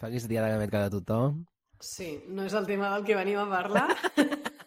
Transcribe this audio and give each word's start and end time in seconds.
Feliç 0.00 0.26
dia 0.30 0.42
de 0.44 0.50
gamet 0.54 0.70
cada 0.72 0.90
tothom. 0.92 1.42
Sí, 1.80 2.14
no 2.28 2.44
és 2.44 2.54
el 2.56 2.66
tema 2.68 2.90
del 2.94 3.04
que 3.04 3.16
venim 3.16 3.38
a 3.40 3.46
parlar, 3.48 3.88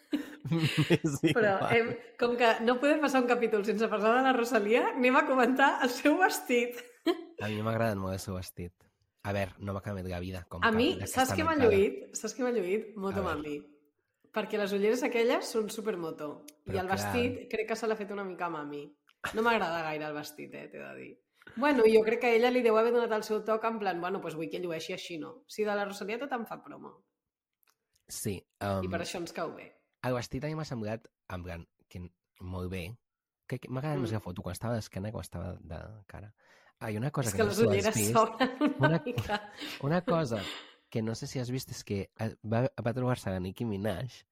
però 1.36 1.54
hem, 1.74 1.92
com 2.20 2.33
que 2.38 2.50
no 2.66 2.79
podem 2.82 3.02
passar 3.04 3.21
un 3.21 3.29
capítol 3.29 3.65
sense 3.65 3.89
parlar 3.89 4.15
de 4.17 4.23
la 4.27 4.33
Rosalia, 4.33 4.88
anem 4.96 5.17
a 5.19 5.25
comentar 5.27 5.75
el 5.85 5.91
seu 5.93 6.17
vestit. 6.21 6.79
A 7.41 7.49
mi 7.49 7.61
m'ha 7.61 7.73
agradat 7.73 7.99
molt 8.01 8.15
el 8.15 8.21
seu 8.21 8.38
vestit. 8.38 8.73
A 9.23 9.31
veure, 9.35 9.54
no 9.63 9.75
m'ha 9.75 9.81
canviat 9.83 10.09
la 10.11 10.19
vida. 10.19 10.43
Com 10.51 10.65
A 10.65 10.71
mi, 10.75 10.89
saps 11.07 11.32
què 11.38 11.45
m'ha 11.47 11.55
lluït? 11.59 12.09
Saps 12.18 12.36
què 12.36 12.43
m'ha 12.43 12.52
lluït? 12.55 12.89
Moto. 13.00 13.23
Mami. 13.23 13.59
Perquè 14.34 14.57
les 14.59 14.73
ulleres 14.75 15.04
aquelles 15.05 15.50
són 15.54 15.70
supermoto. 15.70 16.31
I 16.65 16.71
Però 16.71 16.81
el 16.81 16.89
clar. 16.89 16.97
vestit 16.97 17.45
crec 17.52 17.70
que 17.70 17.77
se 17.79 17.88
l'ha 17.88 17.97
fet 18.00 18.11
una 18.11 18.25
mica 18.27 18.50
a 18.50 18.54
mami. 18.54 18.84
No 19.38 19.45
m'agrada 19.45 19.84
gaire 19.86 20.09
el 20.09 20.18
vestit, 20.18 20.54
eh, 20.57 20.68
t'he 20.71 20.81
de 20.81 20.93
dir. 20.97 21.11
Bueno, 21.55 21.84
jo 21.86 22.02
crec 22.04 22.20
que 22.21 22.36
ella 22.36 22.50
li 22.52 22.62
deu 22.66 22.78
haver 22.78 22.91
donat 22.94 23.12
el 23.12 23.23
seu 23.23 23.44
toc 23.46 23.64
en 23.70 23.80
plan, 23.80 24.00
bueno, 24.02 24.20
doncs 24.20 24.36
vull 24.36 24.50
que 24.50 24.59
llueixi 24.59 24.94
així, 24.94 25.18
no? 25.21 25.44
Si 25.48 25.64
de 25.64 25.76
la 25.76 25.86
Rosalia 25.86 26.18
tot 26.20 26.32
em 26.34 26.46
fa 26.50 26.62
promo. 26.64 26.96
Sí. 28.08 28.38
Um, 28.62 28.84
I 28.86 28.90
per 28.91 29.02
això 29.04 29.20
ens 29.22 29.34
cau 29.36 29.53
bé. 29.55 29.70
El 30.03 30.16
vestit 30.17 30.44
a 30.44 30.50
mi 30.52 30.55
m'ha 30.59 30.66
semblat, 30.67 31.05
en 31.34 31.44
plan, 31.45 31.67
que 31.90 32.02
molt 32.41 32.72
bé. 32.72 32.84
Que, 33.48 33.59
que 33.59 33.70
m'ha 33.70 33.80
agradat 33.84 34.00
més 34.02 34.12
Mm. 34.12 34.14
la 34.17 34.20
foto 34.23 34.41
quan 34.41 34.53
estava 34.53 34.76
d'esquena 34.76 35.09
que 35.09 35.14
quan 35.17 35.23
estava 35.23 35.53
de 35.59 35.80
cara. 36.08 36.34
Ah, 36.80 36.91
i 36.91 36.98
una 36.98 37.12
cosa 37.12 37.30
És 37.30 37.34
que, 37.36 37.38
que 37.38 37.44
no 37.44 37.50
les 37.50 37.59
ulleres 37.59 37.95
vist, 37.95 38.14
s'obren 38.14 38.50
una, 38.80 38.88
Una- 38.88 39.02
mica. 39.05 39.52
una 39.81 40.02
cosa 40.03 40.41
que 40.89 41.02
no 41.02 41.16
sé 41.16 41.28
si 41.28 41.39
has 41.39 41.50
vist 41.52 41.72
és 41.72 41.84
que 41.84 42.09
es- 42.20 42.38
va, 42.44 42.64
va 42.86 42.94
trobar-se 42.94 43.30
la 43.30 43.39
Nicki 43.39 43.64
Minaj 43.66 44.23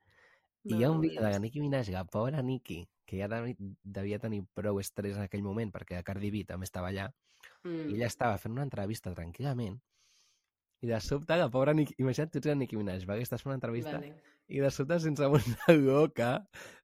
i 0.64 0.76
hi 0.76 0.84
ha 0.84 0.88
No, 0.88 0.92
un 0.94 0.98
no 0.98 1.02
vídeo 1.02 1.22
de 1.22 1.30
la. 1.32 1.40
Nicki 1.40 1.60
Minaj, 1.62 1.90
la 1.90 2.04
pobra 2.06 2.42
Nicki, 2.42 2.88
que 3.12 3.20
ja 3.20 3.28
devia, 3.28 4.20
tenir 4.24 4.46
prou 4.56 4.80
estrès 4.80 5.18
en 5.20 5.28
aquell 5.28 5.44
moment 5.44 5.72
perquè 5.76 6.00
Cardi 6.08 6.32
B 6.32 6.46
també 6.48 6.70
estava 6.70 6.90
allà, 6.94 7.10
i 7.12 7.68
Mm. 7.68 7.94
ella 7.96 8.08
estava 8.08 8.38
fent 8.42 8.54
una 8.56 8.64
entrevista 8.66 9.12
tranquil·lament 9.14 9.76
i 10.82 10.88
de 10.90 10.98
sobte 11.02 11.36
la 11.38 11.50
pobra 11.54 11.74
Nicki, 11.78 11.94
imagina't 12.02 12.32
tu 12.34 12.40
ets 12.40 12.48
la 12.50 12.56
Nicki 12.58 12.78
Minaj, 12.78 13.04
va, 13.06 13.18
que 13.20 13.26
estàs 13.28 13.42
fent 13.44 13.52
una 13.52 13.60
entrevista 13.60 14.00
Vale. 14.00 14.16
i 14.50 14.62
de 14.64 14.70
sobte 14.74 14.98
sense 15.04 15.28
una 15.36 15.76
loca 15.78 16.30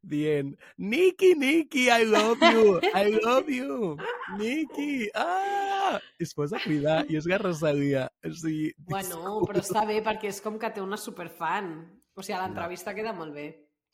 dient 0.02 0.52
Nicki, 0.78 1.32
Nicki, 1.36 1.88
I 1.90 2.06
love 2.06 2.38
you, 2.54 2.78
I 2.94 3.16
love 3.24 3.50
you, 3.50 3.96
Nicki, 4.38 5.08
ah! 5.16 5.98
I 6.20 6.24
es 6.28 6.34
posa 6.38 6.58
a 6.58 6.62
cridar 6.62 7.00
i 7.10 7.16
és 7.18 7.26
la 7.30 7.38
Rosalia. 7.42 8.08
O 8.28 8.34
sigui, 8.36 8.74
Bueno, 8.78 9.40
però 9.48 9.62
està 9.64 9.86
bé 9.88 10.02
perquè 10.04 10.28
és 10.34 10.42
com 10.44 10.58
que 10.60 10.70
té 10.76 10.82
una 10.84 10.98
superfan. 11.00 11.70
O 12.14 12.22
sigui, 12.26 12.38
l'entrevista 12.42 12.94
queda 12.98 13.14
molt 13.16 13.34
bé. 13.34 13.46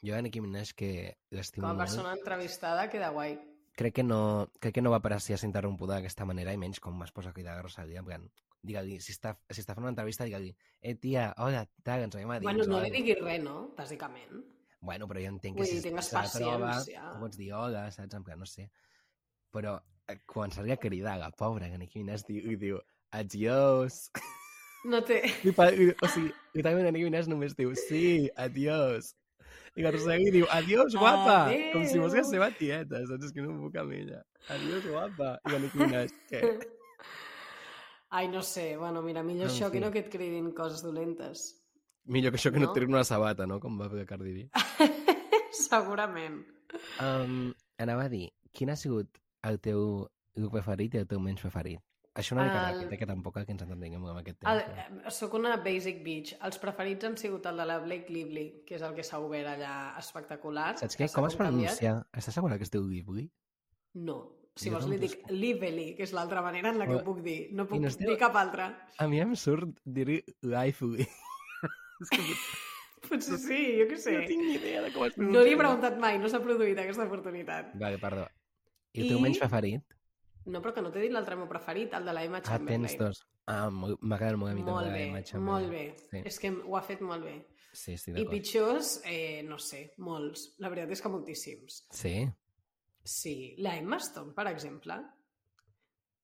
Jo 0.04 0.18
a 0.18 0.22
Nicki 0.22 0.42
Minaj, 0.44 0.74
que 0.76 1.18
l'estimo 1.32 1.64
Com 1.64 1.72
a 1.72 1.74
molt, 1.78 1.86
persona 1.86 2.14
entrevistada 2.18 2.90
queda 2.92 3.10
guai. 3.16 3.38
crec 3.76 3.96
que 3.96 4.04
no, 4.04 4.50
crec 4.60 4.76
que 4.76 4.82
no 4.82 4.92
va 4.92 5.20
si 5.20 5.36
ser 5.36 5.48
interrompuda 5.48 5.96
d'aquesta 5.96 6.26
manera 6.26 6.54
i 6.54 6.58
menys 6.58 6.80
com 6.80 7.02
es 7.04 7.12
posa 7.12 7.30
a 7.30 7.34
cridar 7.34 7.58
a 7.58 7.62
Rosalia. 7.62 8.00
En 8.00 8.06
plan, 8.06 8.28
digue-li, 8.62 9.00
si 9.02 9.14
està, 9.14 9.38
si 9.50 9.62
està 9.62 9.74
fent 9.74 9.84
una 9.84 9.94
entrevista, 9.94 10.26
digue-li, 10.26 10.56
eh, 10.82 10.96
tia, 10.96 11.34
hola, 11.38 11.66
tal, 11.84 12.04
ens 12.04 12.16
veiem 12.16 12.30
a 12.30 12.40
dins. 12.40 12.50
Bueno, 12.52 12.68
no 12.70 12.82
li 12.84 12.92
diguis 12.92 13.20
res, 13.22 13.42
no? 13.44 13.74
Bàsicament. 13.78 14.44
Bueno, 14.84 15.08
però 15.08 15.24
jo 15.24 15.32
entenc 15.32 15.58
que 15.58 15.64
dir, 15.64 15.80
si 15.80 15.88
tingues 15.88 16.12
se 16.12 16.16
la 16.16 16.28
troba, 16.28 16.76
tu 16.84 17.20
pots 17.24 17.40
dir 17.40 17.54
hola, 17.56 17.88
saps? 17.96 18.14
En 18.20 18.24
plan, 18.28 18.40
no 18.40 18.46
sé. 18.46 18.70
Però 19.56 19.78
eh, 20.12 20.20
quan 20.28 20.52
s'ha 20.52 20.64
a 20.76 20.78
cridar, 20.78 21.18
la 21.18 21.32
pobra, 21.32 21.70
que 21.72 21.80
Nicki 21.80 22.04
Minaj 22.04 22.28
diu, 22.28 22.52
i 22.52 22.60
diu, 22.60 22.80
adiós. 23.12 24.10
No 24.84 25.00
té... 25.08 25.22
I 25.48 25.54
o 25.56 26.08
sigui, 26.12 26.34
literalment 26.54 26.92
Nicki 26.92 27.08
Minaj 27.08 27.32
només 27.32 27.56
diu, 27.56 27.72
sí, 27.80 28.30
adiós. 28.36 29.14
I 29.76 29.82
la 29.82 29.92
Rosalia 29.92 30.32
diu, 30.32 30.46
adiós, 30.54 30.94
guapa. 30.96 31.48
Com 31.74 31.86
si 31.90 31.98
fos 31.98 32.14
la 32.14 32.24
seva 32.28 32.52
tieta, 32.54 33.00
saps? 33.10 33.26
És 33.26 33.34
que 33.34 33.42
no 33.42 33.50
em 33.56 33.60
puc 33.64 33.76
amb 33.82 33.96
ella. 33.98 34.20
Adiós, 34.54 34.86
guapa. 34.86 35.32
I 35.48 35.54
la 35.56 35.60
Nicki 35.64 35.80
Minaj, 35.82 36.12
què? 36.30 36.42
Ai, 38.14 38.28
no 38.30 38.44
sé. 38.46 38.76
Bueno, 38.78 39.02
mira, 39.02 39.24
millor 39.26 39.50
En 39.50 39.54
això 39.56 39.72
fi. 39.72 39.78
que 39.78 39.82
no 39.82 39.90
que 39.92 40.04
et 40.06 40.12
cridin 40.14 40.52
coses 40.54 40.84
dolentes. 40.86 41.48
Millor 42.06 42.32
que 42.32 42.38
això 42.38 42.52
que 42.54 42.60
no, 42.60 42.68
No? 42.68 42.76
et 42.76 42.84
una 42.88 43.04
sabata, 43.04 43.48
no? 43.48 43.60
Com 43.60 43.80
va 43.80 43.90
fer 43.90 44.06
Cardi 44.06 44.34
B. 44.34 44.50
Segurament. 45.52 46.44
Um, 47.02 47.54
anava 47.82 48.06
a 48.06 48.10
dir, 48.10 48.28
quin 48.52 48.70
ha 48.70 48.76
sigut 48.78 49.18
el 49.44 49.58
teu 49.60 50.08
look 50.36 50.52
preferit 50.54 50.94
i 50.94 51.02
el 51.02 51.08
teu 51.10 51.20
menys 51.20 51.42
preferit? 51.42 51.82
Això 52.16 52.36
una 52.36 52.44
mica 52.46 52.70
El- 52.70 52.76
ràpid, 52.84 52.94
eh, 52.94 52.98
que 53.00 53.06
tampoc 53.10 53.34
que 53.40 53.52
ens 53.52 53.62
entenguem 53.64 54.04
amb 54.06 54.20
aquest 54.20 54.38
tema. 54.40 54.54
El, 54.54 54.62
però- 54.68 55.12
soc 55.12 55.34
una 55.34 55.56
basic 55.58 56.04
bitch. 56.04 56.36
Els 56.46 56.60
preferits 56.60 57.06
han 57.06 57.18
sigut 57.18 57.46
el 57.50 57.58
de 57.58 57.66
la 57.66 57.80
Blake 57.80 58.14
Lively, 58.14 58.64
que 58.68 58.76
és 58.76 58.82
el 58.86 58.94
que 58.94 59.04
s'ha 59.04 59.18
obert 59.20 59.48
allà 59.48 59.98
espectacular. 59.98 60.78
Saps 60.78 60.96
què? 61.00 61.08
Com 61.12 61.26
es 61.26 61.36
pronuncia? 61.36 62.06
Estàs 62.14 62.34
segura 62.38 62.58
que 62.58 62.64
es 62.64 62.72
diu 62.72 62.86
Ghibli? 62.88 63.30
No. 63.96 64.20
Si 64.56 64.70
Jo 64.70 64.76
vols 64.76 64.86
li 64.86 65.00
dic 65.02 65.24
Lively, 65.32 65.96
que 65.98 66.04
és 66.04 66.14
l'altra 66.14 66.44
manera 66.46 66.70
en 66.70 66.78
la 66.78 66.86
que 66.86 66.94
ho 67.00 67.04
puc 67.04 67.24
dir. 67.26 67.50
No 67.52 67.66
puc 67.66 67.82
no 67.82 67.88
es 67.88 67.98
diu- 67.98 68.10
dir 68.12 68.20
cap 68.20 68.36
altra. 68.36 68.68
A 69.00 69.08
mi 69.08 69.20
em 69.20 69.34
surt 69.36 69.80
dir-hi 69.84 70.20
Lively. 70.42 71.08
Potser 73.10 73.38
sí, 73.38 73.58
jo 73.80 73.86
què 73.90 73.98
sé. 74.00 74.14
no 74.16 74.28
tinc 74.30 74.44
ni 74.46 74.54
idea 74.56 74.82
de 74.86 74.92
com 74.94 75.04
es 75.08 75.14
pronuncia. 75.18 75.34
No 75.40 75.44
li 75.44 75.52
he 75.54 75.58
preguntat 75.60 75.98
mai, 76.00 76.20
no 76.22 76.30
s'ha 76.32 76.40
produït 76.44 76.78
aquesta 76.80 77.04
oportunitat. 77.10 77.74
Vale, 77.82 77.98
perdó. 78.00 78.28
I 78.94 79.02
el 79.02 79.10
teu 79.10 79.18
I- 79.18 79.22
menys 79.26 79.40
preferit? 79.42 79.84
No, 80.46 80.62
però 80.62 80.74
que 80.74 80.82
no 80.82 80.92
t'he 80.92 81.00
dit 81.02 81.12
l'altre 81.12 81.36
meu 81.36 81.48
preferit, 81.48 81.94
el 81.94 82.06
de 82.06 82.14
la 82.14 82.24
Emma 82.24 82.38
Ah, 82.40 82.42
Chamberlain. 82.42 82.86
tens 82.88 82.98
dos. 83.00 83.22
Ah, 83.48 83.70
m'agrada 83.70 84.38
molt 84.38 84.52
a 84.52 84.56
mi 84.56 84.62
també 84.62 84.72
Molt 84.72 84.88
la 84.88 84.94
bé, 84.94 85.04
Emma 85.08 85.22
Chamberlain. 85.24 85.46
molt 85.46 85.72
bé. 85.72 85.96
Sí, 86.10 86.22
És 86.26 86.40
que 86.40 86.50
ho 86.52 86.78
ha 86.78 86.82
fet 86.82 87.02
molt 87.02 87.24
bé. 87.24 87.48
sí 87.74 87.94
estic 87.94 88.14
I 88.16 88.20
d'acord. 88.20 88.32
pitjors, 88.32 89.02
eh, 89.06 89.44
no 89.44 89.58
sé, 89.58 89.94
molts. 89.98 90.56
La 90.60 90.70
veritat 90.70 90.92
és 90.92 91.02
que 91.02 91.10
moltíssims. 91.10 91.88
Sí? 91.90 92.30
Sí, 93.04 93.56
la 93.58 93.76
Emma 93.78 93.98
Stone, 94.00 94.34
per 94.34 94.48
exemple. 94.48 94.94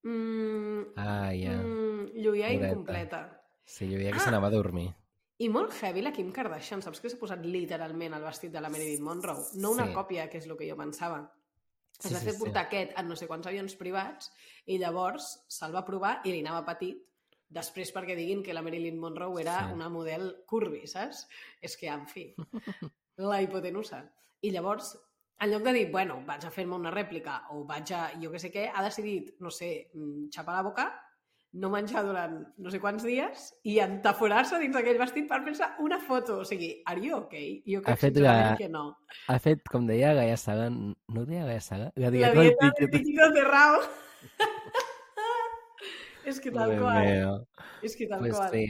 Mm, 0.04 0.94
Ah, 0.96 1.32
ja. 1.36 1.58
mm, 1.62 2.12
lluïa 2.16 2.52
incompleta. 2.54 3.42
Sí, 3.66 3.88
veia 3.96 4.12
que 4.12 4.18
Ah! 4.18 4.22
s'anava 4.26 4.48
a 4.48 4.52
dormir. 4.52 4.94
I 5.40 5.48
molt 5.50 5.72
heavy 5.82 6.02
la 6.02 6.12
Kim 6.12 6.32
Kardashian, 6.32 6.82
saps 6.82 7.00
que 7.00 7.10
s'ha 7.10 7.18
posat 7.20 7.44
literalment 7.46 8.14
el 8.14 8.24
vestit 8.24 8.52
de 8.52 8.60
la 8.62 8.70
Marilyn 8.70 9.02
Monroe? 9.04 9.44
No 9.56 9.72
una 9.72 9.88
Sí. 9.88 9.94
còpia, 9.94 10.30
que 10.30 10.38
és 10.38 10.46
el 10.48 10.58
que 10.58 10.70
jo 10.70 10.76
pensava. 10.76 11.34
Es 12.00 12.06
Sí, 12.08 12.14
va 12.14 12.20
sí, 12.20 12.26
fer 12.30 12.34
sí. 12.34 12.40
portar 12.40 12.62
aquest 12.66 12.94
en 12.98 13.08
no 13.10 13.16
sé 13.20 13.28
quants 13.28 13.48
avions 13.48 13.76
privats 13.76 14.32
i 14.72 14.78
llavors 14.80 15.26
se'l 15.52 15.74
va 15.76 15.84
provar 15.86 16.22
i 16.24 16.32
li 16.32 16.40
anava 16.46 16.64
petit 16.66 17.02
després 17.50 17.92
perquè 17.94 18.16
diguin 18.16 18.44
que 18.46 18.54
la 18.54 18.62
Marilyn 18.62 18.98
Monroe 19.00 19.42
era 19.42 19.58
Sí. 19.68 19.74
una 19.74 19.90
model 19.90 20.44
curvi, 20.48 20.86
saps? 20.88 21.28
És 21.62 21.76
que, 21.76 21.88
en 21.90 22.06
fi, 22.08 22.34
la 23.18 23.42
hipotenusa. 23.42 24.04
I 24.42 24.52
llavors, 24.52 24.94
en 25.42 25.52
lloc 25.52 25.64
de 25.64 25.74
dir, 25.74 25.90
bueno, 25.92 26.22
vaig 26.26 26.46
a 26.46 26.52
fer-me 26.52 26.76
una 26.76 26.92
rèplica 26.92 27.42
o 27.52 27.66
vaig 27.66 27.92
a, 27.92 28.12
jo 28.22 28.32
què 28.32 28.40
sé 28.40 28.52
què, 28.54 28.70
ha 28.74 28.84
decidit, 28.84 29.34
no 29.40 29.50
sé, 29.52 29.90
mm, 29.94 30.30
xapar 30.32 30.56
la 30.56 30.64
boca, 30.64 30.86
no 31.54 31.70
menjar 31.74 32.04
durant 32.06 32.44
no 32.62 32.70
sé 32.70 32.78
quants 32.80 33.02
dies 33.04 33.48
i 33.66 33.80
entaforar-se 33.82 34.60
dins 34.62 34.76
d'aquell 34.76 35.00
vestit 35.02 35.26
per 35.28 35.40
fer-se 35.44 35.66
una 35.82 35.98
foto. 36.00 36.40
O 36.42 36.46
sigui, 36.46 36.82
are 36.86 37.02
you 37.02 37.16
okay? 37.18 37.64
Jo 37.66 37.80
Ha 37.80 37.96
crec 37.96 38.00
fet 38.00 38.18
la- 38.22 38.56
que 38.58 38.70
no. 38.70 38.98
Ha 39.28 39.40
fet, 39.40 39.64
com 39.72 39.88
deia 39.88 40.14
Gaia 40.14 40.38
Saga, 40.38 40.70
no 40.70 41.26
deia 41.26 41.46
Gaia 41.46 41.62
Saga? 41.62 41.92
La 41.96 42.06
La 42.06 42.12
dieta 42.12 42.34
del 42.34 42.42
dieta 42.50 42.66
del 42.66 42.74
tiquet. 42.76 42.92
piquito 43.02 43.32
cerrado. 43.34 43.82
és 46.26 46.40
que 46.40 46.52
tal 46.52 46.76
qual. 46.78 47.48
És 47.82 47.96
que 47.96 48.08
tal 48.08 48.20
Pues 48.20 48.36
qual. 48.36 48.52
sí. 48.52 48.66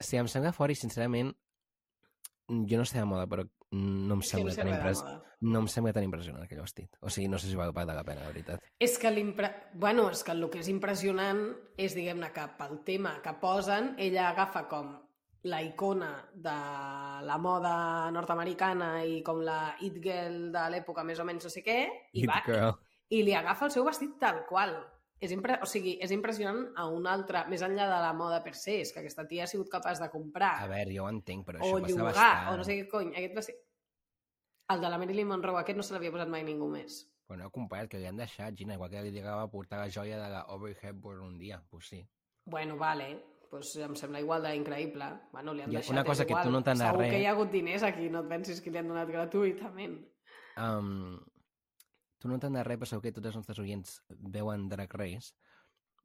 Sí, 0.00 0.16
em 0.20 0.26
sembla 0.28 0.52
fort 0.52 0.72
i, 0.72 0.74
sincerament, 0.76 1.30
jo 2.48 2.76
no 2.78 2.84
sé 2.84 2.98
de 2.98 3.04
moda, 3.08 3.26
però 3.26 3.46
no 3.72 4.14
em 4.18 4.22
sembla 4.22 4.52
tan 4.54 4.66
res 4.66 4.72
de 4.72 4.76
impres... 4.76 5.02
moda. 5.02 5.22
No 5.40 5.60
em 5.60 5.66
sembla 5.68 5.92
tan 5.92 6.06
impressionant 6.06 6.44
aquell 6.46 6.62
vestit. 6.62 6.96
O 7.04 7.10
sigui, 7.12 7.28
no 7.28 7.38
sé 7.38 7.50
si 7.50 7.58
val 7.58 7.74
pagar 7.76 7.94
la 7.96 8.04
pena, 8.04 8.22
la 8.24 8.32
veritat. 8.32 8.62
És 8.80 8.96
que 8.98 9.10
l'impre... 9.12 9.50
Bueno, 9.74 10.08
és 10.10 10.22
que 10.24 10.32
el 10.32 10.46
que 10.48 10.62
és 10.62 10.70
impressionant 10.72 11.42
és, 11.76 11.92
diguem-ne, 11.92 12.30
que 12.32 12.46
pel 12.56 12.78
tema 12.86 13.18
que 13.24 13.34
posen, 13.42 13.92
ella 14.00 14.30
agafa 14.30 14.64
com 14.70 14.94
la 15.46 15.60
icona 15.62 16.10
de 16.32 16.56
la 17.28 17.36
moda 17.38 18.10
nord-americana 18.10 19.04
i 19.06 19.20
com 19.22 19.44
la 19.46 19.76
it 19.84 20.00
girl 20.02 20.50
de 20.54 20.64
l'època 20.72 21.04
més 21.06 21.20
o 21.22 21.26
menys 21.28 21.46
no 21.46 21.52
sé 21.52 21.62
què, 21.62 21.78
i, 22.12 22.24
It 22.24 22.30
va, 22.30 22.40
girl. 22.46 22.72
i 23.14 23.22
li 23.22 23.36
agafa 23.36 23.68
el 23.68 23.74
seu 23.76 23.84
vestit 23.86 24.16
tal 24.22 24.42
qual. 24.48 24.74
És 25.20 25.32
impre... 25.32 25.60
O 25.64 25.68
sigui, 25.68 25.94
és 26.02 26.10
impressionant 26.12 26.74
a 26.76 26.88
un 26.92 27.06
altre, 27.08 27.44
més 27.48 27.62
enllà 27.64 27.86
de 27.88 28.00
la 28.02 28.10
moda 28.16 28.42
per 28.44 28.52
se, 28.56 28.80
és 28.82 28.90
que 28.92 29.00
aquesta 29.00 29.24
tia 29.28 29.44
ha 29.46 29.48
sigut 29.48 29.70
capaç 29.72 30.00
de 30.02 30.10
comprar 30.12 30.50
A 30.64 30.66
veure, 30.68 30.92
jo 30.92 31.06
ho 31.06 31.12
entenc, 31.12 31.46
però 31.46 31.62
o 31.62 31.62
això 31.62 31.78
passa 31.86 31.94
llogar, 31.94 32.12
bastant. 32.12 32.50
o 32.52 32.56
no 32.58 32.66
sé 32.66 32.76
què 32.80 32.88
cony. 32.90 33.14
Aquest 33.14 33.38
va 33.38 33.44
ser... 33.46 33.56
El 34.72 34.80
de 34.82 34.88
la 34.90 34.98
Marilyn 34.98 35.28
Monroe, 35.30 35.60
aquest 35.60 35.76
no 35.78 35.84
se 35.86 35.94
l'havia 35.94 36.10
posat 36.14 36.28
mai 36.32 36.42
ningú 36.46 36.66
més. 36.72 37.04
Però 37.26 37.38
no 37.38 37.50
comparat, 37.54 37.88
que 37.90 37.98
li 37.98 38.06
han 38.06 38.18
deixat, 38.18 38.54
Gina, 38.58 38.74
igual 38.74 38.90
que 38.90 39.02
li 39.02 39.10
llegava 39.14 39.42
a 39.46 39.50
portar 39.50 39.78
la 39.82 39.88
joia 39.90 40.18
de 40.18 40.28
la 40.30 40.40
Aubrey 40.54 40.76
Hepburn 40.80 41.22
un 41.22 41.38
dia. 41.38 41.62
Pues 41.70 41.86
sí. 41.88 42.00
Bueno, 42.44 42.76
vale, 42.76 43.24
pues 43.50 43.74
em 43.82 43.94
sembla 43.98 44.20
igual 44.20 44.42
d'increïble. 44.42 45.08
Bueno, 45.32 45.54
li 45.54 45.62
han 45.62 45.72
I 45.72 45.78
deixat, 45.80 45.92
una 45.94 46.02
és 46.02 46.06
cosa 46.06 46.26
que 46.26 46.34
igual. 46.34 46.46
tu 46.46 46.52
no 46.54 46.62
t'han 46.62 46.78
Segur 46.82 47.00
res. 47.00 47.10
que 47.10 47.20
hi 47.20 47.26
ha 47.26 47.32
hagut 47.34 47.50
diners 47.50 47.82
aquí, 47.86 48.08
no 48.10 48.20
et 48.22 48.28
pensis 48.30 48.60
que 48.62 48.70
li 48.70 48.78
han 48.78 48.88
donat 48.90 49.08
gratuïtament. 49.10 49.96
Um, 50.56 51.18
tu 52.18 52.28
no 52.30 52.38
t'han 52.38 52.54
de 52.58 52.62
res, 52.64 52.78
però 52.78 52.86
segur 52.90 53.02
que 53.02 53.12
tots 53.12 53.26
els 53.32 53.36
nostres 53.42 53.58
oients 53.58 54.00
veuen 54.08 54.68
Drag 54.70 54.94
Race 54.94 55.34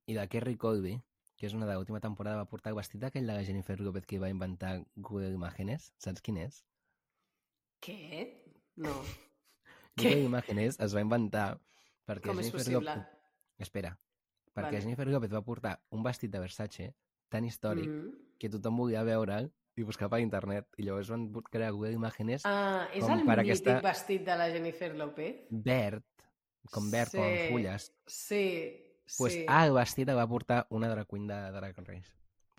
i 0.07 0.13
la 0.17 0.25
Kerry 0.27 0.57
Colby, 0.57 0.97
que 1.37 1.45
és 1.47 1.53
una 1.53 1.65
de 1.69 1.73
l'última 1.77 1.99
temporada, 2.01 2.37
va 2.37 2.49
portar 2.49 2.73
el 2.73 2.77
vestit 2.77 3.03
aquell 3.03 3.25
de 3.29 3.33
la 3.37 3.43
Jennifer 3.45 3.79
López 3.79 4.05
que 4.05 4.19
va 4.19 4.29
inventar 4.29 4.83
Google 4.95 5.33
Imágenes. 5.33 5.93
Saps 5.97 6.21
quin 6.21 6.37
és? 6.37 6.63
Què? 7.81 8.40
No. 8.75 8.93
Google 9.97 10.23
Imágenes 10.23 10.79
es 10.79 10.95
va 10.95 11.01
inventar 11.03 11.59
perquè 12.07 12.29
Com 12.31 12.39
és 12.39 12.47
Jennifer 12.47 12.59
possible? 12.59 12.95
López... 12.95 13.07
Espera. 13.61 13.91
Perquè 14.51 14.67
Vale. 14.71 14.81
Jennifer 14.81 15.07
López 15.07 15.31
va 15.33 15.41
portar 15.45 15.73
un 15.91 16.03
vestit 16.03 16.31
de 16.31 16.39
Versace 16.39 16.93
tan 17.29 17.45
històric 17.45 17.87
Mm. 17.87 18.11
que 18.39 18.49
tothom 18.49 18.77
volia 18.77 19.03
veure 19.03 19.49
i 19.77 19.83
buscar 19.87 20.09
per 20.09 20.19
internet. 20.19 20.67
I 20.77 20.83
llavors 20.83 21.09
van 21.09 21.29
crear 21.49 21.71
Google 21.71 21.93
Imágenes 21.93 22.43
Ah, 22.45 22.87
és 22.93 23.03
Com 23.05 23.13
el 23.13 23.23
mític 23.25 23.39
aquesta- 23.45 23.81
vestit 23.81 24.25
de 24.25 24.35
la 24.35 24.49
Jennifer 24.51 24.95
López? 24.95 25.45
verd, 25.49 26.03
com 26.71 26.89
verd, 26.91 27.11
com 27.11 27.23
amb 27.23 27.49
fulles. 27.51 27.91
Sí, 28.07 28.87
Pues 29.17 29.33
sí. 29.33 29.45
al 29.47 29.73
vestit 29.73 30.09
el 30.09 30.17
va 30.17 30.27
portar 30.27 30.65
una 30.69 30.89
drag 30.89 31.07
queen 31.07 31.27
de 31.27 31.39
Drag 31.51 31.75
Race. 31.87 32.11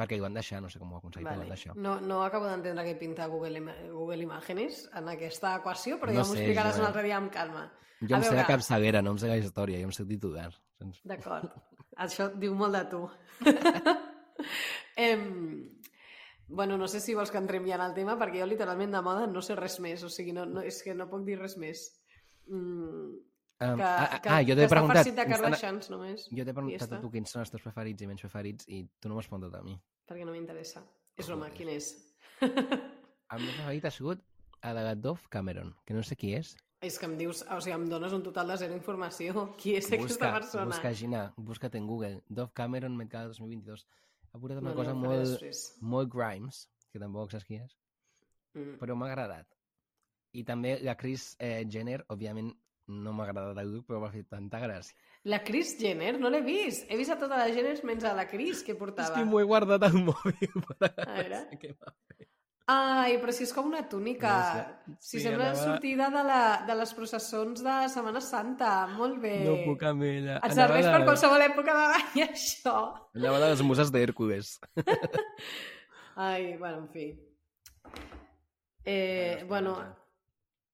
Perquè 0.02 0.18
ho 0.18 0.24
van 0.26 0.34
deixar, 0.34 0.60
no 0.64 0.68
sé 0.72 0.80
com 0.82 0.90
ho 0.92 0.96
ha 0.96 0.98
aconseguit, 0.98 1.28
vale. 1.28 1.36
ho 1.38 1.46
van 1.46 1.54
deixar. 1.54 1.76
No, 1.76 1.94
no 2.02 2.22
acabo 2.26 2.48
d'entendre 2.50 2.82
què 2.88 2.96
pinta 2.98 3.26
Google, 3.30 3.58
Ima- 3.62 3.76
Google 3.92 4.22
Imágenes 4.26 4.88
en 4.98 5.08
aquesta 5.14 5.54
equació, 5.60 6.00
però 6.02 6.10
No 6.10 6.20
ja 6.20 6.26
m'ho 6.26 6.34
sé, 6.34 6.40
explicaràs 6.42 6.74
jo- 6.76 6.82
un 6.82 6.86
altre 6.90 7.04
dia 7.06 7.16
amb 7.20 7.30
calma. 7.32 7.68
Jo 8.02 8.16
A 8.16 8.18
em 8.18 8.24
sé 8.24 8.30
de 8.30 8.36
veure. 8.40 8.48
capçalera, 8.50 9.02
no 9.02 9.12
em 9.14 9.18
sé 9.22 9.28
la 9.30 9.36
història, 9.38 9.78
jo 9.78 9.86
em 9.86 9.92
sé 9.94 10.04
titular. 10.04 10.50
D'acord. 11.06 11.52
Això 12.02 12.32
diu 12.34 12.54
molt 12.58 12.74
de 12.74 12.84
tu. 12.90 13.02
em... 14.96 15.78
Bueno, 16.48 16.76
no 16.76 16.86
sé 16.88 17.00
si 17.00 17.14
vols 17.14 17.30
que 17.32 17.38
entrem 17.40 17.64
ja 17.64 17.76
en 17.78 17.84
el 17.86 17.94
tema, 17.96 18.18
perquè 18.20 18.40
jo 18.42 18.46
literalment 18.50 18.92
de 18.92 19.00
moda 19.00 19.26
no 19.30 19.40
sé 19.40 19.54
res 19.56 19.78
més, 19.80 20.02
o 20.04 20.10
sigui, 20.12 20.34
no, 20.36 20.44
no, 20.44 20.60
és 20.60 20.82
que 20.84 20.92
no 20.94 21.06
puc 21.08 21.22
dir 21.24 21.38
res 21.38 21.54
més. 21.56 21.86
Mm, 22.50 23.14
Um, 23.62 23.76
que, 23.78 23.82
ah, 23.84 24.20
que, 24.22 24.28
ah, 24.28 24.40
jo 24.42 24.46
que 24.48 24.54
t'he 24.56 24.64
està 24.66 24.74
preguntat... 24.74 24.96
farcit 24.96 25.14
de 25.14 25.24
quins 25.24 25.36
són- 25.38 25.44
Kardashians, 25.46 25.90
només. 25.92 26.24
Jo 26.30 26.44
t'he 26.48 26.54
preguntat 26.56 26.82
a 26.82 26.86
està. 26.88 27.00
tu 27.00 27.10
quins 27.14 27.30
són 27.30 27.40
els 27.44 27.50
teus 27.52 27.62
preferits 27.62 28.02
i 28.02 28.06
menys 28.10 28.24
preferits 28.26 28.68
i 28.68 28.82
tu 29.00 29.08
no 29.08 29.14
m'has 29.18 29.28
preguntat 29.30 29.60
a 29.60 29.62
mi. 29.62 29.76
Perquè 30.08 30.24
no 30.26 30.32
m'interessa. 30.34 30.82
És 31.16 31.26
broma, 31.28 31.46
Joder. 31.50 31.56
quin 31.58 31.68
és? 31.76 31.92
El 32.40 33.40
meu 33.44 33.52
preferit 33.56 33.84
ha 33.86 33.90
sigut 33.94 34.22
el 34.62 34.76
de 34.76 34.94
Dove 34.96 35.28
Cameron, 35.30 35.74
que 35.84 35.94
no 35.94 36.02
sé 36.02 36.16
qui 36.16 36.34
és. 36.34 36.56
és 36.82 36.96
que 36.98 37.06
em 37.06 37.12
dius, 37.16 37.44
o 37.46 37.60
sigui, 37.62 37.74
em 37.76 37.84
dones 37.88 38.12
un 38.12 38.22
total 38.26 38.48
de 38.48 38.56
zero 38.58 38.74
informació. 38.74 39.44
Qui 39.60 39.76
és 39.78 39.86
aquesta 39.92 40.32
persona? 40.34 40.64
busca, 40.66 40.90
Gina, 40.92 41.20
busca't 41.36 41.76
en 41.78 41.86
Google. 41.86 42.22
Dove 42.28 42.50
Cameron 42.52 42.96
Gala 43.08 43.28
2022. 43.30 43.86
Ha 44.32 44.38
portat 44.40 44.58
una 44.58 44.70
No, 44.70 44.74
no, 44.74 44.76
cosa 44.80 44.90
faré 44.90 45.06
molt, 45.06 45.20
després. 45.28 45.60
molt 45.80 46.10
Grimes, 46.10 46.64
que 46.90 46.98
tampoc 46.98 47.30
saps 47.30 47.44
qui 47.46 47.60
és, 47.60 47.76
Mm. 48.54 48.74
però 48.80 48.94
m'ha 48.96 49.06
agradat. 49.06 49.46
I 50.34 50.42
també 50.44 50.78
la 50.82 50.94
Kris 50.96 51.36
eh, 51.38 51.64
Jenner, 51.70 52.02
òbviament, 52.08 52.50
no 52.88 53.12
m'ha 53.12 53.24
agradat 53.28 53.64
look, 53.64 53.86
però 53.86 54.00
m'ha 54.00 54.10
fet 54.12 54.28
tanta 54.28 54.58
gràcia. 54.60 54.94
La 55.24 55.38
Kris 55.44 55.76
Jenner, 55.78 56.16
no 56.18 56.28
l'he 56.30 56.40
vist. 56.42 56.86
He 56.90 56.96
vist 56.98 57.10
a 57.14 57.16
totes 57.18 57.38
les 57.38 57.54
Jenners 57.54 57.84
menys 57.84 58.04
a 58.04 58.14
la 58.14 58.26
Kris 58.26 58.62
que 58.66 58.72
És 58.72 58.78
portava. 58.78 59.14
que 59.14 59.24
m'ho 59.24 59.38
he 59.40 59.44
guardat 59.46 59.82
al 59.86 59.94
mòbil. 59.94 60.50
Per 60.66 60.90
A 60.90 61.12
veure. 61.14 61.44
què 61.62 61.74
Ai, 62.72 63.16
però 63.20 63.32
si 63.34 63.42
és 63.42 63.50
com 63.52 63.66
una 63.66 63.82
túnica. 63.90 64.32
No. 64.86 64.94
Si 65.02 65.18
Sí, 65.18 65.22
sembla 65.24 65.48
anava- 65.50 65.64
sortida 65.64 66.06
de, 66.14 66.22
la, 66.24 66.42
de 66.66 66.74
les 66.78 66.92
processons 66.94 67.60
de 67.62 67.74
Setmana 67.90 68.20
Santa. 68.22 68.86
Molt 68.96 69.18
bé. 69.20 69.32
No 69.44 69.56
puc 69.64 69.82
amb 69.82 70.02
ella. 70.06 70.36
Et 70.46 70.54
serveix 70.54 70.86
Anava 70.86 70.92
per 70.94 71.00
de- 71.02 71.08
qualsevol 71.10 71.42
època 71.42 71.74
de 71.74 71.88
l'any, 71.90 72.22
això. 72.30 72.76
Anava 73.18 73.40
de 73.42 73.50
les 73.50 73.62
muses 73.66 73.90
d'Hèrcules. 73.92 74.54
Ai, 76.16 76.56
bueno, 76.56 76.78
en 76.84 76.88
fi. 76.94 77.06
Eh, 78.84 79.44
bueno, 79.48 79.76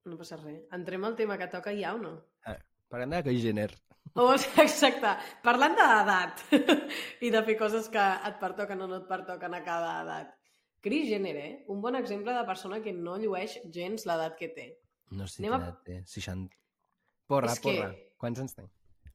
no 0.09 0.17
passa 0.19 0.37
res. 0.41 0.63
Entrem 0.73 1.05
al 1.05 1.15
tema 1.17 1.37
que 1.39 1.47
toca 1.53 1.73
ja 1.77 1.95
o 1.95 1.99
no? 2.03 2.15
Parlem 2.89 3.11
de 3.23 3.35
Jenner. 3.37 3.71
Oh, 4.17 4.33
exacte. 4.65 5.11
Parlant 5.45 5.75
d'edat 5.77 6.41
i 7.27 7.31
de 7.31 7.43
fer 7.45 7.57
coses 7.61 7.89
que 7.93 8.01
et 8.29 8.39
pertoquen 8.41 8.81
o 8.81 8.87
no 8.89 8.97
et 9.03 9.09
pertoquen 9.11 9.55
a 9.55 9.63
cada 9.63 9.91
edat. 10.03 10.31
Kris 10.81 11.09
Jenner, 11.11 11.37
eh? 11.37 11.65
Un 11.69 11.83
bon 11.83 11.97
exemple 11.99 12.33
de 12.33 12.45
persona 12.49 12.81
que 12.81 12.93
no 12.95 13.17
llueix 13.19 13.59
gens 13.75 14.07
l'edat 14.09 14.37
que 14.39 14.49
té. 14.57 14.69
No 15.11 15.27
sé 15.29 15.43
Anem 15.43 15.53
quina 15.53 15.59
a- 15.59 15.69
edat 15.69 15.85
té. 15.85 15.99
60... 16.07 16.57
Porra, 17.29 17.53
És 17.53 17.61
que- 17.61 17.75
porra. 17.77 17.93
Quants 18.17 18.41
anys 18.41 18.55
té? 18.57 18.65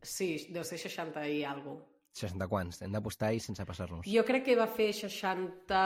Sí, 0.04 0.28
deu 0.54 0.64
ser 0.68 0.78
60 0.78 1.26
i 1.32 1.42
alguna 1.48 1.80
cosa. 1.80 1.90
60 2.14 2.48
quants. 2.52 2.82
Hem 2.86 2.92
d'apostar 2.94 3.32
i 3.34 3.40
sense 3.42 3.66
passar-nos. 3.66 4.06
Jo 4.06 4.22
crec 4.28 4.44
que 4.46 4.56
va 4.60 4.68
fer 4.70 4.92
60 4.94 5.80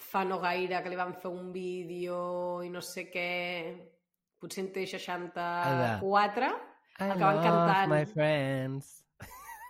fa 0.00 0.24
no 0.24 0.38
gaire, 0.42 0.80
que 0.82 0.90
li 0.92 0.96
van 0.98 1.14
fer 1.20 1.30
un 1.30 1.52
vídeo 1.54 2.18
i 2.64 2.68
no 2.72 2.80
sé 2.84 3.06
què... 3.12 3.28
Potser 4.40 4.62
en 4.64 4.70
té 4.72 4.86
64. 4.88 6.46
I 7.00 7.02
acaben 7.04 7.20
love 7.20 7.42
cantant. 7.44 7.90
my 7.92 8.04
friends. 8.08 8.86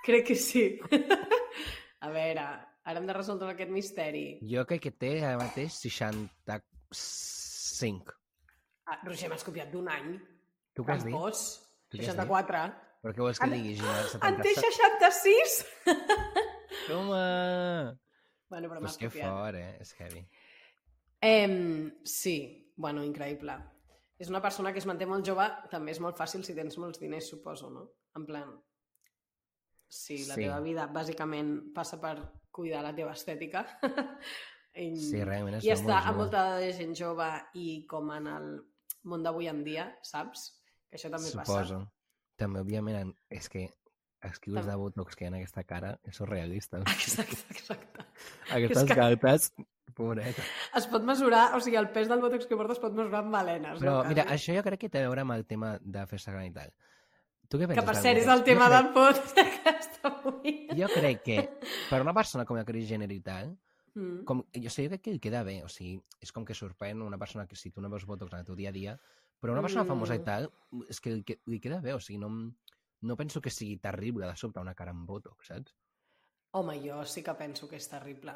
Crec 0.07 0.23
que 0.29 0.37
sí. 0.39 0.63
A 2.07 2.09
veure, 2.15 2.45
ara 2.87 2.97
hem 3.01 3.07
de 3.09 3.15
resoldre 3.17 3.49
aquest 3.51 3.73
misteri. 3.75 4.23
Jo 4.47 4.63
crec 4.71 4.81
que 4.87 4.93
té 4.95 5.11
ara 5.25 5.39
mateix 5.43 5.73
65. 5.83 8.15
Ah, 8.87 9.01
Roger, 9.07 9.29
m'has 9.33 9.43
copiat 9.47 9.69
d'un 9.75 9.89
any. 9.91 10.13
Tu 10.75 10.85
què 10.87 10.93
has 10.95 11.03
dit? 11.05 11.11
Campos. 11.15 11.39
Tu 11.91 11.99
què 11.99 12.07
has 12.07 12.15
dit? 12.15 12.23
64. 12.23 12.63
Per 13.03 13.11
què 13.17 13.21
vols 13.25 13.39
que 13.43 13.47
En- 13.49 13.55
digui, 13.59 13.75
Gina? 13.81 13.97
En 14.29 14.35
té 14.39 14.51
70... 14.55 15.11
66? 15.11 15.67
Toma! 16.89 17.27
Bueno, 18.51 18.69
però 18.69 18.83
és 18.89 18.97
que 18.99 19.11
fort, 19.15 19.57
eh? 19.57 19.77
És 19.81 19.93
heavy. 20.01 20.25
Em, 21.23 21.93
sí, 22.05 22.73
bueno, 22.77 23.05
increïble. 23.07 23.55
És 24.21 24.29
una 24.29 24.41
persona 24.43 24.73
que 24.73 24.81
es 24.83 24.87
manté 24.89 25.07
molt 25.09 25.25
jove, 25.27 25.47
també 25.71 25.93
és 25.95 26.01
molt 26.03 26.19
fàcil 26.19 26.43
si 26.45 26.55
tens 26.57 26.77
molts 26.81 27.01
diners, 27.01 27.29
suposo, 27.31 27.71
no? 27.73 27.87
En 28.17 28.27
plan, 28.27 28.51
si 29.89 30.19
la 30.27 30.35
Sí. 30.35 30.43
teva 30.43 30.61
vida 30.61 30.87
bàsicament 30.93 31.73
passa 31.75 32.01
per 32.01 32.17
cuidar 32.51 32.83
la 32.83 32.95
teva 32.95 33.13
estètica, 33.13 33.65
i, 34.75 34.95
Sí, 34.97 35.23
realment 35.25 35.57
és 35.59 35.65
i 35.65 35.71
està 35.75 35.87
molt 35.87 35.97
amb 35.97 36.07
jove. 36.07 36.19
molta 36.19 36.45
de 36.59 36.73
gent 36.73 36.95
jove 36.95 37.31
i 37.55 37.87
com 37.87 38.11
en 38.13 38.27
el 38.27 38.51
món 39.05 39.23
d'avui 39.23 39.49
en 39.49 39.63
dia, 39.65 39.87
saps? 40.03 40.63
Que 40.91 40.97
això 40.99 41.11
també 41.11 41.31
Suposo. 41.31 41.85
També, 42.37 42.61
òbviament, 42.61 43.15
és 43.31 43.49
que 43.49 43.69
Tam- 44.61 44.67
de 44.71 44.77
botox 44.77 45.17
que 45.17 45.25
hi 45.25 45.27
ha 45.27 45.31
en 45.33 45.39
aquesta 45.41 45.65
cara 45.65 45.99
és 46.05 46.17
surrealista. 46.17 46.79
Exacte, 46.95 47.39
exacte. 47.51 48.05
Aquestes 48.53 48.85
que- 48.85 48.95
galtes, 48.99 49.53
pobreta. 49.95 50.43
Es 50.77 50.87
pot 50.87 51.03
mesurar, 51.05 51.55
o 51.57 51.61
sigui, 51.61 51.77
el 51.81 51.89
pes 51.91 52.09
del 52.09 52.21
botox 52.21 52.47
que 52.47 52.57
portes 52.57 52.79
es 52.79 52.83
pot 52.83 52.93
mesurar 52.95 53.25
amb 53.25 53.33
balenes. 53.35 53.81
Però, 53.81 54.03
no? 54.03 54.09
mira, 54.09 54.25
això 54.33 54.55
jo 54.57 54.63
crec 54.67 54.81
que 54.87 54.89
té 54.93 55.03
a 55.03 55.09
veure 55.09 55.25
amb 55.25 55.33
el 55.39 55.45
tema 55.47 55.75
de 55.81 56.07
fer-se 56.07 56.31
gran 56.33 56.47
i 56.47 56.53
tal. 56.55 56.71
Tu 57.51 57.59
què 57.59 57.67
Que 57.67 57.75
penses 57.75 57.85
per 57.85 57.95
del 57.97 58.03
cert 58.05 58.19
és 58.21 58.27
botox? 58.27 58.39
el 58.39 58.45
tema 58.47 58.69
jo 58.69 58.75
del 58.77 58.93
podcast 58.95 59.37
d'aquesta 59.41 60.13
avui. 60.13 60.53
Jo 60.79 60.87
crec 60.93 61.23
que 61.27 61.39
per 61.91 61.99
una 62.05 62.15
persona 62.15 62.45
com 62.47 62.57
la 62.61 62.65
Kris 62.65 62.87
Jenner 62.89 63.11
i 63.11 63.21
tal, 63.21 63.57
Mm. 63.93 64.21
com, 64.25 64.45
jo 64.55 64.71
sé, 64.71 64.85
jo 64.85 64.91
crec 64.93 65.01
que 65.03 65.11
li 65.11 65.19
queda 65.19 65.41
bé, 65.43 65.65
o 65.65 65.69
sigui, 65.69 65.97
és 66.23 66.31
com 66.31 66.45
que 66.47 66.55
sorprèn 66.55 67.01
una 67.03 67.19
persona 67.19 67.49
que 67.51 67.57
si 67.59 67.73
tu 67.75 67.81
no 67.83 67.89
veus 67.91 68.05
botox 68.07 68.33
en 68.33 68.39
el 68.39 68.47
teu 68.47 68.55
dia 68.55 68.69
a 68.69 68.73
dia, 68.73 68.93
però 69.43 69.51
una 69.51 69.63
persona 69.63 69.83
Mm. 69.83 69.89
famosa 69.89 70.15
i 70.15 70.21
tal, 70.23 70.47
és 70.89 71.01
que 71.01 71.11
li, 71.11 71.25
que- 71.25 71.41
li 71.47 71.59
queda 71.59 71.81
bé, 71.81 71.93
o 71.93 71.99
sigui, 71.99 72.21
no, 72.23 72.29
em- 72.29 72.55
no 73.03 73.17
penso 73.17 73.41
que 73.41 73.51
sigui 73.51 73.77
terrible 73.79 74.27
de 74.27 74.37
sobte 74.37 74.61
una 74.61 74.75
cara 74.75 74.93
amb 74.95 75.07
botox, 75.09 75.47
saps? 75.53 75.77
Home, 76.53 76.81
jo 76.83 77.05
sí 77.07 77.23
que 77.23 77.35
penso 77.39 77.69
que 77.69 77.77
és 77.77 77.89
terrible, 77.89 78.35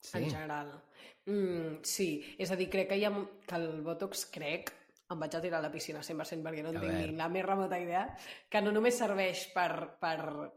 Sí. 0.00 0.18
en 0.18 0.30
general. 0.30 0.68
Mm, 1.26 1.80
sí, 1.82 2.36
és 2.38 2.50
a 2.52 2.56
dir, 2.56 2.68
crec 2.70 2.88
que, 2.88 2.96
hi 2.96 3.04
ha, 3.04 3.10
que 3.46 3.56
el 3.56 3.82
Botox, 3.82 4.26
crec, 4.30 4.70
em 5.10 5.18
vaig 5.18 5.34
a 5.34 5.40
tirar 5.40 5.58
a 5.58 5.62
la 5.62 5.72
piscina 5.72 6.02
100% 6.02 6.44
perquè 6.44 6.62
no 6.62 6.70
en 6.70 6.80
tinc 6.80 6.92
ni 6.92 7.16
la 7.16 7.28
més 7.28 7.44
remota 7.44 7.80
idea, 7.80 8.04
que 8.48 8.62
no 8.62 8.70
només 8.70 8.96
serveix 8.96 9.48
per, 9.52 9.98
per 9.98 10.52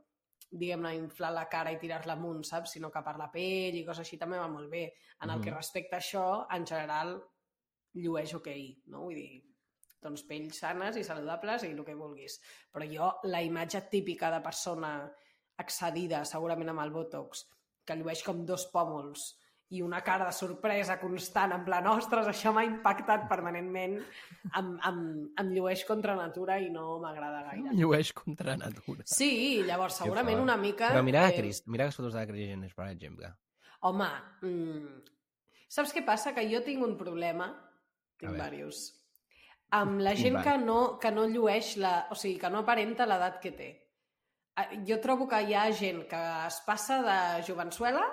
diguem-ne, 0.52 0.94
inflar 0.96 1.32
la 1.34 1.48
cara 1.50 1.72
i 1.72 1.80
tirar-la 1.80 2.14
amunt, 2.14 2.44
saps? 2.46 2.74
Sinó 2.76 2.92
que 2.92 3.02
per 3.02 3.18
la 3.18 3.32
pell 3.32 3.76
i 3.80 3.86
coses 3.88 4.06
així 4.06 4.20
també 4.20 4.38
va 4.38 4.48
molt 4.52 4.70
bé. 4.70 4.94
En 5.24 5.30
el 5.32 5.42
que 5.42 5.52
respecta 5.56 5.96
a 5.96 6.00
això, 6.00 6.26
en 6.52 6.68
general, 6.68 7.16
llueix 7.94 8.34
ok, 8.36 8.50
no? 8.88 9.06
Vull 9.08 9.16
dir, 9.16 9.42
doncs 10.02 10.24
pells 10.28 10.62
sanes 10.64 10.98
i 10.98 11.06
saludables 11.06 11.66
i 11.66 11.72
el 11.74 11.84
que 11.86 11.98
vulguis. 11.98 12.40
Però 12.74 12.88
jo, 12.90 13.12
la 13.30 13.42
imatge 13.46 13.84
típica 13.92 14.32
de 14.34 14.42
persona 14.44 14.96
excedida, 15.62 16.24
segurament 16.26 16.74
amb 16.74 16.84
el 16.84 16.94
Botox, 16.96 17.46
que 17.86 17.98
llueix 17.98 18.24
com 18.26 18.46
dos 18.46 18.68
pòmuls 18.74 19.32
i 19.72 19.80
una 19.82 20.02
cara 20.04 20.26
de 20.28 20.36
sorpresa 20.36 20.98
constant, 21.00 21.54
en 21.56 21.64
plan, 21.64 21.86
ostres, 21.88 22.28
això 22.28 22.52
m'ha 22.52 22.66
impactat 22.68 23.24
permanentment, 23.30 23.96
em, 24.60 24.72
em, 24.90 24.98
em 25.40 25.52
llueix 25.56 25.86
contra 25.88 26.16
natura 26.18 26.58
i 26.60 26.68
no 26.74 26.98
m'agrada 27.00 27.46
gaire. 27.48 27.76
Llueix 27.78 28.12
contra 28.18 28.58
natura. 28.60 29.06
Sí, 29.08 29.62
llavors, 29.68 30.02
segurament 30.04 30.44
una 30.44 30.58
mica... 30.60 30.92
Però 30.92 31.06
mira 31.08 31.24
eh, 31.30 31.38
Cris, 31.38 31.64
mira 31.72 31.88
les 31.88 31.96
fotos 31.96 32.12
de 32.12 32.20
la 32.20 32.28
Cris 32.28 32.52
Jenner, 32.52 32.74
per 32.76 32.90
exemple. 32.92 33.32
Home, 33.88 34.10
mm, 34.44 35.00
saps 35.72 35.96
què 35.96 36.04
passa? 36.06 36.36
Que 36.36 36.44
jo 36.52 36.60
tinc 36.68 36.84
un 36.84 36.98
problema, 37.00 37.54
tinc 38.20 38.36
diversos, 38.36 38.90
amb 39.72 40.02
la 40.04 40.14
gent 40.20 40.42
que 40.44 40.58
no, 40.60 40.98
que 41.00 41.12
no 41.16 41.26
llueix, 41.32 41.78
la, 41.80 42.08
o 42.12 42.16
sigui, 42.16 42.38
que 42.40 42.50
no 42.52 42.60
aparenta 42.64 43.08
l'edat 43.08 43.40
que 43.44 43.54
té. 43.56 43.70
Eh, 44.60 44.82
Jo 44.88 45.00
trobo 45.04 45.28
que 45.32 45.40
hi 45.48 45.56
ha 45.56 45.70
gent 45.72 46.04
que 46.12 46.20
es 46.48 46.60
passa 46.68 47.00
de 47.06 47.18
jovençuela 47.48 48.04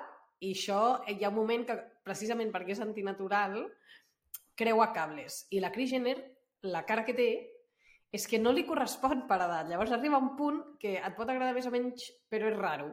i 0.40 0.52
això 0.54 1.02
hi 1.10 1.24
ha 1.24 1.32
un 1.32 1.38
moment 1.40 1.66
que, 1.66 1.76
precisament 2.06 2.52
perquè 2.54 2.76
és 2.76 2.82
antinatural, 2.84 3.58
creua 4.54 4.92
cables. 4.94 5.46
I 5.50 5.60
la 5.60 5.72
Kris 5.74 5.90
Jenner, 5.90 6.16
la 6.62 6.84
cara 6.86 7.04
que 7.04 7.14
té, 7.14 7.28
és 8.10 8.24
que 8.26 8.38
no 8.38 8.52
li 8.54 8.64
correspon 8.66 9.26
per 9.28 9.36
edat. 9.42 9.66
Llavors 9.68 9.92
arriba 9.92 10.18
un 10.22 10.32
punt 10.38 10.62
que 10.80 10.94
et 10.96 11.16
pot 11.18 11.28
agradar 11.28 11.52
més 11.54 11.66
o 11.68 11.72
menys, 11.74 12.06
però 12.30 12.48
és 12.48 12.56
raro. 12.56 12.88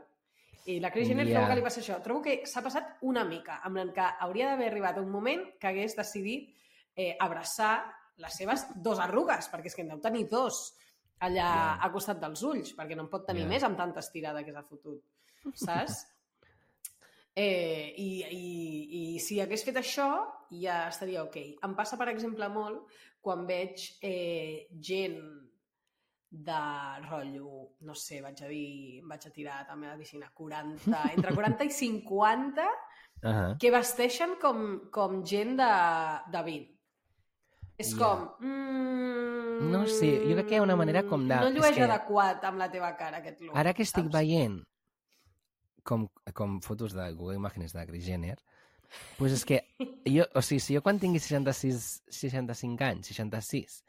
I 0.66 0.80
la 0.82 0.90
Kris 0.92 1.08
Jenner 1.08 1.28
Ja. 1.28 1.36
trobo 1.38 1.48
que 1.52 1.56
li 1.60 1.64
passa 1.64 1.80
això. 1.82 2.00
Trobo 2.02 2.24
que 2.26 2.40
s'ha 2.50 2.64
passat 2.66 2.98
una 3.02 3.24
mica, 3.24 3.62
amb 3.64 3.78
el 3.78 3.94
que 3.94 4.02
hauria 4.26 4.50
d'haver 4.50 4.72
arribat 4.72 4.98
un 4.98 5.10
moment 5.14 5.46
que 5.60 5.68
hagués 5.70 5.96
decidit 5.96 6.50
eh, 6.96 7.16
abraçar 7.20 7.86
les 8.18 8.34
seves 8.38 8.66
dos 8.76 9.00
arrugues, 9.00 9.50
perquè 9.52 9.66
és 9.68 9.76
que 9.76 9.82
en 9.82 9.90
deu 9.90 10.00
tenir 10.00 10.28
dos 10.30 10.74
allà 11.20 11.36
Ja. 11.48 11.78
al 11.82 11.92
costat 11.92 12.20
dels 12.20 12.42
ulls, 12.44 12.74
perquè 12.76 12.96
no 12.96 13.04
en 13.04 13.10
pot 13.10 13.26
tenir 13.26 13.44
Ja. 13.44 13.48
més 13.48 13.64
amb 13.64 13.78
tanta 13.78 14.00
estirada 14.00 14.44
que 14.44 14.52
s'ha 14.54 14.64
fotut, 14.64 15.02
saps? 15.54 16.06
Eh, 17.38 17.94
i, 18.00 18.24
i, 18.32 19.16
I 19.16 19.20
si 19.20 19.42
hagués 19.44 19.66
fet 19.68 19.76
això, 19.76 20.06
ja 20.56 20.86
estaria 20.88 21.20
ok. 21.26 21.36
Em 21.68 21.74
passa, 21.76 21.98
per 22.00 22.08
exemple, 22.08 22.48
molt 22.48 22.86
quan 23.20 23.42
veig 23.46 23.76
eh, 24.02 24.70
gent 24.80 25.18
de 26.32 26.62
rotllo, 27.10 27.74
no 27.82 27.94
sé, 27.94 28.22
vaig 28.24 28.40
a 28.42 28.48
dir, 28.48 29.02
vaig 29.04 29.28
a 29.28 29.32
tirar 29.36 29.58
també 29.68 29.88
a 29.90 29.98
la 29.98 30.00
piscina, 30.00 30.30
40, 30.34 31.02
entre 31.18 31.36
40 31.36 31.64
i 31.68 31.70
50, 31.72 32.70
Uh 33.24 33.30
-huh. 33.32 33.58
que 33.58 33.72
vesteixen 33.72 34.36
com, 34.42 34.90
com 34.92 35.24
gent 35.26 35.56
de, 35.58 35.72
de 36.32 36.42
20. 36.44 36.75
És 37.78 37.92
Ja. 37.94 37.98
com... 38.00 38.46
Mm, 38.46 39.72
No 39.72 39.86
sé, 39.88 40.10
jo 40.28 40.36
crec 40.36 40.48
que 40.50 40.56
hi 40.56 40.58
ha 40.60 40.64
una 40.64 40.76
manera 40.76 41.04
com 41.08 41.28
de- 41.28 41.36
No 41.36 41.48
és 41.48 41.54
llueix 41.56 41.76
que- 41.76 41.84
adequat 41.84 42.44
amb 42.44 42.58
la 42.60 42.70
teva 42.72 42.96
cara, 42.98 43.18
aquest 43.22 43.40
look. 43.42 43.56
Ara 43.56 43.74
que 43.74 43.84
estic 43.84 44.04
saps? 44.04 44.14
veient 44.14 44.64
com, 45.84 46.08
com 46.34 46.60
fotos 46.62 46.94
de 46.94 47.06
Google 47.14 47.36
Imágenes 47.36 47.72
de 47.74 47.86
Kris 47.88 48.04
Jenner, 48.06 48.38
pues 49.18 49.32
és 49.34 49.46
que 49.46 49.62
jo, 50.06 50.26
o 50.36 50.42
sigui, 50.42 50.60
si 50.60 50.76
jo 50.76 50.82
quan 50.84 51.00
tingui 51.00 51.20
66, 51.20 52.04
65 52.10 52.84
anys, 52.84 53.08
66, 53.08 53.84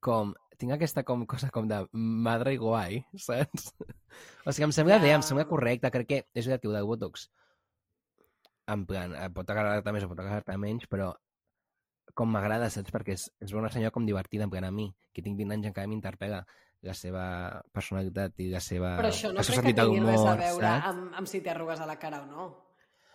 com 0.00 0.34
tinc 0.58 0.72
aquesta 0.72 1.02
com, 1.02 1.24
cosa 1.26 1.50
com 1.50 1.66
de 1.66 1.80
madre 1.92 2.54
i 2.54 2.56
guai, 2.56 3.04
saps? 3.18 3.72
O 4.46 4.52
sigui, 4.52 4.64
em 4.68 4.72
sembla 4.72 4.94
Ja. 4.98 5.02
bé, 5.02 5.10
em 5.12 5.22
sembla 5.26 5.48
correcte, 5.50 5.90
crec 5.90 6.06
que 6.06 6.20
és 6.34 6.46
veritat 6.46 6.62
que 6.62 6.68
ho 6.68 6.72
del 6.72 6.86
Botox 6.86 7.28
en 8.68 8.86
plan, 8.86 9.12
eh, 9.14 9.28
pot 9.34 9.50
agradar-te 9.50 9.92
més 9.92 10.04
o 10.04 10.08
pot 10.08 10.20
agradar-te 10.22 10.54
menys, 10.56 10.86
però 10.88 11.10
com 12.14 12.30
m'agrada, 12.30 12.70
saps? 12.70 12.92
Perquè 12.94 13.16
és, 13.18 13.28
és 13.42 13.52
una 13.52 13.70
senyora 13.70 13.90
com 13.94 14.06
divertida, 14.06 14.44
en 14.46 14.50
plan 14.50 14.64
a 14.64 14.70
mi, 14.70 14.88
que 15.12 15.22
tinc 15.22 15.36
20 15.38 15.52
anys 15.58 15.66
encara 15.72 15.88
m'interpel·la 15.90 16.44
la 16.84 16.92
seva 16.92 17.62
personalitat 17.72 18.38
i 18.44 18.50
la 18.52 18.60
seva... 18.60 18.96
Però 18.98 19.08
això 19.08 19.30
no 19.32 19.40
crec 19.40 19.62
que 19.64 19.72
tingui 19.78 20.00
res 20.04 20.18
a 20.18 20.20
humor, 20.20 20.38
veure 20.42 20.66
saps? 20.68 20.86
amb, 20.90 21.14
amb 21.16 21.30
si 21.30 21.40
té 21.40 21.50
arrugues 21.54 21.80
a 21.80 21.86
la 21.88 21.96
cara 21.98 22.20
o 22.22 22.26
no. 22.26 22.44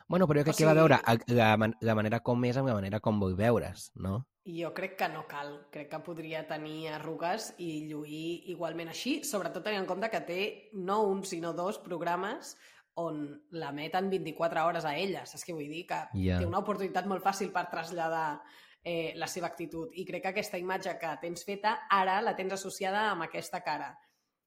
Bueno, 0.10 0.26
però 0.26 0.40
jo 0.42 0.48
crec 0.48 0.56
O 0.56 0.58
que 0.58 0.66
va 0.66 0.72
sigui- 0.74 0.82
veure 0.82 1.36
la, 1.38 1.50
man- 1.62 1.76
la 1.86 1.94
manera 1.94 2.20
com 2.26 2.44
és 2.50 2.58
amb 2.58 2.68
la 2.72 2.74
manera 2.80 3.00
com 3.00 3.20
vull 3.22 3.36
veure's, 3.38 3.92
no? 3.96 4.24
Jo 4.50 4.72
crec 4.74 4.96
que 4.98 5.08
no 5.14 5.28
cal. 5.30 5.52
Crec 5.70 5.92
que 5.92 6.00
podria 6.02 6.42
tenir 6.50 6.88
arrugues 6.96 7.52
i 7.62 7.86
lluir 7.92 8.50
igualment 8.50 8.90
així, 8.90 9.20
sobretot 9.24 9.62
tenint 9.64 9.84
en 9.84 9.88
compte 9.92 10.10
que 10.10 10.22
té 10.26 10.40
no 10.74 11.04
un, 11.06 11.22
sinó 11.30 11.54
dos 11.54 11.78
programes 11.78 12.56
on 12.98 13.22
la 13.52 13.70
meten 13.72 14.10
24 14.10 14.66
hores 14.66 14.84
a 14.90 14.96
ella. 14.98 15.28
Saps 15.30 15.46
què 15.46 15.54
vull 15.54 15.70
dir? 15.70 15.86
Que 15.86 16.02
Ja. 16.26 16.40
té 16.42 16.48
una 16.50 16.64
oportunitat 16.66 17.06
molt 17.06 17.22
fàcil 17.24 17.54
per 17.54 17.68
traslladar 17.70 18.42
eh, 18.84 19.14
la 19.16 19.28
seva 19.28 19.48
actitud. 19.48 19.90
I 19.94 20.06
crec 20.06 20.22
que 20.24 20.30
aquesta 20.30 20.58
imatge 20.58 20.98
que 21.00 21.18
tens 21.22 21.44
feta, 21.46 21.82
ara 21.90 22.22
la 22.22 22.36
tens 22.36 22.54
associada 22.54 23.10
amb 23.12 23.24
aquesta 23.24 23.62
cara. 23.62 23.98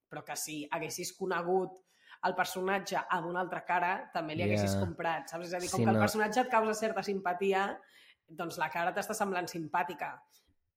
Però 0.08 0.24
que 0.24 0.36
si 0.36 0.66
haguessis 0.70 1.12
conegut 1.16 1.78
el 2.24 2.34
personatge 2.38 3.00
amb 3.10 3.26
una 3.26 3.40
altra 3.40 3.64
cara, 3.64 4.10
també 4.12 4.34
li 4.36 4.42
Ja. 4.44 4.46
haguessis 4.50 4.76
comprat, 4.78 5.28
saps? 5.28 5.46
És 5.48 5.54
a 5.54 5.58
dir, 5.58 5.70
com 5.70 5.78
Sí, 5.80 5.84
que 5.84 5.90
el 5.90 5.96
no. 5.96 6.00
personatge 6.00 6.40
et 6.40 6.48
causa 6.50 6.74
certa 6.74 7.02
simpatia, 7.02 7.80
doncs 8.28 8.58
la 8.58 8.68
cara 8.70 8.94
t'està 8.94 9.14
semblant 9.14 9.46
simpàtica. 9.48 10.22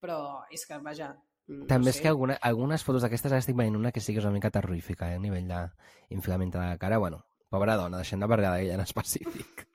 Però 0.01 0.43
és 0.51 0.65
que, 0.65 0.77
vaja... 0.79 1.13
mm, 1.47 1.67
També 1.67 1.85
no 1.85 1.89
és 1.89 1.95
sé. 1.97 2.01
que 2.01 2.07
alguna, 2.09 2.37
algunes 2.41 2.83
fotos 2.83 3.01
d'aquestes 3.03 3.31
ara 3.31 3.39
estic 3.39 3.55
veient 3.55 3.75
una 3.75 3.91
que 3.91 3.99
sí 4.01 4.13
que 4.13 4.19
és 4.19 4.25
una 4.25 4.33
mica 4.33 4.49
terrorífica, 4.51 5.11
eh, 5.11 5.15
a 5.15 5.19
nivell 5.19 5.47
d'inflament 6.09 6.51
de 6.51 6.59
la 6.59 6.77
cara. 6.77 6.97
Bueno, 6.97 7.25
pobra 7.49 7.75
dona, 7.75 7.97
deixem 7.97 8.19
de 8.19 8.27
parlar 8.27 8.55
d'ella 8.57 8.73
en 8.75 8.81
específic. 8.81 9.67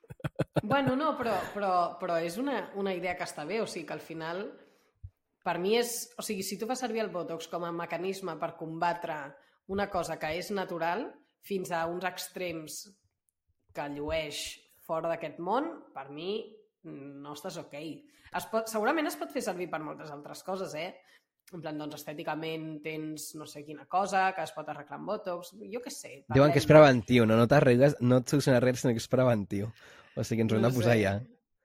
Bueno, 0.59 0.97
no, 0.99 1.13
però, 1.15 1.37
però, 1.53 1.73
però 1.99 2.17
és 2.19 2.35
una, 2.41 2.65
una 2.75 2.93
idea 2.93 3.15
que 3.15 3.23
està 3.23 3.45
bé, 3.47 3.61
o 3.63 3.67
sigui 3.69 3.85
que 3.87 3.95
al 3.95 4.03
final 4.03 4.43
per 5.45 5.57
mi 5.61 5.75
és... 5.79 6.11
O 6.19 6.25
sigui, 6.25 6.43
si 6.45 6.57
tu 6.59 6.67
fas 6.69 6.81
servir 6.83 7.03
el 7.05 7.11
Botox 7.13 7.47
com 7.51 7.65
a 7.65 7.71
mecanisme 7.75 8.35
per 8.41 8.53
combatre 8.59 9.21
una 9.71 9.87
cosa 9.89 10.17
que 10.19 10.33
és 10.37 10.51
natural 10.53 11.07
fins 11.47 11.71
a 11.73 11.85
uns 11.89 12.05
extrems 12.05 12.81
que 13.73 13.87
llueix 13.95 14.41
fora 14.85 15.09
d'aquest 15.13 15.39
món, 15.39 15.69
per 15.95 16.09
mi 16.11 16.33
no 16.83 17.33
estàs 17.37 17.57
ok. 17.61 17.77
Es 18.37 18.47
pot, 18.51 18.67
segurament 18.69 19.07
es 19.07 19.17
pot 19.19 19.31
fer 19.31 19.43
servir 19.45 19.69
per 19.71 19.79
moltes 19.83 20.11
altres 20.11 20.43
coses, 20.43 20.75
eh? 20.75 20.91
En 21.51 21.63
plan, 21.63 21.79
doncs, 21.79 21.97
estèticament 21.97 22.67
tens 22.83 23.31
no 23.35 23.47
sé 23.49 23.63
quina 23.65 23.83
cosa 23.91 24.29
que 24.35 24.43
es 24.45 24.53
pot 24.55 24.69
arreglar 24.71 24.99
amb 24.99 25.09
Botox, 25.09 25.55
jo 25.71 25.81
què 25.83 25.91
sé. 25.91 26.13
Diuen 26.31 26.53
que 26.53 26.61
és 26.61 26.67
parlem. 26.67 27.01
preventiu, 27.01 27.25
no? 27.27 27.39
No 27.39 27.47
t'arregles, 27.49 27.97
no 28.03 28.21
et 28.21 28.31
soluciona 28.31 28.61
res, 28.63 28.83
sinó 28.83 28.93
que 28.95 29.03
és 29.03 29.09
preventiu. 29.11 29.71
O 30.17 30.23
sigui, 30.27 30.41
ens 30.43 30.53
ho 30.53 30.57
hem 30.59 30.65
de 30.67 30.71
posar 30.75 30.95
sé. 30.97 31.01
ja. 31.05 31.13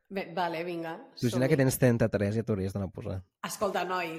Bé, 0.08 0.28
vale, 0.34 0.60
vinga. 0.62 0.92
Imagina 1.18 1.48
que 1.50 1.56
tens 1.58 1.78
33 1.82 2.36
i 2.36 2.42
et 2.44 2.50
hauries 2.50 2.72
d'anar 2.76 2.86
a 2.86 2.94
posar. 2.94 3.16
Escolta, 3.48 3.82
noi, 3.84 4.12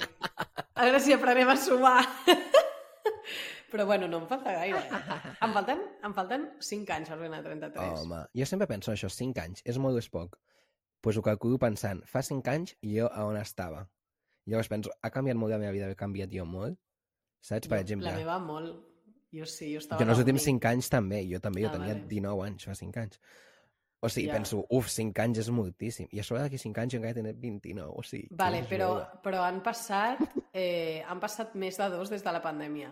a 0.75 0.83
veure 0.83 0.99
si 0.99 1.13
aprenem 1.15 1.47
a 1.47 1.55
sumar. 1.55 2.01
Però 3.71 3.85
bueno, 3.85 4.07
no 4.07 4.21
em 4.21 4.27
falta 4.27 4.51
gaire. 4.55 4.79
Em 5.43 5.51
falten, 5.55 5.81
em 6.07 6.13
falten 6.15 6.45
5 6.63 6.93
anys 6.95 7.09
per 7.11 7.17
anar 7.27 7.39
a 7.41 7.43
33. 7.43 8.03
Home, 8.03 8.19
jo 8.39 8.45
sempre 8.47 8.67
penso 8.69 8.93
això, 8.93 9.09
5 9.11 9.41
anys, 9.43 9.63
és 9.67 9.79
molt 9.83 9.95
o 9.99 10.03
és 10.03 10.07
poc. 10.11 10.37
Doncs 10.37 11.03
pues 11.03 11.17
ho 11.19 11.23
calculo 11.23 11.59
pensant, 11.61 11.99
fa 12.09 12.23
5 12.25 12.47
anys 12.51 12.73
i 12.83 12.95
jo 12.97 13.07
a 13.11 13.23
on 13.27 13.37
estava? 13.39 13.83
Llavors 14.47 14.67
penso, 14.71 14.91
ha 15.03 15.11
canviat 15.11 15.37
molt 15.39 15.51
la 15.53 15.59
meva 15.61 15.71
vida, 15.75 15.87
he 15.91 15.95
canviat 15.99 16.31
jo 16.33 16.43
molt? 16.47 16.79
Saps, 17.43 17.67
per 17.67 17.77
Jo, 17.79 17.83
exemple? 17.85 18.07
La 18.09 18.15
meva 18.17 18.39
molt. 18.43 18.73
Jo 19.35 19.45
sí, 19.45 19.69
jo 19.75 19.79
estava... 19.83 19.99
Jo 19.99 20.07
en 20.07 20.11
els 20.15 20.19
últims 20.23 20.41
uni. 20.47 20.55
5 20.57 20.71
anys 20.71 20.89
també, 20.91 21.21
jo 21.27 21.39
també, 21.43 21.63
jo 21.63 21.69
Ah, 21.69 21.75
tenia 21.75 21.93
vale. 21.93 22.07
19 22.11 22.45
anys 22.47 22.67
fa 22.71 22.75
5 22.79 23.03
anys. 23.03 23.19
O 23.99 24.09
sigui, 24.09 24.27
Ja. 24.27 24.35
penso, 24.35 24.65
uf, 24.69 24.89
5 24.93 25.21
anys 25.23 25.39
és 25.39 25.49
moltíssim. 25.49 26.07
I 26.11 26.19
a 26.19 26.23
sobre 26.23 26.43
d'aquí 26.43 26.57
5 26.61 26.77
anys 26.81 26.93
jo 26.93 26.99
encara 26.99 27.17
he 27.17 27.33
29, 27.33 27.93
o 27.97 28.03
sigui... 28.03 28.27
Vale, 28.37 28.63
però, 28.69 28.91
però 29.23 29.41
han 29.43 29.63
passat 29.65 30.19
eh, 30.53 31.01
han 31.07 31.19
passat 31.19 31.55
més 31.55 31.77
de 31.77 31.89
dos 31.89 32.09
des 32.09 32.23
de 32.23 32.31
la 32.31 32.41
pandèmia. 32.43 32.91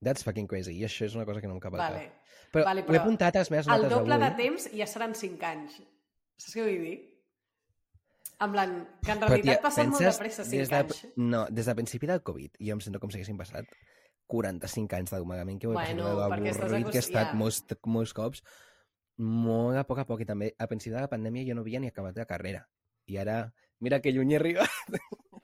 That's 0.00 0.22
fucking 0.24 0.46
crazy, 0.48 0.72
i 0.78 0.84
això 0.86 1.04
és 1.04 1.14
una 1.18 1.26
cosa 1.26 1.40
que 1.42 1.48
no 1.48 1.54
em 1.54 1.60
cap 1.60 1.74
al 1.74 1.80
Vale. 1.80 2.04
cap. 2.06 2.14
Però, 2.52 2.64
Vale, 2.64 2.80
ho 2.80 2.84
he 2.84 2.88
però 2.88 3.00
apuntat 3.02 3.36
a 3.36 3.42
les 3.42 3.50
meves 3.50 3.66
El 3.68 3.82
notes 3.82 3.92
doble 3.98 4.18
de 4.18 4.30
temps 4.38 4.70
ja 4.72 4.86
seran 4.86 5.14
5 5.14 5.44
anys. 5.44 5.78
Saps 6.38 6.54
què 6.56 6.64
vull 6.64 6.82
dir? 6.86 6.96
En 8.40 8.52
plan, 8.54 8.74
que 9.04 9.10
en 9.12 9.18
Però, 9.18 9.28
realitat 9.32 9.56
tia, 9.58 9.62
passen 9.62 9.90
molt 9.90 10.04
de 10.06 10.12
pressa 10.20 10.44
5 10.46 10.56
des 10.62 10.70
de, 10.70 10.76
anys. 10.76 11.00
No, 11.16 11.46
des 11.50 11.66
del 11.66 11.74
principi 11.74 12.06
del 12.06 12.22
Covid, 12.22 12.56
jo 12.62 12.76
em 12.76 12.80
sento 12.80 13.00
com 13.02 13.10
si 13.10 13.18
haguessin 13.18 13.36
passat 13.36 13.66
45 14.30 14.94
anys 14.94 15.10
d'amagament 15.10 15.58
que 15.58 15.66
ho 15.66 15.72
he 15.72 15.74
Bueno, 15.74 16.04
passat, 16.04 16.30
perquè 16.30 16.90
que 16.92 17.00
he 17.00 17.04
estat 17.04 17.32
ja. 17.32 17.36
molts, 17.40 17.64
molts 17.84 18.14
cops, 18.14 18.44
molt 19.18 19.76
a 19.78 19.84
poc 19.86 19.98
a 19.98 20.06
poc, 20.06 20.20
i 20.22 20.26
també 20.28 20.52
al 20.58 20.68
principi 20.70 20.94
de 20.94 21.00
la 21.02 21.10
pandèmia 21.10 21.46
jo 21.48 21.54
no 21.58 21.62
havia 21.66 21.80
ni 21.80 21.88
acabat 21.90 22.16
la 22.16 22.26
carrera. 22.26 22.64
I 23.06 23.16
ara, 23.18 23.52
mira 23.80 24.00
que 24.00 24.12
lluny 24.12 24.32
he 24.34 24.36
arribat, 24.36 24.68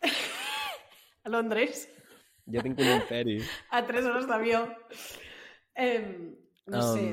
A 1.24 1.30
Londres, 1.32 1.86
jo 2.46 2.60
tinc 2.62 2.78
un 2.78 2.90
imperi. 2.98 3.38
a 3.70 3.80
3 3.86 4.04
hores 4.06 4.26
d'avió. 4.28 4.64
Eh, 5.74 6.34
no 6.66 6.78
Um, 6.78 6.96
sé. 6.96 7.06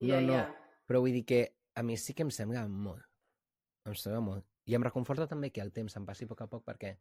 No, 0.00 0.08
Ja, 0.08 0.20
no, 0.20 0.32
ja. 0.34 0.44
però 0.86 1.00
vull 1.02 1.12
dir 1.14 1.24
que 1.26 1.40
a 1.74 1.82
mi 1.82 1.96
sí 1.96 2.14
que 2.14 2.22
em 2.26 2.30
sembla 2.30 2.64
molt. 2.68 3.02
Em 3.86 3.94
sembla 3.94 4.20
molt. 4.20 4.46
I 4.66 4.74
em 4.78 4.82
reconforta 4.82 5.26
també 5.30 5.50
que 5.50 5.60
el 5.62 5.72
temps 5.72 5.94
em 5.98 6.06
passi 6.06 6.24
a 6.24 6.30
poc 6.30 6.40
a 6.42 6.46
poc 6.50 6.64
perquè 6.66 6.96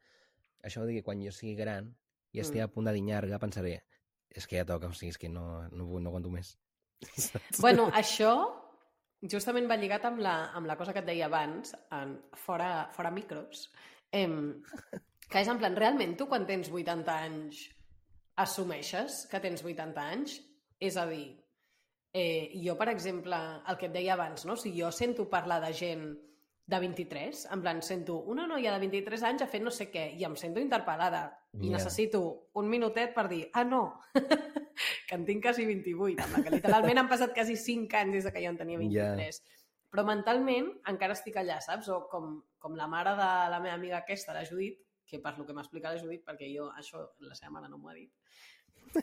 això 0.65 0.81
vol 0.81 0.89
dir 0.89 0.99
que 0.99 1.05
quan 1.05 1.21
jo 1.21 1.31
sigui 1.33 1.55
gran 1.55 1.95
i 2.33 2.39
estigui 2.41 2.61
Mm. 2.61 2.65
a 2.69 2.73
punt 2.73 2.85
de 2.87 2.93
dinyar-ga 2.93 3.39
pensaré 3.39 3.83
és 4.29 4.47
que 4.47 4.57
ja 4.57 4.65
toca, 4.65 4.87
o 4.87 4.93
sigui, 4.93 5.09
és 5.09 5.17
que 5.17 5.29
no, 5.29 5.67
no, 5.69 5.85
no 5.99 6.09
aguanto 6.09 6.29
més. 6.29 6.57
Saps? 7.01 7.61
Bueno, 7.61 7.89
això 7.97 8.33
justament 9.31 9.67
va 9.69 9.77
lligat 9.77 10.05
amb 10.09 10.21
la, 10.23 10.35
amb 10.57 10.69
la 10.69 10.77
cosa 10.79 10.93
que 10.93 11.03
et 11.03 11.09
deia 11.09 11.27
abans, 11.29 11.75
en, 11.93 12.15
fora, 12.45 12.87
fora 12.95 13.11
micros, 13.13 13.67
em, 14.11 14.39
que 15.27 15.43
és 15.43 15.51
en 15.51 15.61
plan, 15.61 15.77
realment 15.77 16.17
tu 16.17 16.27
quan 16.29 16.47
tens 16.49 16.71
80 16.71 17.13
anys 17.27 17.61
assumeixes 18.41 19.25
que 19.31 19.41
tens 19.43 19.63
80 19.63 20.07
anys? 20.15 20.39
És 20.81 20.97
a 20.97 21.05
dir, 21.05 21.27
eh, 22.17 22.51
jo, 22.63 22.75
per 22.79 22.89
exemple, 22.89 23.37
el 23.69 23.77
que 23.77 23.89
et 23.91 23.93
deia 23.93 24.15
abans, 24.15 24.47
no? 24.49 24.57
si 24.57 24.73
jo 24.73 24.89
sento 24.91 25.29
parlar 25.29 25.61
de 25.63 25.71
gent 25.77 26.07
de 26.65 26.79
23, 26.79 27.45
en 27.51 27.61
plan, 27.61 27.81
sento 27.83 28.19
una 28.31 28.45
noia 28.47 28.71
de 28.73 28.79
23 28.79 29.23
anys 29.27 29.41
ha 29.43 29.47
fet 29.51 29.63
no 29.63 29.71
sé 29.73 29.89
què 29.91 30.05
i 30.15 30.23
em 30.23 30.35
sento 30.39 30.61
interpel·lada 30.61 31.23
i 31.59 31.67
Ja. 31.67 31.77
necessito 31.77 32.49
un 32.53 32.69
minutet 32.69 33.13
per 33.13 33.27
dir, 33.27 33.49
ah, 33.53 33.63
no, 33.63 33.99
que 35.07 35.15
en 35.15 35.25
tinc 35.25 35.43
quasi 35.43 35.65
28, 35.65 36.23
amb 36.23 36.37
la 36.37 36.43
que 36.43 36.53
literalment 36.55 37.01
han 37.01 37.09
passat 37.09 37.33
quasi 37.33 37.57
5 37.57 37.97
anys 37.97 38.13
des 38.13 38.23
de 38.23 38.31
que 38.31 38.43
jo 38.45 38.53
en 38.53 38.57
tenia 38.61 38.77
23. 38.79 39.41
Però 39.91 40.05
mentalment 40.07 40.69
encara 40.87 41.17
estic 41.17 41.35
allà, 41.35 41.59
saps? 41.59 41.89
O 41.91 42.05
com, 42.07 42.37
com 42.59 42.77
la 42.79 42.87
mare 42.87 43.11
de 43.17 43.29
la 43.51 43.59
meva 43.59 43.75
amiga 43.75 43.97
aquesta, 43.97 44.31
la 44.31 44.45
Judit, 44.47 44.79
que 45.05 45.19
per 45.19 45.37
lo 45.37 45.45
que 45.45 45.51
m'ha 45.51 45.65
explicat 45.65 45.97
la 45.97 45.99
Judit, 45.99 46.23
perquè 46.23 46.47
jo 46.55 46.69
això 46.71 47.01
la 47.19 47.35
seva 47.35 47.51
mare 47.57 47.67
no 47.67 47.77
m'ho 47.77 47.89
ha 47.91 47.97
dit, 47.97 48.13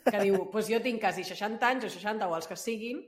que 0.06 0.22
diu, 0.22 0.46
pues 0.50 0.70
jo 0.72 0.80
tinc 0.80 1.00
quasi 1.02 1.24
60 1.24 1.68
anys 1.68 1.84
o 1.84 1.90
60 1.92 2.26
o 2.28 2.34
els 2.36 2.48
que 2.48 2.56
siguin, 2.56 3.04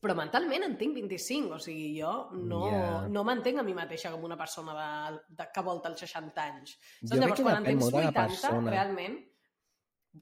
però 0.00 0.14
mentalment 0.16 0.62
en 0.64 0.76
tinc 0.80 0.94
25, 0.96 1.54
o 1.54 1.58
sigui, 1.60 1.90
jo 2.00 2.30
no, 2.32 2.60
Ja. 2.70 3.08
no 3.08 3.24
m'entenc 3.24 3.58
a 3.60 3.62
mi 3.62 3.74
mateixa 3.74 4.10
com 4.10 4.24
una 4.24 4.36
persona 4.36 4.72
de, 4.78 5.20
de, 5.28 5.48
que 5.52 5.60
volta 5.66 5.88
els 5.90 6.00
60 6.00 6.42
anys. 6.44 6.76
Jo 7.02 7.08
Saps? 7.08 7.10
crec 7.10 7.20
Llavors, 7.20 7.42
quan 7.42 7.56
en 7.58 7.64
tens 7.64 7.80
molt 7.84 7.94
de 7.94 8.00
la 8.02 8.08
80, 8.08 8.26
persona. 8.26 8.70
realment, 8.70 9.18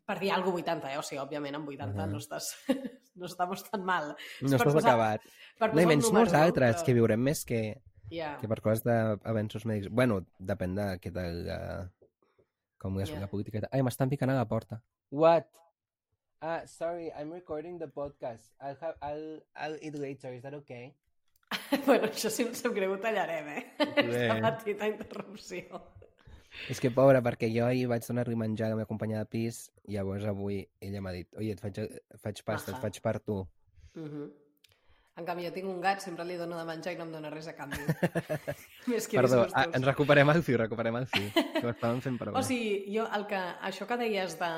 per 0.05 0.19
dir 0.21 0.31
alguna 0.33 0.57
80, 0.61 0.93
eh? 0.93 0.99
O 0.99 1.03
sigui, 1.03 1.21
òbviament, 1.23 1.55
amb 1.57 1.69
80 1.69 2.03
Ahà. 2.03 2.07
no 2.11 2.19
estàs... 2.19 2.51
no 3.19 3.27
estamos 3.27 3.63
tan 3.71 3.85
mal. 3.85 4.15
No 4.43 4.49
estàs 4.51 4.65
posar- 4.75 4.91
acabat. 4.91 5.23
Per 5.59 5.73
No, 5.75 5.81
i 5.81 5.87
menys 5.87 6.05
número, 6.07 6.21
molts 6.27 6.35
altres 6.35 6.77
Però- 6.77 6.85
que 6.87 6.95
viurem 6.95 7.21
més 7.21 7.45
que, 7.45 7.61
Ja. 8.11 8.37
que 8.41 8.49
per 8.49 8.61
coses 8.63 8.83
d'avenços 8.85 9.65
mèdics. 9.67 9.91
Bueno, 9.91 10.23
depèn 10.39 10.75
de 10.75 10.89
què 11.01 11.13
tal... 11.13 11.41
Uh, 11.47 11.89
com 12.79 12.95
és 13.01 13.11
Ja. 13.11 13.19
la 13.21 13.27
política. 13.27 13.67
Ai, 13.73 13.83
m'estan 13.83 14.09
picant 14.09 14.31
a 14.31 14.35
la 14.37 14.47
porta. 14.47 14.83
What? 15.11 15.47
Uh, 16.41 16.61
sorry, 16.67 17.11
I'm 17.19 17.33
recording 17.33 17.79
the 17.79 17.89
podcast. 17.89 18.55
I'll, 18.61 18.77
have, 18.81 18.95
I'll, 19.03 19.41
I'll 19.57 19.77
eat 19.83 19.99
later. 19.99 20.33
Is 20.33 20.43
that 20.43 20.55
okay? 20.55 20.95
bueno, 21.87 22.07
això 22.07 22.31
si 22.31 22.45
no 22.47 22.55
sap 22.55 22.75
greu 22.77 22.93
ho 22.95 22.99
tallarem, 23.03 23.49
eh? 23.57 23.63
Bé. 23.79 24.29
Aquesta 24.31 24.53
petita 24.61 24.87
interrupció. 24.87 25.81
És 26.71 26.79
que, 26.79 26.93
pobra, 26.95 27.19
perquè 27.25 27.49
jo 27.51 27.65
ahir 27.67 27.89
vaig 27.91 28.07
donar-li 28.07 28.37
menjar 28.39 28.69
a 28.69 28.73
la 28.73 28.79
meva 28.79 28.89
companya 28.89 29.19
de 29.25 29.29
pis 29.31 29.65
i 29.89 29.97
llavors 29.97 30.27
avui 30.31 30.61
ella 30.85 31.03
m'ha 31.05 31.13
dit 31.17 31.41
oye, 31.41 31.57
et 31.57 31.63
faig, 31.63 31.81
faig 32.23 32.43
pasta, 32.47 32.73
Ahà. 32.73 32.79
et 32.79 32.87
faig 32.87 33.01
per 33.03 33.19
tu. 33.19 33.41
Uh 33.99 34.07
-huh. 34.07 34.29
En 35.19 35.27
canvi, 35.27 35.45
jo 35.49 35.53
tinc 35.53 35.67
un 35.67 35.81
gat, 35.81 36.01
sempre 36.01 36.25
li 36.25 36.37
dono 36.37 36.57
de 36.59 36.65
menjar 36.65 36.93
i 36.93 36.97
no 36.97 37.05
em 37.05 37.13
dona 37.13 37.31
res 37.31 37.49
a 37.49 37.55
canvi. 37.57 37.83
Més 38.87 39.09
que 39.09 39.17
Perdó, 39.19 39.43
disgustos. 39.43 39.55
ah, 39.55 39.67
ens 39.75 39.85
recuperem 39.85 40.31
el 40.31 40.43
fil, 40.43 40.59
recuperem 40.59 40.97
el 40.97 41.07
fil. 41.07 41.33
Que 41.33 41.67
ho 41.67 41.71
estàvem 41.71 42.01
fent 42.01 42.19
per 42.19 42.29
O 42.29 42.43
sigui, 42.43 42.85
jo, 42.95 43.09
el 43.17 43.27
que, 43.27 43.43
això 43.63 43.87
que 43.87 43.97
deies 43.97 44.39
de... 44.39 44.53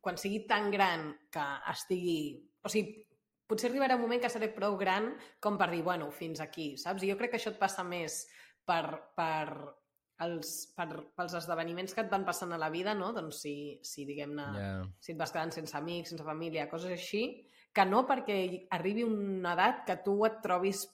Quan 0.00 0.16
sigui 0.20 0.44
tan 0.48 0.70
gran 0.72 1.10
que 1.32 1.44
estigui... 1.72 2.18
O 2.64 2.70
sigui, 2.72 3.04
potser 3.46 3.68
arribarà 3.70 3.98
un 3.98 4.04
moment 4.06 4.22
que 4.22 4.32
seré 4.32 4.48
prou 4.54 4.78
gran 4.80 5.10
com 5.42 5.58
per 5.60 5.68
dir, 5.72 5.82
bueno, 5.84 6.10
fins 6.10 6.40
aquí, 6.40 6.74
saps? 6.80 7.04
I 7.04 7.12
jo 7.12 7.18
crec 7.20 7.34
que 7.34 7.40
això 7.40 7.52
et 7.52 7.60
passa 7.60 7.84
més 7.84 8.22
per, 8.64 9.12
per, 9.16 9.52
els, 10.24 10.52
per, 10.76 10.88
pels 11.16 11.36
esdeveniments 11.40 11.94
que 11.94 12.04
et 12.04 12.10
van 12.12 12.24
passant 12.24 12.54
a 12.56 12.60
la 12.60 12.70
vida, 12.72 12.94
no? 12.96 13.12
Doncs 13.12 13.42
si, 13.44 13.54
si 13.84 14.06
diguem-ne, 14.08 14.48
Ja. 14.56 14.72
si 15.00 15.12
et 15.12 15.20
vas 15.20 15.32
quedant 15.34 15.52
sense 15.52 15.76
amics, 15.76 16.14
sense 16.14 16.24
família, 16.24 16.68
coses 16.70 16.96
així, 16.96 17.24
que 17.74 17.84
no 17.84 18.04
perquè 18.06 18.66
arribi 18.72 19.04
una 19.04 19.52
edat 19.52 19.84
que 19.88 19.98
tu 20.06 20.20
et 20.24 20.40
trobis 20.42 20.86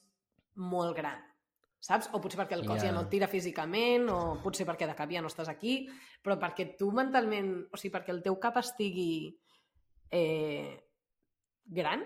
molt 0.55 0.97
gran, 0.97 1.21
saps? 1.81 2.07
O 2.13 2.21
potser 2.21 2.39
perquè 2.39 2.53
el 2.59 2.65
cos 2.67 2.79
Ja. 2.83 2.89
ja 2.89 2.93
no 2.95 3.01
et 3.07 3.09
tira 3.09 3.27
físicament, 3.27 4.07
o 4.13 4.37
potser 4.43 4.67
perquè 4.69 4.87
de 4.87 4.95
cap 4.95 5.09
ja 5.11 5.21
no 5.21 5.27
estàs 5.31 5.49
aquí, 5.49 5.87
però 6.23 6.37
perquè 6.39 6.75
tu 6.77 6.91
mentalment, 6.93 7.67
o 7.73 7.77
sigui, 7.77 7.91
perquè 7.95 8.13
el 8.13 8.21
teu 8.23 8.37
cap 8.39 8.57
estigui 8.61 9.35
eh, 10.11 10.79
gran, 11.65 12.03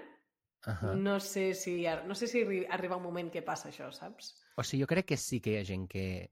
Uh 0.66 0.96
no 0.98 1.20
sé 1.20 1.54
si 1.54 1.86
no 2.08 2.16
sé 2.16 2.26
si 2.26 2.40
arri- 2.42 2.66
arriba 2.68 2.96
un 2.98 3.04
moment 3.04 3.30
que 3.30 3.44
passa 3.46 3.70
això, 3.70 3.92
saps? 3.94 4.32
O 4.58 4.64
sigui, 4.64 4.82
jo 4.82 4.88
crec 4.88 5.06
que 5.06 5.18
sí 5.18 5.38
que 5.40 5.52
hi 5.52 5.58
ha 5.60 5.66
gent 5.68 5.84
que, 5.88 6.32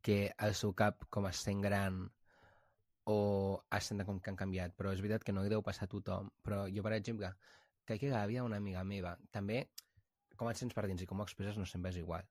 que 0.00 0.32
el 0.38 0.54
seu 0.54 0.72
cap 0.72 1.04
com 1.10 1.26
es 1.28 1.36
sent 1.44 1.60
gran 1.60 1.98
o 3.04 3.60
es 3.70 3.84
sent 3.84 4.00
com 4.06 4.18
que 4.18 4.30
han 4.30 4.36
canviat, 4.40 4.72
però 4.74 4.94
és 4.94 5.02
veritat 5.04 5.22
que 5.24 5.32
no 5.36 5.44
hi 5.44 5.50
deu 5.52 5.60
passar 5.62 5.84
a 5.84 5.88
tothom. 5.92 6.30
Però 6.42 6.64
jo, 6.72 6.82
per 6.82 6.94
exemple, 6.96 7.28
crec 7.84 8.00
que 8.00 8.08
la 8.10 8.24
vida 8.26 8.40
d'una 8.46 8.56
amiga 8.56 8.82
meva, 8.82 9.12
també, 9.30 9.68
com 10.36 10.48
et 10.48 10.56
sents 10.56 10.72
per 10.74 10.86
dins 10.88 11.02
i 11.02 11.06
com 11.06 11.20
ho 11.20 11.24
expresses 11.28 11.58
no 11.60 11.66
sempre 11.66 11.90
és 11.92 12.00
igual. 12.00 12.24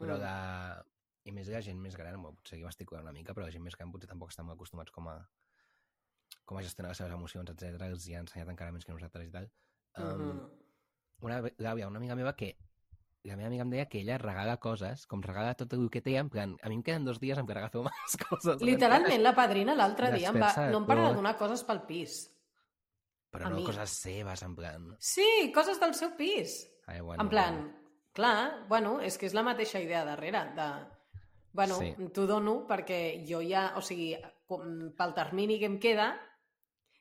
Però 0.00 0.16
Mm. 0.16 0.24
de... 0.24 0.86
I 1.28 1.32
més 1.36 1.48
la 1.52 1.60
gent 1.60 1.76
més 1.78 1.94
gran, 2.00 2.16
bueno, 2.16 2.38
potser 2.40 2.56
jo 2.58 2.64
m'estic 2.66 2.90
una 2.96 3.12
mica, 3.12 3.34
però 3.36 3.44
la 3.44 3.52
gent 3.52 3.62
més 3.62 3.76
gran 3.76 3.90
potser 3.92 4.08
tampoc 4.08 4.30
estan 4.32 4.46
molt 4.48 4.56
acostumats 4.56 4.90
com 4.90 5.06
a 5.12 5.18
com 6.46 6.56
a 6.58 6.62
gestionar 6.64 6.90
les 6.90 6.98
seves 6.98 7.12
emocions, 7.12 7.50
etc. 7.52 7.82
Els 7.86 8.06
hi 8.08 8.14
ha 8.16 8.20
ensenyat 8.24 8.48
encara 8.48 8.72
menys 8.72 8.84
que 8.86 8.92
nosaltres 8.92 9.28
i 9.28 9.30
tal. 9.30 9.46
Um, 9.98 10.24
Mhm. 10.24 10.40
una, 11.22 11.40
l'àvia, 11.58 11.86
una 11.86 11.98
amiga 11.98 12.16
meva 12.16 12.34
que 12.34 12.56
la 13.22 13.36
meva 13.36 13.48
amiga 13.48 13.62
em 13.62 13.70
deia 13.70 13.86
que 13.86 14.00
ella 14.00 14.16
regala 14.18 14.56
coses, 14.56 15.06
com 15.06 15.20
regala 15.22 15.54
tot 15.54 15.72
el 15.74 15.90
que 15.90 16.00
té, 16.00 16.16
en 16.16 16.30
plan, 16.30 16.56
a 16.62 16.68
mi 16.70 16.76
em 16.76 16.82
queden 16.82 17.04
dos 17.04 17.20
dies 17.20 17.36
en 17.38 17.46
què 17.46 17.52
agafeu 17.56 17.82
més 17.90 18.16
coses. 18.28 18.62
Literalment, 18.62 19.22
la 19.22 19.34
padrina 19.34 19.74
l'altre 19.74 20.10
dia 20.16 20.30
em 20.30 20.40
va... 20.40 20.54
No 20.70 20.78
em 20.78 20.86
para 20.86 21.08
de 21.10 21.14
donar 21.14 21.36
coses 21.36 21.62
pel 21.64 21.82
pis. 21.86 22.30
Però 23.30 23.46
a 23.46 23.50
no 23.50 23.56
mi. 23.56 23.64
coses 23.66 23.90
seves, 23.90 24.42
en 24.42 24.56
plan... 24.56 24.96
Sí, 24.98 25.52
coses 25.54 25.78
del 25.78 25.94
seu 25.94 26.16
pis. 26.16 26.64
Ai, 26.86 27.00
bueno, 27.02 27.22
En 27.22 27.28
plan, 27.28 27.60
clar, 28.12 28.66
bueno, 28.68 28.98
és 29.00 29.16
que 29.18 29.26
és 29.26 29.34
la 29.34 29.42
mateixa 29.46 29.80
idea 29.80 30.04
darrere, 30.04 30.44
de... 30.56 30.70
Bueno, 31.52 31.78
Sí. 31.80 31.94
t'ho 32.14 32.26
dono 32.30 32.64
perquè 32.68 33.24
jo 33.26 33.40
ja, 33.42 33.72
o 33.76 33.80
sigui, 33.82 34.12
com, 34.46 34.90
pel 34.96 35.14
termini 35.14 35.58
que 35.58 35.66
em 35.66 35.78
queda, 35.82 36.12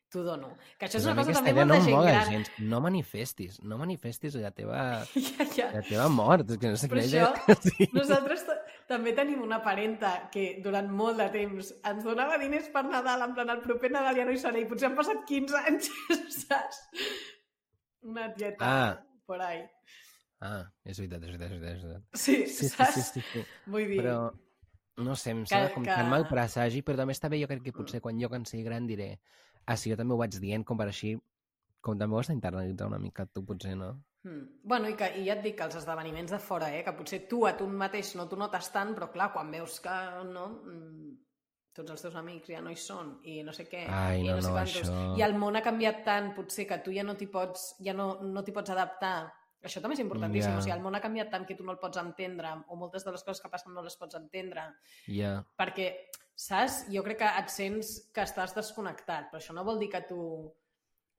t'ho 0.09 0.23
dono. 0.25 0.55
Que 0.79 0.87
això 0.87 0.97
és 0.97 1.05
una 1.05 1.13
cosa 1.21 1.35
també 1.37 1.53
molt 1.53 1.67
no 1.67 1.75
de 1.75 1.81
gent 1.85 1.95
mola 1.95 2.11
gran. 2.15 2.31
gens. 2.31 2.49
No 2.57 2.79
manifestis, 2.81 3.59
no 3.61 3.77
manifestis 3.77 4.33
la 4.41 4.49
teva, 4.49 5.05
ja, 5.13 5.45
ja. 5.55 5.67
la 5.75 5.83
teva 5.85 6.07
mort. 6.09 6.49
És 6.49 6.57
que 6.57 6.71
no 6.73 6.77
sé 6.81 6.89
Però 6.89 7.03
això, 7.03 7.27
que 7.45 7.55
sí. 7.69 7.89
Nosaltres 7.93 8.45
ta- 8.47 8.57
també 8.89 9.13
tenim 9.13 9.43
una 9.45 9.61
parenta 9.61 10.31
que 10.33 10.47
durant 10.65 10.89
molt 10.89 11.21
de 11.21 11.29
temps 11.29 11.69
ens 11.85 12.03
donava 12.03 12.39
diners 12.41 12.71
per 12.73 12.85
Nadal, 12.89 13.21
en 13.27 13.35
plan, 13.37 13.49
el 13.53 13.61
proper 13.61 13.91
Nadal 13.93 14.17
ja 14.17 14.25
no 14.25 14.33
hi 14.33 14.41
seré, 14.41 14.61
i 14.61 14.65
potser 14.65 14.89
han 14.89 14.97
passat 14.97 15.21
15 15.29 15.61
anys, 15.61 15.91
saps? 16.47 16.81
Una 18.01 18.33
tieta 18.33 18.65
Ah. 18.65 19.05
por 19.27 19.41
ahí. 19.45 19.61
Ah, 20.41 20.63
és 20.85 20.99
veritat, 20.99 21.23
és 21.23 21.31
veritat, 21.35 21.51
és 21.51 21.59
veritat. 21.59 21.75
És 21.75 21.83
veritat. 21.83 22.03
Sí, 22.15 22.35
Sí, 22.47 22.67
sí, 22.67 22.69
saps? 22.69 22.93
sí, 22.95 23.01
sí, 23.01 23.21
sí. 23.33 23.43
Vull 23.67 23.87
dir... 23.89 23.97
Però, 24.01 24.13
no 25.03 25.15
sé, 25.15 25.31
em 25.31 25.41
Que- 25.43 25.51
sembla 25.53 25.73
com 25.73 25.83
que- 25.83 25.95
tan 25.95 26.09
mal 26.09 26.27
presagi, 26.29 26.81
però 26.83 26.97
també 27.01 27.13
està 27.13 27.29
bé, 27.29 27.41
jo 27.41 27.47
crec 27.47 27.63
que 27.63 27.73
potser 27.75 27.99
quan 28.01 28.19
jo 28.19 28.29
quan 28.31 28.45
sigui 28.45 28.63
gran 28.63 28.87
diré 28.87 29.19
ah, 29.65 29.75
sí, 29.77 29.91
jo 29.91 29.97
també 29.99 30.13
ho 30.15 30.17
vaig 30.17 30.37
dient, 30.39 30.63
com 30.65 30.77
per 30.77 30.87
així 30.87 31.13
com 31.81 31.97
també 31.99 32.15
ho 32.15 32.19
has 32.19 32.27
d'internalitzar 32.31 32.87
una 32.87 32.99
mica 32.99 33.25
tu, 33.25 33.43
potser, 33.45 33.75
no? 33.77 33.93
Mm. 34.23 34.47
Bueno, 34.63 34.89
i, 34.89 34.95
que, 34.99 35.07
i 35.21 35.25
ja 35.27 35.35
et 35.37 35.43
dic 35.43 35.55
que 35.57 35.63
els 35.63 35.75
esdeveniments 35.79 36.31
de 36.31 36.39
fora, 36.43 36.73
eh, 36.75 36.83
que 36.83 36.91
potser 36.91 37.21
tu 37.29 37.45
a 37.47 37.53
tu 37.55 37.67
mateix 37.67 38.15
no 38.19 38.25
t'ho 38.27 38.35
notes 38.35 38.67
tant, 38.73 38.91
però 38.95 39.07
clar, 39.13 39.29
quan 39.31 39.51
veus 39.51 39.77
que 39.79 39.93
no, 40.27 40.47
mm, 40.65 41.13
tots 41.75 41.91
els 41.91 42.01
teus 42.01 42.15
amics 42.19 42.49
ja 42.51 42.59
no 42.61 42.71
hi 42.73 42.75
són 42.75 43.19
i 43.23 43.41
no 43.43 43.53
sé 43.55 43.67
què, 43.69 43.85
Ai, 43.87 44.19
i 44.25 44.27
no, 44.27 44.35
no, 44.35 44.41
sé 44.41 44.49
no, 44.51 44.57
això- 44.63 45.17
i 45.17 45.21
el 45.23 45.35
món 45.39 45.55
ha 45.55 45.61
canviat 45.63 46.03
tant, 46.03 46.33
potser 46.35 46.65
que 46.67 46.79
tu 46.83 46.91
ja 46.91 47.03
no 47.03 47.15
t'hi 47.15 47.27
pots, 47.31 47.75
ja 47.79 47.93
no, 47.93 48.17
no 48.23 48.43
t'hi 48.43 48.51
pots 48.51 48.69
adaptar. 48.75 49.31
Això 49.63 49.81
també 49.81 49.93
és 49.97 49.99
importantíssim, 49.99 50.51
Ja. 50.53 50.57
o 50.57 50.61
sigui, 50.61 50.71
el 50.75 50.81
món 50.81 50.95
ha 50.95 51.01
canviat 51.01 51.29
tant 51.29 51.45
que 51.45 51.55
tu 51.55 51.63
no 51.65 51.73
el 51.73 51.79
pots 51.79 51.97
entendre, 51.97 52.53
o 52.69 52.75
moltes 52.79 53.03
de 53.03 53.11
les 53.11 53.23
coses 53.23 53.41
que 53.41 53.49
passen 53.49 53.73
no 53.73 53.81
les 53.83 53.97
pots 53.97 54.15
entendre, 54.15 54.61
Ja, 55.07 55.43
perquè, 55.59 55.89
saps? 56.35 56.85
Jo 56.93 57.03
crec 57.03 57.17
que 57.19 57.25
et 57.39 57.49
sents 57.49 58.09
que 58.13 58.21
estàs 58.23 58.55
desconnectat, 58.55 59.29
però 59.31 59.37
això 59.41 59.53
no 59.53 59.65
vol 59.65 59.79
dir 59.79 59.89
que 59.91 60.01
tu... 60.07 60.53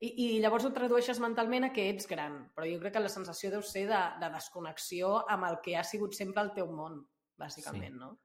I, 0.01 0.07
I 0.37 0.39
llavors 0.41 0.65
ho 0.65 0.71
tradueixes 0.73 1.19
mentalment 1.21 1.65
a 1.65 1.69
que 1.71 1.83
ets 1.91 2.07
gran, 2.09 2.49
però 2.55 2.65
jo 2.65 2.79
crec 2.81 2.93
que 2.93 2.99
la 3.03 3.09
sensació 3.13 3.51
deu 3.51 3.61
ser 3.61 3.85
de, 3.87 3.99
de 4.19 4.29
desconnexió 4.33 5.29
amb 5.29 5.45
el 5.45 5.59
que 5.61 5.77
ha 5.77 5.83
sigut 5.83 6.15
sempre 6.17 6.41
el 6.41 6.49
teu 6.55 6.65
món, 6.73 7.05
bàsicament, 7.37 7.93
Sí. 7.93 7.99
no? 7.99 8.17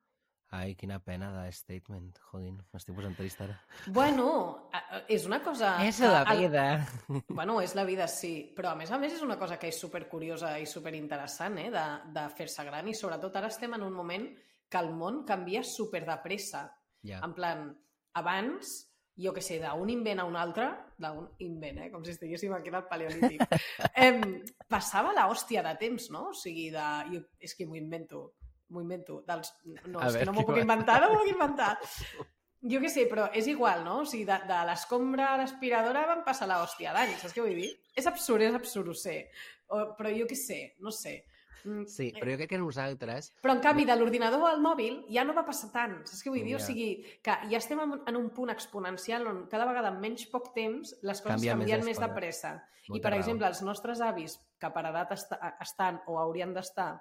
Ai, 0.55 0.75
quina 0.79 0.99
pena 1.03 1.31
de 1.43 1.51
statement, 1.53 2.13
jodint, 2.31 2.61
m'estic 2.73 2.95
posant 2.97 3.17
trist 3.19 3.41
ara. 3.43 3.57
Bueno, 3.93 4.69
és 5.09 5.27
una 5.27 5.41
cosa... 5.43 5.75
és 5.89 5.99
la 6.01 6.23
el- 6.23 6.45
vida! 6.47 6.65
Bueno, 7.29 7.61
és 7.61 7.75
la 7.75 7.85
vida, 7.85 8.07
sí, 8.09 8.53
però 8.57 8.71
a 8.73 8.77
més 8.79 8.91
a 8.93 8.99
més 8.99 9.13
és 9.17 9.23
una 9.27 9.39
cosa 9.39 9.59
que 9.59 9.69
és 9.69 9.81
supercuriosa 9.81 10.55
i 10.63 10.67
superinteressant, 10.67 11.59
eh, 11.59 11.71
de, 11.75 11.87
de 12.15 12.27
fer-se 12.37 12.65
gran 12.65 12.89
i 12.89 12.95
sobretot 12.95 13.37
ara 13.37 13.51
estem 13.53 13.75
en 13.75 13.83
un 13.83 13.93
moment 13.93 14.29
que 14.69 14.79
el 14.79 14.93
món 14.95 15.25
canvia 15.27 15.63
super 15.65 16.05
de 16.07 16.17
pressa. 16.23 16.69
Ja, 17.07 17.21
En 17.23 17.35
plan, 17.35 17.69
abans, 18.19 18.73
jo 19.17 19.33
que 19.33 19.41
sé, 19.45 19.59
d'un 19.63 19.89
invent 19.93 20.19
a 20.21 20.25
un 20.29 20.35
altre, 20.37 20.71
d'un 20.99 21.29
invent, 21.45 21.79
eh? 21.85 21.91
com 21.93 22.03
si 22.05 22.11
estiguéssim 22.15 22.53
aquí 22.57 22.69
en 22.73 22.79
el 22.81 22.87
paleolític, 22.89 23.45
em, 24.07 24.43
passava 24.69 25.13
la 25.17 25.29
hòstia 25.31 25.63
de 25.65 25.75
temps, 25.81 26.11
no? 26.11 26.31
O 26.31 26.35
sigui, 26.37 26.71
de... 26.75 26.87
Jo, 27.13 27.23
és 27.41 27.55
que 27.55 27.67
m'ho 27.69 27.79
invento, 27.79 28.25
m'ho 28.71 28.83
invento. 28.83 29.21
Dels... 29.27 29.53
No, 29.87 30.01
A 30.01 30.09
és 30.11 30.17
que 30.21 30.27
no 30.29 30.33
m'ho 30.37 30.47
puc 30.49 30.59
inventar, 30.63 31.01
no 31.03 31.13
m'ho 31.13 31.21
puc 31.23 31.33
inventar. 31.35 31.73
Jo 32.67 32.81
què 32.83 32.89
sé, 32.91 33.05
però 33.07 33.29
és 33.37 33.47
igual, 33.53 33.85
no? 33.85 34.01
O 34.03 34.07
sigui, 34.09 34.25
de, 34.27 34.37
de 34.49 34.59
l'escombra 34.67 35.29
a 35.35 35.39
l'aspiradora 35.39 36.07
van 36.09 36.25
passar 36.27 36.49
la 36.51 36.63
hòstia 36.65 36.95
d'anys, 36.97 37.21
saps 37.23 37.35
què 37.37 37.45
vull 37.45 37.55
dir? 37.55 37.71
És 37.95 38.09
absurd, 38.11 38.43
és 38.43 38.57
absurd, 38.59 38.89
ho 38.91 38.97
sé. 38.97 39.19
O, 39.69 39.83
però 39.99 40.11
jo 40.15 40.27
què 40.27 40.35
sé, 40.39 40.61
no 40.83 40.91
sé. 40.91 41.21
Mm, 41.67 41.85
sí, 41.91 42.13
però 42.15 42.31
jo 42.33 42.39
crec 42.41 42.51
que 42.55 42.59
nosaltres... 42.63 43.33
però, 43.43 43.55
en 43.57 43.61
canvi, 43.63 43.85
de 43.89 43.95
l'ordinador 43.99 44.45
al 44.49 44.61
mòbil 44.63 45.01
ja 45.11 45.25
no 45.27 45.35
va 45.35 45.43
passar 45.47 45.71
tant. 45.75 45.97
Saps 46.07 46.23
què 46.25 46.31
vull 46.31 46.43
dir? 46.47 46.55
O 46.57 46.61
Ja. 46.61 46.67
sigui, 46.67 46.89
que 47.23 47.35
ja 47.51 47.59
estem 47.59 47.81
en, 47.83 48.17
un 48.19 48.29
punt 48.35 48.51
exponencial 48.55 49.27
on 49.27 49.45
cada 49.51 49.67
vegada 49.67 49.91
en 49.95 50.01
menys 50.01 50.27
poc 50.31 50.53
temps 50.55 50.95
les 51.03 51.21
coses 51.23 51.35
Canvia 51.37 51.55
més 51.59 51.67
canvien 51.67 51.83
les 51.83 51.87
més 51.93 51.99
de 52.03 52.09
pressa. 52.15 52.53
I, 52.87 52.91
Molta 52.95 53.03
per 53.03 53.13
raó. 53.17 53.19
exemple, 53.21 53.47
els 53.51 53.63
nostres 53.67 54.01
avis, 54.01 54.39
que 54.63 54.71
per 54.71 54.85
edat 54.93 55.13
est 55.17 55.35
estan 55.61 55.99
o 56.07 56.19
haurien 56.23 56.55
d'estar 56.55 56.93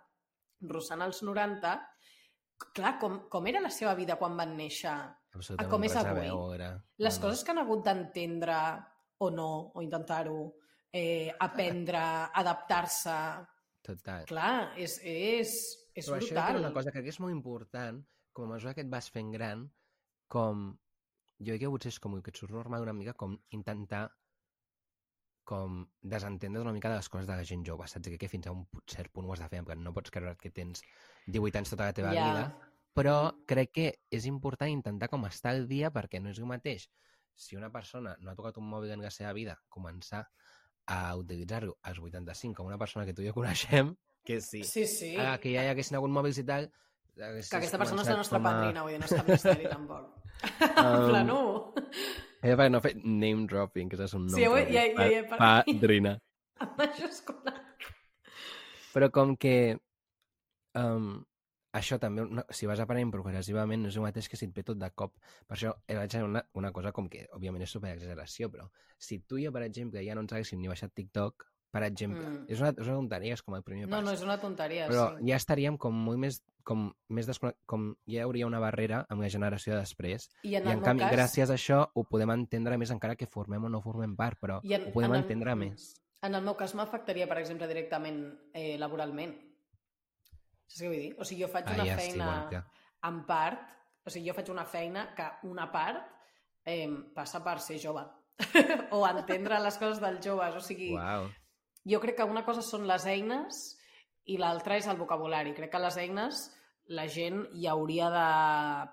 rossant 0.62 1.02
els 1.06 1.22
90, 1.24 1.74
clar, 2.74 2.98
com, 3.00 3.20
com 3.32 3.48
era 3.48 3.62
la 3.64 3.72
seva 3.74 3.96
vida 3.96 4.16
quan 4.20 4.38
van 4.38 4.56
néixer? 4.58 4.96
Absolutament 5.36 5.72
com 5.72 5.84
és 5.84 5.96
a 5.96 6.04
avui. 6.08 6.30
Les 7.04 7.18
No, 7.18 7.26
coses 7.28 7.44
que 7.44 7.52
han 7.52 7.60
hagut 7.60 7.84
d'entendre 7.86 8.60
o 9.20 9.30
no, 9.32 9.72
o 9.76 9.82
intentar-ho, 9.84 10.40
eh, 10.92 11.32
aprendre, 11.40 12.02
adaptar-se... 12.34 13.18
Total. 13.86 14.24
Clar, 14.26 14.74
és, 14.82 14.98
és, 15.04 15.52
és 15.94 16.08
Però 16.08 16.18
això 16.18 16.34
brutal. 16.34 16.56
és 16.56 16.64
una 16.64 16.74
cosa 16.74 16.92
que 16.92 17.04
és 17.06 17.20
molt 17.22 17.36
important, 17.36 18.00
com 18.34 18.48
a 18.48 18.56
mesura 18.56 18.74
que 18.74 18.82
et 18.82 18.90
vas 18.92 19.12
fent 19.14 19.32
gran, 19.36 19.68
com... 20.32 20.72
Jo 21.38 21.52
crec 21.52 21.66
que 21.66 21.70
potser 21.70 21.92
és 21.92 22.00
com 22.00 22.16
que 22.24 22.32
et 22.32 22.40
surt 22.40 22.56
normal 22.56 22.86
una 22.86 22.96
mica 22.96 23.14
com 23.14 23.36
intentar 23.52 24.06
com 25.46 25.84
desentendre 26.02 26.62
una 26.62 26.74
mica 26.74 26.90
de 26.90 26.98
les 26.98 27.08
coses 27.10 27.28
de 27.30 27.36
la 27.38 27.46
gent 27.46 27.64
jove, 27.68 27.88
saps? 27.88 28.10
Que, 28.10 28.18
que 28.18 28.28
fins 28.30 28.48
a 28.50 28.52
un 28.56 28.66
cert 28.90 29.12
punt 29.14 29.28
ho 29.30 29.34
has 29.34 29.40
de 29.44 29.50
fer, 29.52 29.60
en 29.62 29.66
plan, 29.70 29.84
no 29.84 29.94
pots 29.94 30.12
creure't 30.12 30.40
que 30.42 30.52
tens 30.52 30.82
18 31.28 31.62
anys 31.62 31.70
tota 31.76 31.86
la 31.92 31.94
teva 31.94 32.14
Ja. 32.14 32.26
vida, 32.28 32.46
però 32.96 33.16
crec 33.46 33.72
que 33.72 33.88
és 34.10 34.26
important 34.26 34.72
intentar 34.72 35.10
com 35.12 35.26
estar 35.30 35.52
al 35.54 35.68
dia 35.68 35.92
perquè 35.94 36.20
no 36.22 36.30
és 36.32 36.40
el 36.40 36.46
mateix 36.50 36.90
si 37.36 37.58
una 37.60 37.70
persona 37.70 38.16
no 38.22 38.32
ha 38.32 38.36
tocat 38.36 38.58
un 38.58 38.70
mòbil 38.72 38.92
en 38.96 39.02
la 39.04 39.10
seva 39.12 39.34
vida, 39.36 39.58
començar 39.70 40.22
a 40.88 41.16
utilitzar-lo 41.20 41.78
als 41.84 42.00
85 42.00 42.56
com 42.56 42.68
una 42.70 42.78
persona 42.78 43.06
que 43.06 43.14
tu 43.14 43.22
i 43.22 43.28
jo 43.28 43.34
coneixem, 43.36 43.96
que 44.24 44.40
sí, 44.42 44.64
Sí, 44.64 44.86
sí. 44.88 45.16
Ah, 45.20 45.38
que 45.38 45.52
ja 45.54 45.64
hi 45.66 45.68
haguessin 45.74 45.98
hagut 45.98 46.10
mòbils 46.12 46.38
i 46.40 46.46
tal... 46.48 46.70
Que 47.16 47.24
aquesta 47.58 47.78
persona 47.78 48.02
és 48.04 48.10
la 48.10 48.16
nostra 48.18 48.40
padrina, 48.44 48.82
vull 48.84 48.92
dir, 48.92 49.00
no 49.00 49.06
és 49.06 49.14
cap 49.16 49.28
misteri, 49.30 49.68
tampoc. 49.72 50.08
en 50.60 50.86
Um, 50.86 51.10
plan, 51.10 51.28
no. 51.28 51.74
Eh, 52.46 52.54
per 52.56 52.68
no 52.70 52.80
fer 52.84 52.94
name 53.02 53.48
dropping, 53.50 53.90
que 53.90 53.98
és 54.06 54.14
un 54.14 54.28
nom 54.28 54.38
Sí, 54.38 54.46
propi. 54.46 54.74
ja- 54.76 54.86
ja- 54.94 55.08
ja 55.12 55.24
Pa-. 55.32 55.64
Padrina. 55.66 56.16
Amb 56.62 56.78
majúscula. 56.80 57.56
Però 58.94 59.10
com 59.12 59.34
que 59.36 59.56
um, 60.80 61.10
això 61.76 61.98
també, 62.00 62.24
una, 62.24 62.46
si 62.56 62.68
vas 62.70 62.80
aprenent 62.80 63.12
progressivament, 63.12 63.82
no 63.84 63.90
és 63.92 63.98
el 64.00 64.06
mateix 64.06 64.30
que 64.32 64.38
si 64.40 64.46
et 64.48 64.54
ve 64.56 64.64
tot 64.64 64.78
de 64.80 64.90
cop. 64.96 65.16
Per 65.48 65.58
això 65.58 65.74
vaig 65.90 66.16
una, 66.24 66.44
una 66.56 66.72
cosa 66.76 66.94
com 66.96 67.10
que, 67.12 67.26
òbviament, 67.36 67.66
és 67.66 67.74
superexageració, 67.76 68.50
però 68.54 68.70
si 68.98 69.20
tu 69.28 69.38
i 69.42 69.46
jo, 69.48 69.52
per 69.56 69.66
exemple, 69.68 70.04
ja 70.06 70.16
no 70.16 70.24
ens 70.24 70.32
haguéssim 70.38 70.62
ni 70.62 70.72
baixat 70.72 70.94
TikTok, 70.96 71.48
per 71.76 71.84
exemple, 71.84 72.24
Mm. 72.24 72.46
és, 72.48 72.62
una, 72.62 72.70
és 72.72 72.88
una 72.88 72.96
tonteria, 73.02 73.34
és 73.36 73.42
com 73.44 73.56
el 73.58 73.64
primer 73.68 73.84
No, 73.90 73.98
pas. 73.98 74.06
no, 74.06 74.12
és 74.16 74.22
una 74.24 74.38
tonteria, 74.40 74.86
però 74.88 75.10
sí. 75.18 75.26
ja 75.28 75.36
estaríem 75.36 75.76
com 75.78 75.94
molt 76.06 76.22
més 76.22 76.38
com 76.64 76.86
més 77.14 77.28
desconnect... 77.28 77.60
com 77.70 77.90
ja 78.08 78.22
hi 78.22 78.24
hauria 78.24 78.48
una 78.48 78.62
barrera 78.64 79.02
amb 79.10 79.22
la 79.22 79.28
generació 79.30 79.76
de 79.76 79.82
després 79.84 80.30
I 80.48 80.56
en 80.56 80.70
i 80.70 80.72
en 80.72 80.80
canvi 80.82 81.04
cas... 81.04 81.12
gràcies 81.14 81.52
a 81.52 81.58
això 81.60 81.82
ho 81.94 82.06
podem 82.10 82.32
entendre 82.34 82.78
més 82.80 82.90
encara 82.96 83.18
que 83.20 83.28
formem 83.28 83.68
o 83.68 83.70
no 83.70 83.84
formem 83.84 84.16
part 84.18 84.40
però 84.42 84.62
I 84.64 84.74
en- 84.80 84.88
ho 84.88 84.94
podem 84.96 85.14
en 85.14 85.20
entendre 85.22 85.54
mm. 85.54 85.60
més 85.68 85.92
En 86.26 86.34
el 86.34 86.42
meu 86.42 86.56
cas 86.58 86.74
m'afectaria, 86.74 87.28
per 87.30 87.38
exemple, 87.38 87.68
directament 87.70 88.24
eh, 88.56 88.80
laboralment. 88.82 89.36
Saps 90.66 90.82
què 90.82 90.88
vull 90.90 90.98
dir? 91.04 91.12
O 91.22 91.26
sigui, 91.28 91.44
jo 91.44 91.50
faig 91.54 91.68
ah, 91.70 91.76
una 91.76 91.86
ja, 91.86 91.98
sí, 92.00 92.06
feina 92.10 92.26
bueno, 92.26 92.48
clar. 92.50 92.64
en 93.12 93.20
part, 93.28 93.76
o 94.02 94.10
sigui, 94.10 94.30
jo 94.32 94.34
faig 94.34 94.50
una 94.50 94.66
feina 94.66 95.04
que 95.14 95.28
una 95.52 95.68
part 95.72 96.02
eh, 96.66 96.88
passa 97.14 97.44
per 97.46 97.60
ser 97.62 97.78
jove 97.84 98.02
o 98.96 99.04
entendre 99.08 99.60
les 99.68 99.78
coses 99.78 100.02
dels 100.02 100.26
joves. 100.26 100.58
O 100.58 100.64
sigui, 100.66 100.96
Uau. 100.96 101.30
Jo 101.86 102.00
crec 102.02 102.18
que 102.18 102.28
una 102.28 102.46
cosa 102.46 102.64
són 102.66 102.88
les 102.90 103.06
eines 103.06 103.64
i 104.26 104.38
l'altra 104.42 104.78
és 104.78 104.88
el 104.90 104.98
vocabulari. 104.98 105.54
Crec 105.54 105.72
que 105.72 105.80
les 105.84 105.98
eines 106.02 106.46
la 106.88 107.08
gent 107.08 107.44
hi 107.54 107.68
hauria 107.68 108.10
de 108.14 108.90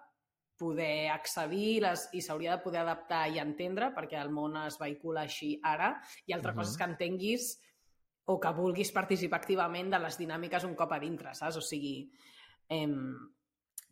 poder 0.62 1.10
accedir 1.10 1.80
les, 1.82 2.06
i 2.14 2.20
s'hauria 2.22 2.56
de 2.56 2.62
poder 2.62 2.82
adaptar 2.84 3.26
i 3.32 3.40
entendre 3.42 3.90
perquè 3.96 4.20
el 4.20 4.30
món 4.30 4.56
es 4.62 4.78
vehicula 4.78 5.24
així 5.26 5.58
ara 5.62 5.96
i 6.26 6.32
altra 6.32 6.52
Mhm. 6.52 6.58
cosa 6.58 6.70
és 6.70 6.78
que 6.78 6.90
entenguis 6.90 7.60
o 8.26 8.38
que 8.38 8.52
vulguis 8.54 8.92
participar 8.92 9.40
activament 9.40 9.90
de 9.90 9.98
les 9.98 10.18
dinàmiques 10.18 10.64
un 10.64 10.76
cop 10.76 10.92
a 10.92 11.00
dintre, 11.00 11.34
saps? 11.34 11.56
O 11.56 11.60
sigui, 11.60 12.10
em, 12.68 13.16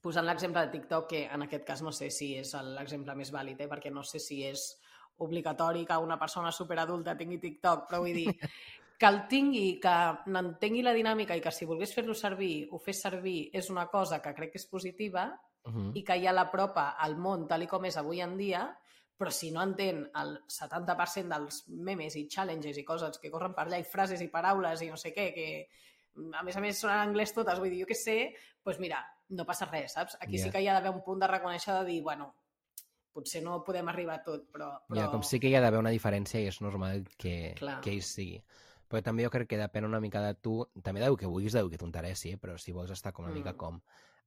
posant 0.01 0.25
l'exemple 0.25 0.61
de 0.61 0.71
TikTok, 0.71 1.09
que 1.09 1.25
en 1.27 1.43
aquest 1.43 1.65
cas 1.67 1.83
no 1.83 1.91
sé 1.93 2.11
si 2.11 2.37
és 2.37 2.55
l'exemple 2.55 3.15
més 3.17 3.33
vàlid, 3.33 3.61
eh? 3.61 3.69
perquè 3.69 3.91
no 3.91 4.03
sé 4.03 4.19
si 4.19 4.45
és 4.45 4.79
obligatori 5.19 5.85
que 5.85 5.97
una 5.97 6.19
persona 6.19 6.53
superadulta 6.53 7.17
tingui 7.17 7.39
TikTok, 7.39 7.89
però 7.89 7.99
vull 8.01 8.15
dir 8.15 8.29
que 9.01 9.09
el 9.09 9.23
tingui, 9.31 9.79
que 9.81 9.93
n'entengui 10.29 10.83
la 10.85 10.93
dinàmica 10.93 11.37
i 11.37 11.41
que 11.41 11.53
si 11.55 11.65
volgués 11.69 11.95
fer-lo 11.97 12.13
servir, 12.15 12.69
ho 12.71 12.79
fes 12.79 13.01
servir, 13.01 13.49
és 13.57 13.71
una 13.73 13.87
cosa 13.89 14.21
que 14.21 14.35
crec 14.37 14.53
que 14.53 14.61
és 14.61 14.69
positiva 14.69 15.31
Uh 15.63 15.73
-huh. 15.73 15.91
i 15.95 16.03
que 16.03 16.17
ja 16.23 16.33
l'apropa 16.33 16.97
al 16.97 17.19
món 17.19 17.47
tal 17.47 17.63
i 17.63 17.67
com 17.67 17.85
és 17.85 17.97
avui 17.97 18.23
en 18.23 18.35
dia, 18.37 18.63
però 19.19 19.31
si 19.31 19.51
no 19.51 19.63
entén 19.63 20.11
el 20.15 20.39
70% 20.49 21.29
dels 21.29 21.69
memes 21.69 22.17
i 22.17 22.27
challenges 22.27 22.79
i 22.79 22.85
coses 22.85 23.19
que 23.19 23.31
corren 23.31 23.53
per 23.53 23.67
allà 23.67 23.79
i 23.79 23.85
frases 23.85 24.23
i 24.23 24.29
paraules 24.29 24.81
i 24.81 24.89
no 24.89 24.97
sé 24.97 25.13
què, 25.13 25.35
que 25.35 25.69
a 26.33 26.43
més 26.43 26.57
a 26.57 26.61
més 26.61 26.81
són 26.81 26.91
en 26.91 26.99
anglès 26.99 27.35
totes, 27.35 27.59
vull 27.59 27.69
dir, 27.69 27.83
jo 27.83 27.87
què 27.87 27.95
sé, 27.95 28.35
doncs 28.65 28.79
mira, 28.81 29.05
no 29.29 29.45
passa 29.45 29.67
res, 29.67 29.93
saps? 29.93 30.17
Aquí 30.21 30.39
Ja. 30.39 30.45
sí 30.45 30.51
que 30.51 30.63
hi 30.63 30.69
ha 30.69 30.73
d'haver 30.73 30.95
un 30.95 31.03
punt 31.03 31.21
de 31.21 31.27
reconèixer 31.27 31.75
de 31.75 31.85
dir, 31.85 32.03
bueno, 32.03 32.35
potser 33.13 33.43
no 33.43 33.63
podem 33.63 33.89
arribar 33.89 34.15
a 34.15 34.23
tot, 34.25 34.51
però... 34.51 34.81
però... 34.89 34.99
Ja, 34.99 35.11
com 35.11 35.23
sí 35.23 35.39
que 35.39 35.49
hi 35.49 35.55
ha 35.55 35.61
d'haver 35.61 35.79
una 35.79 35.91
diferència 35.91 36.41
i 36.41 36.47
és 36.47 36.61
normal 36.63 37.05
que, 37.19 37.55
Clar. 37.59 37.81
que 37.83 37.91
ell 37.91 38.03
sigui. 38.03 38.43
Però 38.91 39.03
també 39.07 39.23
jo 39.23 39.31
crec 39.31 39.47
que 39.49 39.59
depèn 39.61 39.85
una 39.87 40.01
mica 40.03 40.21
de 40.25 40.35
tu, 40.35 40.65
també 40.83 41.01
del 41.01 41.17
que 41.17 41.29
vulguis, 41.31 41.53
del 41.55 41.71
que 41.71 41.79
t'interessi, 41.79 42.35
però 42.43 42.57
si 42.59 42.73
vols 42.75 42.91
estar 42.91 43.13
com 43.15 43.25
una 43.25 43.35
mica 43.35 43.53
Mm. 43.53 43.57
com 43.57 43.81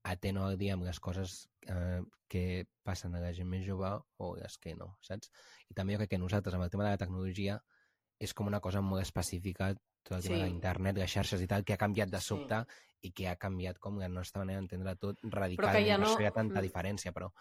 atent 0.04 0.38
al 0.38 0.58
dia 0.58 0.74
amb 0.74 0.84
les 0.84 1.00
coses 1.00 1.50
eh, 1.68 2.02
que 2.30 2.68
passen 2.84 3.14
a 3.16 3.20
la 3.20 3.34
gent 3.34 3.48
més 3.48 3.66
jove 3.68 3.90
o 4.18 4.36
les 4.38 4.58
que 4.58 4.74
no, 4.76 4.98
saps? 5.02 5.30
I 5.70 5.74
també 5.74 5.94
jo 5.94 6.00
crec 6.00 6.10
que 6.12 6.18
nosaltres, 6.18 6.56
amb 6.56 6.64
el 6.64 6.70
tema 6.70 6.86
de 6.86 6.92
la 6.92 6.98
tecnologia, 6.98 7.62
és 8.20 8.34
com 8.34 8.48
una 8.48 8.60
cosa 8.62 8.80
molt 8.82 9.02
específica, 9.02 9.74
tot 10.04 10.18
el 10.18 10.24
tema 10.24 10.38
Sí. 10.38 10.44
d'internet, 10.44 10.98
les 10.98 11.12
xarxes 11.12 11.42
i 11.42 11.48
tal, 11.48 11.64
que 11.64 11.74
ha 11.74 11.78
canviat 11.78 12.10
de 12.10 12.20
Sí. 12.20 12.28
sobte 12.28 12.66
i 13.02 13.12
que 13.12 13.28
ha 13.28 13.36
canviat 13.36 13.80
com 13.80 13.98
la 14.00 14.08
nostra 14.08 14.40
manera 14.44 14.60
d'entendre 14.60 14.96
tot 14.96 15.20
que 15.20 15.30
radicalment. 15.30 15.88
ja 15.88 15.98
Per 15.98 16.00
no- 16.08 16.16
això 16.16 16.22
hi 16.22 16.26
ha 16.26 16.32
tanta 16.32 16.60
Mm. 16.60 16.64
diferència, 16.64 17.12
però... 17.14 17.32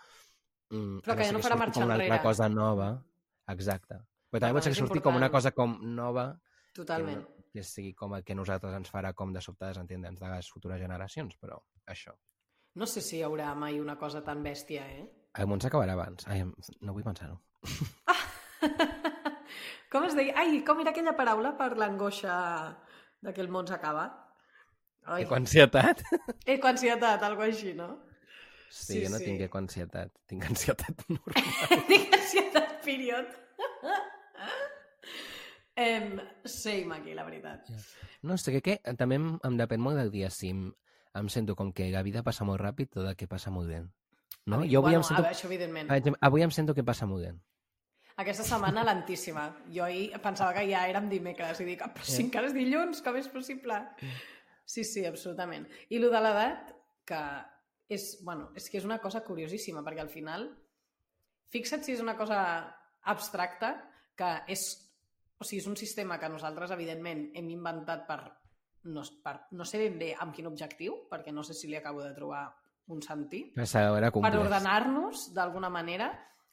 Mm, 0.71 0.99
Però 1.03 1.17
que 1.17 1.25
ja 1.25 1.33
no 1.33 1.39
farà 1.41 1.57
marxa 1.57 1.75
com 1.75 1.85
una 1.85 1.95
altra 1.95 2.07
enrere. 2.07 2.23
cosa 2.23 2.49
nova. 2.49 3.05
Exacte. 3.49 3.95
Però 4.31 4.41
també 4.41 4.47
Però 4.49 4.53
pot 4.55 4.63
ser 4.65 4.73
que 4.73 4.79
surti 4.79 5.01
com 5.01 5.17
una 5.17 5.31
cosa 5.31 5.51
com 5.53 5.79
nova 5.83 6.41
Totalment. 6.73 7.25
que, 7.27 7.43
no, 7.43 7.51
que 7.53 7.63
sigui 7.69 7.93
com 7.95 8.15
el 8.17 8.25
que 8.25 8.35
nosaltres 8.35 8.75
ens 8.79 8.91
farà 8.91 9.13
com 9.15 9.33
de 9.33 9.41
sobte 9.45 9.67
desentendre'ns 9.69 10.21
de 10.21 10.29
les 10.33 10.49
futures 10.51 10.81
generacions, 10.81 11.37
però 11.41 11.59
això. 11.87 12.15
No 12.75 12.87
sé 12.89 13.03
si 13.05 13.19
hi 13.19 13.23
haurà 13.27 13.51
mai 13.55 13.77
una 13.81 13.99
cosa 14.01 14.23
tan 14.25 14.41
bèstia, 14.43 14.87
eh? 14.89 15.05
El 15.39 15.47
món 15.49 15.61
s'acabarà 15.61 15.93
abans. 15.93 16.25
Ai, 16.29 16.41
no 16.81 16.93
vull 16.97 17.05
pensar-ho. 17.05 17.37
com 19.93 20.07
es 20.09 20.17
deia? 20.17 20.33
Ai, 20.41 20.63
com 20.65 20.81
era 20.81 20.91
aquella 20.95 21.13
paraula 21.19 21.53
per 21.59 21.75
l'angoixa 21.77 22.33
de 23.23 23.33
que 23.37 23.45
el 23.45 23.51
món 23.53 23.69
s'acaba? 23.69 24.07
Ai, 25.13 25.27
Ecoansietat? 25.27 26.01
Ecoansietat, 26.57 27.23
alguna 27.27 27.51
així, 27.53 27.75
no? 27.77 27.91
Sí, 28.73 28.95
Sí, 28.95 29.01
jo 29.05 29.11
no 29.13 29.19
sí. 29.21 29.27
tinc 29.29 29.43
ecoansietat. 29.45 30.15
Tinc 30.31 30.47
ansietat 30.49 31.03
normal. 31.13 31.83
Tinc 31.91 32.15
ansietat, 32.17 32.79
period. 32.87 33.29
Em, 35.77 36.19
same 36.45 36.97
aquí, 36.97 37.15
la 37.15 37.25
veritat. 37.25 37.69
No 38.23 38.37
sé, 38.39 38.53
que, 38.59 38.63
que 38.63 38.95
també 38.99 39.17
em, 39.21 39.33
em 39.43 39.57
depèn 39.59 39.81
molt 39.81 39.99
del 40.01 40.11
dia. 40.11 40.31
Si 40.31 40.51
em, 40.53 40.67
em 41.15 41.29
sento 41.33 41.57
com 41.57 41.73
que 41.73 41.91
la 41.93 42.03
vida 42.03 42.23
passa 42.23 42.45
molt 42.49 42.61
ràpid 42.61 42.99
o 43.01 43.07
de 43.07 43.15
que 43.17 43.29
passa 43.29 43.51
molt 43.51 43.69
lent. 43.71 43.89
No? 44.47 44.63
Jo 44.67 44.81
avui 44.81 44.91
bueno, 44.93 45.01
em 45.01 45.07
sento... 45.07 45.23
veure, 45.23 45.37
això 45.37 45.49
evidentment. 45.49 45.91
Avui 46.21 46.43
em 46.43 46.51
sento 46.51 46.75
que 46.75 46.85
passa 46.85 47.07
molt 47.07 47.27
lent. 47.27 47.41
Aquesta 48.23 48.45
setmana 48.45 48.85
lentíssima. 48.85 49.47
Jo 49.73 49.87
ahir 49.87 50.11
pensava 50.23 50.53
que 50.57 50.67
ja 50.69 50.85
érem 50.89 51.09
dimecres 51.09 51.61
i 51.61 51.65
dic, 51.65 51.83
"Ah, 51.83 51.93
però 51.95 52.05
si 52.05 52.23
encara 52.23 52.47
és 52.47 52.55
dilluns, 52.55 53.01
com 53.03 53.17
és 53.17 53.29
possible? 53.29 53.79
Sí, 54.65 54.85
sí, 54.85 55.05
absolutament. 55.07 55.67
I 55.89 55.97
el 55.97 56.11
de 56.11 56.21
l'edat, 56.21 56.75
que 57.05 57.23
és, 57.89 58.19
bueno, 58.23 58.51
és 58.55 58.69
que 58.71 58.79
és 58.79 58.85
una 58.85 58.99
cosa 58.99 59.25
curiosíssima, 59.25 59.83
perquè 59.83 60.01
al 60.01 60.11
final, 60.13 60.47
fixa't 61.53 61.83
si 61.85 61.93
és 61.93 62.01
una 62.01 62.17
cosa 62.17 62.77
abstracta, 63.03 63.91
que 64.17 64.43
és, 64.49 64.82
o 65.43 65.47
sigui, 65.47 65.61
és 65.63 65.69
un 65.71 65.77
sistema 65.79 66.19
que 66.23 66.31
nosaltres, 66.31 66.73
evidentment, 66.75 67.29
hem 67.39 67.51
inventat 67.53 68.07
per 68.09 68.21
no, 68.91 69.05
per 69.23 69.37
no 69.55 69.67
sé 69.69 69.79
ben 69.83 69.99
bé 70.01 70.11
amb 70.19 70.35
quin 70.35 70.49
objectiu, 70.51 71.05
perquè 71.11 71.35
no 71.35 71.45
sé 71.47 71.55
si 71.55 71.71
li 71.71 71.79
acabo 71.79 72.03
de 72.03 72.15
trobar 72.17 72.47
un 72.91 73.03
sentit, 73.03 73.53
Per 73.55 74.41
ordenar-nos 74.41 75.29
d'alguna 75.35 75.71
manera, 75.71 76.11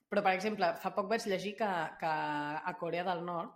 però, 0.10 0.22
per 0.26 0.36
exemple, 0.38 0.74
fa 0.82 0.92
poc 0.96 1.10
vaig 1.10 1.26
llegir 1.30 1.56
que, 1.58 1.70
que 2.02 2.12
a 2.12 2.76
Corea 2.80 3.06
del 3.08 3.24
Nord, 3.26 3.56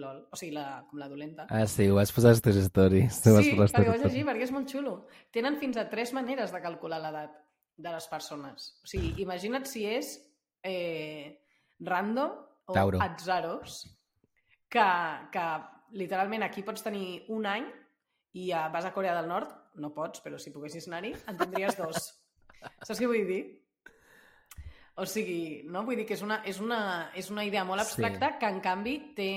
lol, 0.00 0.22
o 0.30 0.38
sigui, 0.38 0.54
la, 0.54 0.84
com 0.88 1.00
la 1.00 1.08
dolenta, 1.10 1.46
Ah, 1.50 1.66
sí, 1.68 1.88
ho 1.90 1.98
vas 1.98 2.12
posar 2.14 2.32
a 2.32 2.38
les 2.38 2.64
stories. 2.66 3.20
Ho 3.26 3.36
vas 3.36 3.44
sí, 3.44 3.54
posar 3.58 3.78
perquè 3.80 3.88
ho 3.88 3.94
vaig 3.96 4.04
llegir 4.06 4.24
perquè 4.28 4.48
és 4.48 4.54
molt 4.54 4.72
xulo. 4.72 4.96
Tenen 5.34 5.58
fins 5.60 5.80
a 5.80 5.88
tres 5.92 6.14
maneres 6.16 6.52
de 6.54 6.60
calcular 6.62 7.00
l'edat 7.02 7.36
de 7.80 7.94
les 7.96 8.06
persones. 8.12 8.74
O 8.84 8.90
sigui, 8.90 9.14
imagina't 9.24 9.66
si 9.68 9.86
és 9.88 10.14
eh, 10.62 11.40
random 11.80 12.36
o 12.70 12.76
Tauro. 12.76 13.00
atzaros, 13.02 13.82
que, 14.70 14.88
que 15.34 15.46
literalment 15.98 16.46
aquí 16.46 16.62
pots 16.66 16.84
tenir 16.86 17.24
un 17.34 17.48
any 17.50 17.66
i 18.38 18.50
ja 18.50 18.68
vas 18.72 18.86
a 18.86 18.92
Corea 18.94 19.16
del 19.16 19.28
Nord, 19.28 19.52
no 19.82 19.90
pots, 19.94 20.22
però 20.22 20.38
si 20.38 20.52
poguessis 20.54 20.86
anar-hi, 20.88 21.14
en 21.30 21.40
tindries 21.40 21.78
dos. 21.78 22.12
Saps 22.86 23.00
què 23.00 23.08
vull 23.10 23.26
dir? 23.26 23.42
O 25.00 25.06
sigui, 25.08 25.62
no? 25.70 25.82
Vull 25.86 25.98
dir 25.98 26.06
que 26.06 26.14
és 26.18 26.22
una, 26.22 26.40
és 26.46 26.60
una, 26.62 26.80
és 27.16 27.30
una 27.32 27.44
idea 27.48 27.64
molt 27.64 27.82
abstracta 27.82 28.34
sí. 28.34 28.38
que, 28.40 28.50
en 28.52 28.60
canvi, 28.64 28.96
té 29.16 29.30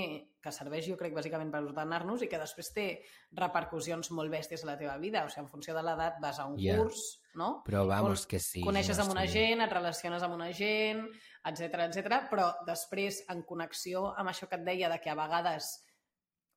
que 0.44 0.52
serveix, 0.52 0.84
jo 0.86 0.96
crec, 1.00 1.14
bàsicament 1.16 1.48
per 1.50 1.62
ordenar-nos 1.64 2.22
i 2.22 2.28
que 2.28 2.38
després 2.38 2.68
té 2.76 2.84
repercussions 3.32 4.10
molt 4.12 4.30
bèsties 4.32 4.64
a 4.64 4.68
la 4.68 4.76
teva 4.78 4.96
vida. 5.00 5.24
O 5.24 5.30
sigui, 5.32 5.46
en 5.46 5.50
funció 5.50 5.74
de 5.76 5.82
l'edat 5.86 6.20
vas 6.22 6.38
a 6.38 6.44
un 6.50 6.58
Ja. 6.60 6.76
curs, 6.76 7.22
no? 7.34 7.62
Però 7.66 7.86
vamos, 7.88 8.26
que 8.26 8.38
sí. 8.38 8.60
Coneixes 8.60 8.98
amb 9.00 9.10
una 9.14 9.26
gent, 9.26 9.62
et 9.64 9.72
relaciones 9.72 10.22
amb 10.22 10.34
una 10.36 10.52
gent, 10.52 11.06
etc 11.44 11.80
etc. 11.88 12.28
però 12.30 12.50
després, 12.66 13.24
en 13.32 13.42
connexió 13.42 14.12
amb 14.16 14.28
això 14.30 14.46
que 14.48 14.56
et 14.60 14.64
deia 14.68 14.88
de 14.92 15.00
que 15.00 15.10
a 15.10 15.14
vegades, 15.16 15.80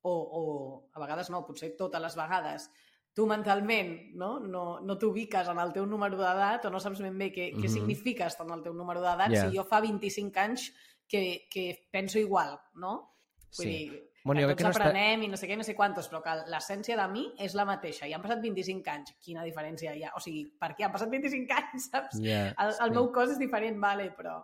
o, 0.02 0.12
o 0.12 0.90
a 0.94 1.00
vegades 1.00 1.30
no, 1.30 1.44
potser 1.46 1.72
totes 1.76 2.00
les 2.00 2.14
vegades, 2.16 2.68
tu 3.14 3.24
mentalment 3.26 4.14
no, 4.14 4.38
no, 4.38 4.78
no 4.80 4.94
t'ubiques 4.96 5.48
en 5.50 5.58
el 5.58 5.72
teu 5.72 5.86
número 5.90 6.16
d'edat 6.20 6.66
o 6.68 6.70
no 6.70 6.78
saps 6.78 7.00
ben 7.02 7.16
bé 7.18 7.32
què, 7.34 7.48
què 7.56 7.64
Mhm. 7.66 7.72
significa 7.72 8.26
estar 8.28 8.46
en 8.46 8.52
el 8.54 8.62
teu 8.62 8.72
número 8.74 9.00
d'edat 9.00 9.32
Ja. 9.32 9.48
si 9.50 9.56
jo 9.56 9.64
fa 9.64 9.80
25 9.80 10.38
anys 10.38 10.68
que, 11.08 11.48
que 11.50 11.88
penso 11.90 12.18
igual, 12.20 12.60
no? 12.74 13.16
Vull 13.56 13.64
Sí. 13.66 13.70
dir, 13.70 14.04
Bueno, 14.24 14.40
que 14.42 14.46
tots 14.48 14.58
que 14.58 14.64
no 14.64 14.70
està... 14.70 14.86
aprenem 14.90 15.22
i 15.22 15.28
no 15.28 15.36
sé 15.40 15.46
què, 15.48 15.56
no 15.56 15.64
sé 15.64 15.74
quantos, 15.74 16.08
però 16.10 16.20
que 16.22 16.34
l'essència 16.50 16.96
de 16.98 17.06
mi 17.08 17.22
és 17.38 17.54
la 17.54 17.64
mateixa. 17.64 18.06
I 18.06 18.12
han 18.12 18.20
passat 18.20 18.42
25 18.42 18.90
anys. 18.92 19.14
Quina 19.24 19.44
diferència 19.46 19.94
hi 19.96 20.02
ha? 20.04 20.10
O 20.16 20.20
sigui, 20.20 20.42
per 20.58 20.74
què 20.76 20.84
han 20.84 20.92
passat 20.92 21.08
25 21.08 21.54
anys, 21.56 21.86
saps? 21.92 22.18
Ja, 22.20 22.48
El, 22.58 22.68
el 22.74 22.76
sí. 22.90 22.94
meu 22.98 23.10
cos 23.14 23.30
és 23.30 23.38
diferent, 23.38 23.78
vale, 23.80 24.10
però... 24.18 24.42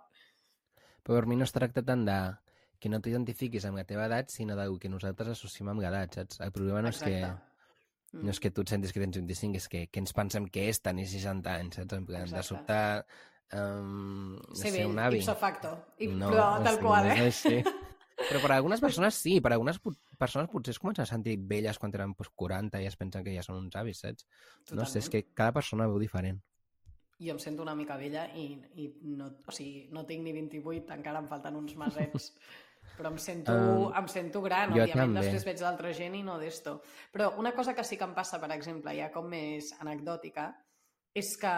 Però 1.05 1.19
per 1.19 1.27
mi 1.29 1.37
no 1.37 1.45
es 1.45 1.53
tracta 1.53 1.83
tant 1.85 2.07
de 2.07 2.19
que 2.81 2.89
no 2.89 3.01
t'identifiquis 3.01 3.65
amb 3.69 3.77
la 3.77 3.85
teva 3.85 4.07
edat, 4.07 4.31
sinó 4.33 4.57
del 4.57 4.79
que 4.81 4.89
nosaltres 4.89 5.29
associem 5.35 5.69
amb 5.75 5.81
l'edat, 5.85 6.15
saps? 6.17 6.41
El 6.41 6.53
problema 6.53 6.81
no 6.83 6.89
és 6.95 7.03
que 7.03 7.19
Mm. 8.15 8.23
no 8.23 8.31
és 8.31 8.39
que 8.39 8.51
tu 8.55 8.63
et 8.63 8.69
sentis 8.71 8.93
que 8.95 9.01
tens 9.01 9.17
25, 9.17 9.57
és 9.59 9.65
que, 9.69 9.87
que 9.91 9.99
ens 9.99 10.13
pensem 10.15 10.45
que 10.47 10.69
és 10.71 10.79
tenir 10.81 11.05
60 11.11 11.51
anys, 11.51 11.75
saps? 11.81 11.93
En 11.97 12.05
plan, 12.07 12.23
de 12.23 12.37
Exacte. 12.39 12.47
sobte 12.47 13.05
Um, 13.55 14.37
no 14.37 14.55
Ser 14.57 14.71
sé, 14.73 14.87
un 14.87 14.99
avi. 14.99 15.19
ipso 15.19 15.35
facto. 15.37 15.71
I, 15.99 16.07
No, 16.09 16.31
però 16.31 16.63
tal 16.65 16.79
qual, 16.81 17.07
no 17.09 17.13
eh? 17.15 17.27
és 17.29 17.45
així. 17.47 17.63
Però 18.17 18.41
per 18.41 18.53
algunes 18.55 18.81
persones 18.81 19.15
sí, 19.19 19.41
per 19.43 19.53
algunes 19.53 19.79
pot- 19.83 19.99
persones 20.19 20.49
potser 20.51 20.71
es 20.73 20.79
comencen 20.79 21.03
a 21.03 21.07
sentir 21.11 21.35
velles 21.51 21.79
quan 21.79 21.91
tenen 21.93 22.15
pues, 22.15 22.31
40 22.35 22.81
i 22.81 22.87
es 22.87 22.97
pensen 22.97 23.25
que 23.27 23.35
ja 23.35 23.43
són 23.43 23.59
uns 23.59 23.75
avis, 23.77 24.01
saps? 24.05 24.27
No 24.73 24.87
sé, 24.87 25.01
és 25.03 25.09
que 25.11 25.25
cada 25.35 25.53
persona 25.53 25.89
veu 25.91 25.99
diferent. 25.99 26.39
Jo 27.19 27.35
em 27.35 27.39
sento 27.43 27.63
una 27.63 27.75
mica 27.79 27.97
vella 27.97 28.27
i, 28.35 28.47
i 28.83 28.89
no, 29.15 29.29
o 29.47 29.53
sigui, 29.55 29.89
no 29.95 30.05
tinc 30.07 30.23
ni 30.25 30.33
28, 30.35 30.95
encara 30.95 31.21
em 31.23 31.29
falten 31.31 31.57
uns 31.59 31.75
masets. 31.79 32.33
Però 32.99 33.11
em 33.11 33.17
sento, 33.19 33.51
Um, 33.55 33.93
em 33.97 34.07
sento 34.13 34.43
gran, 34.45 34.71
òbviament, 34.71 34.95
també. 34.95 35.21
després 35.23 35.45
veig 35.49 35.59
d'altra 35.59 35.91
gent 35.97 36.15
i 36.15 36.23
no 36.23 36.37
d'esto. 36.39 36.77
Però 37.11 37.31
una 37.41 37.51
cosa 37.57 37.75
que 37.75 37.83
sí 37.83 37.97
que 37.97 38.05
em 38.07 38.13
passa, 38.15 38.39
per 38.39 38.51
exemple, 38.55 38.93
ja 38.95 39.11
com 39.11 39.27
més 39.27 39.73
anecdòtica, 39.81 40.51
és 41.15 41.33
que 41.41 41.55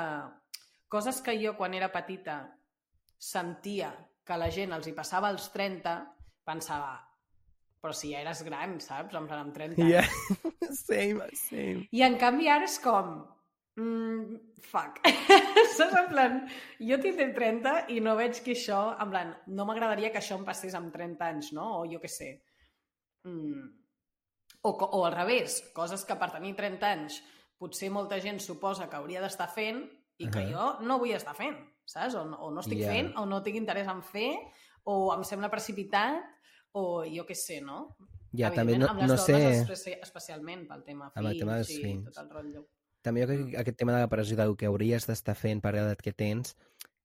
coses 0.88 1.20
que 1.20 1.34
jo 1.42 1.56
quan 1.58 1.74
era 1.74 1.90
petita 1.92 2.38
sentia 3.18 3.90
que 4.24 4.36
la 4.38 4.48
gent 4.50 4.72
els 4.72 4.86
hi 4.88 4.94
passava 4.96 5.28
als 5.28 5.50
30, 5.52 5.96
pensava, 6.46 6.94
però 7.82 7.92
si 7.94 8.12
ja 8.14 8.20
eres 8.24 8.40
gran, 8.46 8.78
saps? 8.80 9.14
En 9.14 9.26
plan, 9.28 9.42
amb 9.46 9.54
30 9.54 9.82
anys. 9.82 9.90
Yeah. 9.90 10.08
same, 10.86 11.26
same. 11.36 11.88
I 11.92 12.02
en 12.06 12.16
canvi 12.22 12.48
ara 12.50 12.64
és 12.68 12.78
com... 12.82 13.16
Mm, 13.76 14.38
fuck. 14.64 15.02
Saps? 15.76 15.92
En 16.00 16.06
plan, 16.08 16.36
jo 16.80 16.96
tinc 17.02 17.18
30 17.36 17.74
i 17.92 17.98
no 18.00 18.14
veig 18.16 18.38
que 18.46 18.54
això... 18.56 18.78
En 19.04 19.10
plan, 19.12 19.34
no 19.52 19.66
m'agradaria 19.68 20.08
que 20.14 20.22
això 20.22 20.38
em 20.38 20.46
passés 20.48 20.74
amb 20.78 20.88
30 20.94 21.26
anys, 21.28 21.50
no? 21.52 21.66
O 21.82 21.84
jo 21.90 22.00
què 22.00 22.08
sé. 22.08 22.30
Mm. 23.28 23.66
O, 24.62 24.70
o 24.72 25.02
al 25.06 25.12
revés, 25.14 25.60
coses 25.76 26.06
que 26.08 26.16
per 26.18 26.30
tenir 26.32 26.54
30 26.58 26.88
anys 26.88 27.20
potser 27.60 27.90
molta 27.92 28.18
gent 28.20 28.40
suposa 28.42 28.88
que 28.90 28.96
hauria 28.98 29.20
d'estar 29.22 29.46
fent 29.52 29.84
i 30.20 30.26
que 30.32 30.42
Ahà. 30.46 30.48
jo 30.50 30.86
no 30.88 30.96
vull 31.02 31.12
estar 31.14 31.36
fent, 31.36 31.54
saps? 31.88 32.16
O, 32.18 32.24
no- 32.28 32.40
o 32.48 32.50
no 32.50 32.64
estic 32.64 32.80
Ja. 32.82 32.90
fent, 32.96 33.12
o 33.20 33.26
no 33.28 33.42
tinc 33.44 33.60
interès 33.60 33.86
en 33.92 34.00
fer, 34.02 34.30
o 34.88 35.12
em 35.14 35.22
sembla 35.24 35.52
precipitat, 35.52 36.24
o 36.76 37.04
jo 37.08 37.24
què 37.28 37.34
sé, 37.38 37.60
no? 37.64 37.96
Ja, 38.36 38.50
també 38.52 38.76
no, 38.76 38.88
no 38.92 39.16
sé... 39.16 39.36
especialment 40.02 40.66
pel 40.68 40.82
tema 40.84 41.06
Amb 41.14 41.22
el 41.24 41.32
fills 41.32 41.40
tema 41.44 41.54
dels 41.56 41.70
i 41.72 41.78
fills. 41.82 42.10
tot 42.10 42.18
el 42.24 42.30
rotllo. 42.34 42.64
També 43.06 43.22
jo 43.22 43.28
crec 43.30 43.44
que 43.52 43.60
aquest 43.62 43.78
tema 43.80 43.94
de 43.94 44.02
la 44.02 44.10
pressió 44.12 44.36
del 44.36 44.56
que 44.60 44.66
hauries 44.68 45.06
d'estar 45.08 45.36
fent 45.38 45.62
per 45.64 45.72
l'edat 45.76 46.02
que 46.02 46.12
tens 46.12 46.56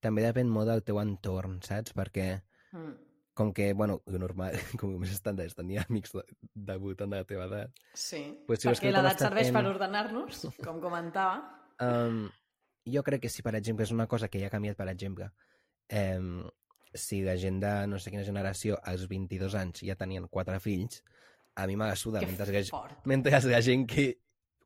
també 0.01 0.23
depèn 0.25 0.49
molt 0.49 0.67
del 0.67 0.81
teu 0.83 0.99
entorn, 0.99 1.59
saps? 1.63 1.93
Perquè 1.95 2.41
Mm. 2.73 2.93
com 3.35 3.49
que, 3.53 3.73
bueno, 3.73 3.97
normal, 4.07 4.53
com 4.79 4.93
més 4.99 5.11
estàndard 5.11 5.47
és 5.49 5.55
tenir 5.55 5.79
amics 5.81 6.13
de, 6.15 6.21
de 6.55 6.75
voltant 6.79 7.11
de 7.11 7.17
la 7.21 7.25
teva 7.27 7.45
edat. 7.49 7.71
Sí, 7.93 8.21
Pues 8.47 8.61
si 8.63 8.69
perquè 8.69 8.91
l'edat 8.91 9.19
serveix 9.19 9.49
fent- 9.49 9.57
per 9.59 9.65
ordenar-nos, 9.73 10.45
com 10.67 10.79
comentava. 10.83 11.41
Um, 11.83 12.29
jo 12.87 13.03
crec 13.03 13.21
que 13.25 13.29
si, 13.29 13.43
per 13.43 13.55
exemple, 13.59 13.83
és 13.87 13.91
una 13.91 14.07
cosa 14.07 14.27
que 14.31 14.39
ja 14.39 14.47
ha 14.47 14.53
canviat, 14.55 14.75
per 14.79 14.87
exemple, 14.89 15.27
um, 15.91 16.43
si 16.93 17.21
la 17.23 17.37
gent 17.39 17.59
de 17.63 17.73
no 17.87 17.99
sé 17.99 18.11
quina 18.11 18.23
generació 18.27 18.77
als 18.83 19.07
22 19.07 19.55
anys 19.55 19.83
ja 19.87 19.95
tenien 19.95 20.27
quatre 20.27 20.59
fills, 20.59 21.03
a 21.55 21.67
mi 21.67 21.75
m'ha 21.75 21.95
suda, 21.95 22.19
Que 22.19 22.27
mentre 22.27 22.51
que, 22.51 22.63
fort. 22.69 23.05
mentre 23.05 23.31
que 23.31 23.47
la 23.49 23.61
gent 23.61 23.87
que 23.87 24.17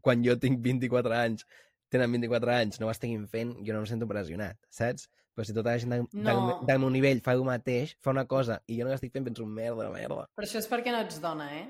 quan 0.01 0.23
jo 0.23 0.35
tinc 0.37 0.59
24 0.61 1.13
anys 1.17 1.45
tenen 1.89 2.11
24 2.11 2.51
anys, 2.53 2.79
no 2.79 2.87
ho 2.87 2.91
estiguin 2.91 3.27
fent, 3.27 3.55
jo 3.65 3.73
no 3.73 3.79
em 3.81 3.85
sento 3.89 4.07
pressionat, 4.07 4.57
saps? 4.69 5.07
Però 5.35 5.43
si 5.45 5.53
tota 5.53 5.71
la 5.73 5.79
gent 5.79 5.91
del, 5.91 6.03
No. 6.13 6.29
del, 6.29 6.67
del 6.67 6.79
meu 6.79 6.89
nivell 6.89 7.21
fa 7.21 7.33
el 7.33 7.43
mateix, 7.43 7.97
fa 8.01 8.11
una 8.11 8.25
cosa, 8.25 8.61
i 8.67 8.77
jo 8.79 8.85
no 8.85 8.91
l'estic 8.93 9.11
fent, 9.11 9.25
penso, 9.25 9.45
merda, 9.45 9.89
merda. 9.91 10.27
Però 10.35 10.45
això 10.47 10.59
és 10.61 10.69
perquè 10.69 10.91
no 10.93 11.01
ets 11.03 11.19
dona, 11.21 11.49
eh? 11.57 11.65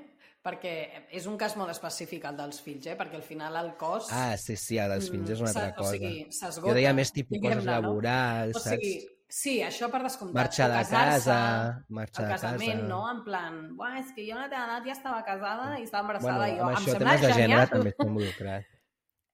Perquè 0.46 0.72
és 1.10 1.24
un 1.26 1.34
cas 1.36 1.56
molt 1.58 1.72
específic, 1.72 2.22
el 2.28 2.36
dels 2.38 2.60
fills, 2.62 2.86
eh? 2.86 2.94
Perquè 2.96 3.16
al 3.18 3.24
final 3.26 3.56
el 3.58 3.72
cos... 3.76 4.06
Ah, 4.14 4.36
sí, 4.38 4.54
sí, 4.56 4.78
el 4.78 4.92
dels 4.94 5.08
fills 5.10 5.30
és 5.34 5.40
una 5.42 5.50
mm, 5.50 5.56
altra 5.56 5.74
cosa. 5.74 5.90
O 5.90 5.92
sigui, 5.96 6.26
s'esgota. 6.30 6.68
jo 6.68 6.74
deia 6.78 6.92
més 6.94 7.10
tipus 7.12 7.40
coses 7.40 7.56
diguem-ne, 7.64 7.72
no? 7.72 7.88
laborals, 7.88 8.54
O 8.56 8.60
saps? 8.60 8.76
sigui, 8.78 9.08
sí, 9.28 9.62
això 9.62 9.90
per 9.90 10.02
descomptat. 10.02 10.34
Marxar 10.34 10.68
de 10.70 10.82
casa, 10.90 11.84
marxar 11.88 12.24
el 12.24 12.28
de 12.28 12.34
casament, 12.34 12.80
casa. 12.80 12.88
no? 12.88 13.10
En 13.10 13.24
plan, 13.24 13.76
Buah, 13.76 13.98
és 14.00 14.12
que 14.14 14.24
jo 14.28 14.38
la 14.38 14.48
teva 14.48 14.64
edat 14.64 14.86
ja 14.86 14.92
estava 14.92 15.24
casada 15.24 15.78
i 15.78 15.82
estava 15.84 16.06
Bueno, 16.06 16.20
embarassada. 16.20 16.48
i 16.48 16.56
jo, 16.58 16.62
amb 16.62 16.70
em 16.70 16.76
això 16.76 16.90
sembla 16.92 17.10
temes 17.10 17.20
de 17.20 17.26
gènere 17.32 17.42
genial. 17.42 17.68
també 17.68 17.90
està 17.90 18.06
involucrat. 18.06 18.64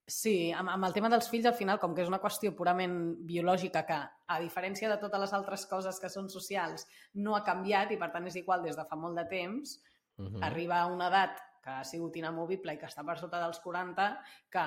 Sí, 0.05 0.51
amb, 0.51 0.67
amb 0.69 0.83
el 0.83 0.93
tema 0.93 1.07
dels 1.09 1.29
fills, 1.29 1.45
al 1.45 1.53
final, 1.55 1.79
com 1.79 1.93
que 1.95 2.01
és 2.03 2.09
una 2.09 2.19
qüestió 2.19 2.51
purament 2.55 3.15
biològica 3.23 3.85
que, 3.87 3.99
a 4.27 4.39
diferència 4.41 4.89
de 4.89 4.97
totes 4.99 5.19
les 5.21 5.33
altres 5.33 5.65
coses 5.65 5.99
que 5.99 6.09
són 6.09 6.27
socials, 6.29 6.85
no 7.13 7.37
ha 7.37 7.43
canviat 7.43 7.91
i, 7.91 7.97
per 7.97 8.11
tant, 8.11 8.27
és 8.27 8.35
igual 8.35 8.61
des 8.63 8.75
de 8.75 8.85
fa 8.85 8.95
molt 8.95 9.15
de 9.17 9.25
temps, 9.25 9.81
Uh. 10.15 10.25
-huh. 10.29 10.43
arriba 10.45 10.79
a 10.79 10.85
una 10.85 11.07
edat 11.07 11.39
que 11.63 11.71
ha 11.71 11.83
sigut 11.83 12.15
inamovible 12.15 12.71
i 12.71 12.77
que 12.77 12.85
està 12.85 13.03
per 13.03 13.17
sota 13.17 13.39
dels 13.39 13.57
40, 13.59 14.21
que, 14.47 14.59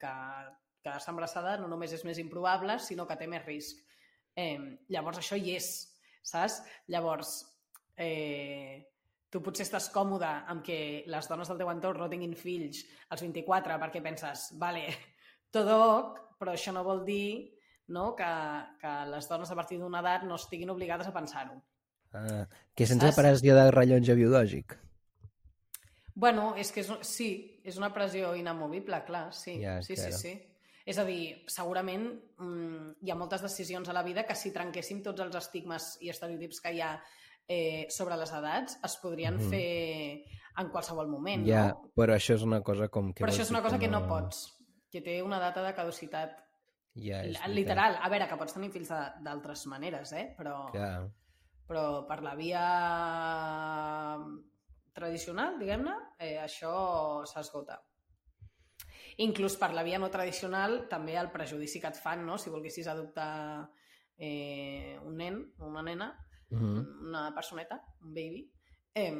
que 0.00 0.08
quedar-se 0.82 1.10
embarassada 1.10 1.58
no 1.58 1.68
només 1.68 1.92
és 1.92 2.02
més 2.06 2.16
improbable, 2.18 2.78
sinó 2.78 3.06
que 3.06 3.16
té 3.16 3.26
més 3.26 3.44
risc. 3.44 3.83
Eh, 4.36 4.58
llavors, 4.90 5.20
això 5.20 5.38
hi 5.38 5.54
és, 5.54 5.70
saps? 6.22 6.60
Llavors, 6.90 7.36
eh, 7.96 8.82
tu 9.30 9.42
potser 9.42 9.66
estàs 9.66 9.88
còmode 9.94 10.30
amb 10.50 10.62
que 10.66 10.78
les 11.10 11.28
dones 11.30 11.50
del 11.50 11.58
teu 11.58 11.70
entorn 11.72 12.02
no 12.02 12.10
tinguin 12.10 12.36
fills 12.38 12.84
als 13.10 13.22
24 13.22 13.78
perquè 13.82 14.02
penses, 14.02 14.52
vale, 14.62 14.86
tot 15.54 15.70
ok, 15.74 16.22
però 16.38 16.54
això 16.54 16.74
no 16.74 16.84
vol 16.86 17.04
dir 17.06 17.50
no, 17.94 18.14
que, 18.16 18.30
que 18.80 18.92
les 19.10 19.28
dones 19.28 19.50
a 19.50 19.58
partir 19.58 19.78
d'una 19.80 20.00
edat 20.00 20.24
no 20.24 20.38
estiguin 20.40 20.72
obligades 20.72 21.10
a 21.10 21.14
pensar-ho. 21.14 21.58
Ah, 22.14 22.46
que 22.74 22.86
sents 22.86 23.02
Saps? 23.02 23.18
pressió 23.18 23.56
del 23.58 23.72
rellotge 23.74 24.14
biològic. 24.16 24.78
Bueno, 26.14 26.52
és 26.56 26.70
que 26.70 26.84
és, 26.84 26.90
sí, 27.02 27.28
és 27.66 27.76
una 27.80 27.90
pressió 27.92 28.36
inamovible, 28.38 29.02
clar, 29.06 29.26
sí. 29.34 29.58
Ja, 29.60 29.80
sí, 29.82 29.96
claro. 29.98 30.14
sí, 30.14 30.30
sí. 30.30 30.53
És 30.84 30.98
a 31.00 31.04
dir, 31.08 31.44
segurament 31.48 32.04
mm, 32.38 32.90
hi 33.02 33.10
ha 33.10 33.16
moltes 33.16 33.40
decisions 33.42 33.88
a 33.88 33.94
la 33.96 34.02
vida 34.04 34.24
que 34.28 34.34
si 34.36 34.52
trenquéssim 34.52 35.02
tots 35.02 35.20
els 35.24 35.34
estigmes 35.40 35.94
i 36.04 36.10
estereotips 36.12 36.60
que 36.60 36.72
hi 36.76 36.80
ha 36.84 36.90
eh, 37.48 37.86
sobre 37.92 38.16
les 38.20 38.30
edats 38.32 38.78
es 38.84 38.96
podrien 39.02 39.36
Mhm. 39.36 39.50
fer 39.50 40.24
en 40.60 40.68
qualsevol 40.70 41.08
moment, 41.08 41.44
Ja, 41.46 41.68
no? 41.72 41.90
però 41.96 42.14
això 42.14 42.34
és 42.34 42.42
una 42.42 42.62
cosa 42.62 42.88
com 42.88 43.12
que... 43.12 43.24
Però 43.24 43.32
això 43.32 43.42
és 43.42 43.50
una 43.50 43.62
cosa 43.62 43.78
que 43.78 43.88
no 43.88 44.06
pots, 44.06 44.44
que 44.90 45.00
té 45.02 45.22
una 45.22 45.38
data 45.40 45.62
de 45.62 45.74
caducitat 45.74 46.36
Ja, 46.94 47.22
és 47.24 47.32
veritat. 47.40 47.48
literal. 47.50 47.96
A 48.00 48.08
veure, 48.08 48.28
que 48.28 48.36
pots 48.36 48.54
tenir 48.54 48.70
fills 48.70 48.88
d'altres 48.88 49.66
maneres, 49.66 50.12
eh? 50.12 50.32
Però, 50.38 50.70
Clar. 50.70 51.10
però 51.66 52.06
per 52.06 52.22
la 52.22 52.34
via 52.36 52.62
tradicional, 54.94 55.58
diguem-ne, 55.58 55.94
eh, 56.20 56.38
això 56.38 57.24
s'esgota. 57.26 57.80
Inclús 59.22 59.56
per 59.60 59.72
la 59.74 59.84
via 59.86 59.98
no 59.98 60.10
tradicional, 60.10 60.88
també 60.90 61.14
el 61.20 61.30
prejudici 61.30 61.80
que 61.80 61.90
et 61.92 61.98
fan, 62.00 62.24
no? 62.26 62.38
si 62.38 62.50
volguessis 62.50 62.88
adoptar 62.90 63.68
eh, 64.16 64.98
un 65.04 65.16
nen 65.16 65.40
o 65.58 65.68
una 65.68 65.82
nena, 65.82 66.12
Uh 66.50 66.58
-huh. 66.58 67.08
una 67.08 67.34
personeta, 67.34 67.82
un 68.02 68.14
baby, 68.14 68.48
eh, 68.94 69.16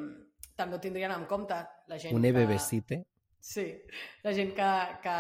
també 0.55 0.77
ho 0.77 0.81
tindrien 0.81 1.11
en 1.11 1.27
compte 1.27 1.55
la 1.87 1.99
gent 1.99 2.15
Un 2.15 2.23
que... 2.23 2.29
EBBCite. 2.29 3.07
Sí, 3.41 3.67
la 4.23 4.33
gent 4.33 4.55
que, 4.55 4.71
que, 5.03 5.17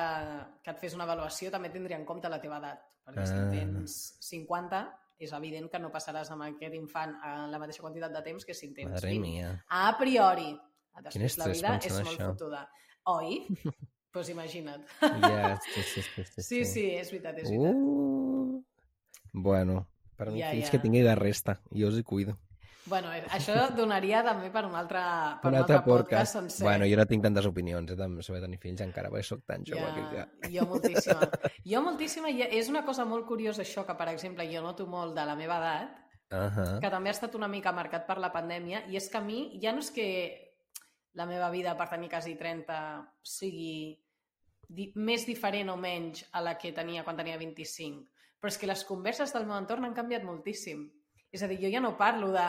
que 0.63 0.71
et 0.71 0.79
fes 0.79 0.95
una 0.95 1.05
avaluació 1.05 1.51
també 1.51 1.69
tindria 1.69 1.99
en 1.99 2.07
compte 2.09 2.29
la 2.29 2.41
teva 2.41 2.57
edat, 2.57 2.87
perquè 3.05 3.21
ah. 3.21 3.27
si 3.27 3.35
tens 3.53 3.97
50 4.21 4.81
és 5.19 5.33
evident 5.33 5.69
que 5.71 5.79
no 5.79 5.91
passaràs 5.93 6.31
amb 6.31 6.43
aquest 6.43 6.75
infant 6.75 7.13
a 7.23 7.35
la 7.47 7.59
mateixa 7.59 7.83
quantitat 7.83 8.13
de 8.13 8.23
temps 8.23 8.45
que 8.45 8.55
si 8.55 8.67
en 8.67 8.75
tens 8.75 8.91
Madre 8.91 9.11
20. 9.11 9.21
mia. 9.21 9.51
A 9.69 9.97
priori. 9.99 10.57
Després 11.03 11.39
la 11.39 11.51
vida 11.51 11.77
és 11.77 11.93
molt 11.93 12.15
això. 12.15 12.31
fotuda. 12.31 12.69
Oi? 13.13 13.47
Pues 14.15 14.29
imagina't. 14.31 14.87
Ja, 15.03 15.59
sí, 15.75 15.83
sí, 15.83 16.03
sí. 16.03 16.25
Sí, 16.25 16.43
Sí, 16.47 16.65
sí, 16.65 16.85
és 16.95 17.11
veritat, 17.11 17.39
és 17.43 17.51
veritat. 17.51 17.75
Uh, 17.75 18.63
bueno, 19.35 19.89
per 20.17 20.31
mi 20.31 20.39
Ja, 20.41 20.53
fills 20.55 20.69
ja. 20.69 20.71
que 20.77 20.79
tingui 20.85 21.03
la 21.03 21.17
resta. 21.19 21.57
Jo 21.75 21.89
els 21.91 21.99
hi 21.99 22.05
cuido. 22.07 22.37
Bueno, 22.87 23.09
eh, 23.17 23.23
això 23.33 23.55
donaria 23.75 24.21
també 24.23 24.51
per 24.53 24.63
un 24.69 24.75
altre, 24.77 25.01
per 25.41 25.49
Un 25.49 25.55
un 25.55 25.61
altre 25.63 25.79
altre 25.79 25.91
podcast 25.91 26.05
podcast. 26.05 26.33
sencer. 26.37 26.65
Bueno, 26.67 26.85
jo 26.87 26.97
no 27.01 27.07
tinc 27.09 27.23
tantes 27.25 27.47
opinions 27.49 27.91
eh, 27.91 27.97
tam- 27.97 28.19
sobre 28.23 28.43
tenir 28.43 28.59
fills 28.61 28.83
encara, 28.85 29.09
perquè 29.11 29.25
sóc 29.25 29.41
tan 29.49 29.65
jove 29.65 29.89
que 29.97 30.05
ja... 30.19 30.27
Jo 30.53 30.67
moltíssima. 30.69 31.29
Jo 31.73 31.81
moltíssima, 31.83 32.29
i 32.31 32.43
és 32.45 32.69
una 32.69 32.85
cosa 32.85 33.07
molt 33.09 33.25
curiosa 33.27 33.63
això, 33.65 33.87
que 33.89 33.97
per 33.97 34.09
exemple 34.13 34.45
jo 34.53 34.61
noto 34.63 34.87
molt 34.87 35.17
de 35.17 35.25
la 35.27 35.35
meva 35.37 35.59
edat, 35.59 36.01
Uh 36.35 36.51
-huh. 36.51 36.81
que 36.81 36.91
també 36.91 37.11
ha 37.11 37.13
estat 37.13 37.35
una 37.37 37.47
mica 37.49 37.71
marcat 37.71 38.07
per 38.07 38.19
la 38.19 38.33
pandèmia, 38.33 38.85
i 38.89 38.97
és 38.97 39.09
que 39.09 39.19
a 39.19 39.21
mi 39.21 39.59
ja 39.63 39.73
no 39.73 39.79
és 39.81 39.91
que 39.91 40.55
la 41.13 41.27
meva 41.27 41.49
vida 41.51 41.77
per 41.77 41.89
tenir 41.89 42.09
quasi 42.11 42.35
30 42.35 43.07
sigui 43.23 44.01
més 44.95 45.27
diferent 45.27 45.69
o 45.71 45.77
menys 45.77 46.25
a 46.33 46.41
la 46.41 46.57
que 46.59 46.73
tenia 46.73 47.05
quan 47.05 47.17
tenia 47.17 47.37
25, 47.39 48.07
però 48.41 48.49
és 48.53 48.59
que 48.59 48.67
les 48.67 48.85
converses 48.85 49.33
del 49.33 49.47
meu 49.47 49.57
entorn 49.57 49.85
han 49.85 49.95
canviat 49.95 50.25
moltíssim. 50.25 50.87
És 51.33 51.43
a 51.43 51.49
dir, 51.49 51.59
jo 51.61 51.71
ja 51.73 51.81
no 51.81 51.97
parlo 51.99 52.31
de 52.33 52.45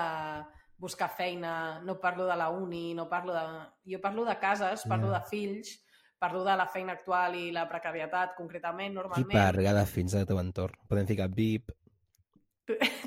buscar 0.77 1.09
feina, 1.09 1.79
no 1.81 1.99
parlo 1.99 2.25
de 2.27 2.35
la 2.35 2.49
uni, 2.49 2.93
no 2.93 3.07
parlo 3.09 3.33
de... 3.33 3.45
Jo 3.93 4.01
parlo 4.01 4.25
de 4.25 4.37
cases, 4.39 4.83
parlo 4.87 5.07
Ja. 5.11 5.19
de 5.19 5.25
fills, 5.29 5.81
parlo 6.19 6.43
de 6.43 6.55
la 6.55 6.67
feina 6.67 6.93
actual 6.93 7.35
i 7.35 7.51
la 7.51 7.67
precarietat 7.69 8.35
concretament, 8.35 8.91
Qui 8.91 8.95
normalment. 8.95 9.31
parla 9.31 9.73
de 9.73 9.85
fills 9.85 10.11
del 10.13 10.25
teu 10.25 10.39
entorn? 10.39 10.75
Podem 10.87 11.07
ficar 11.07 11.29
bip, 11.29 11.71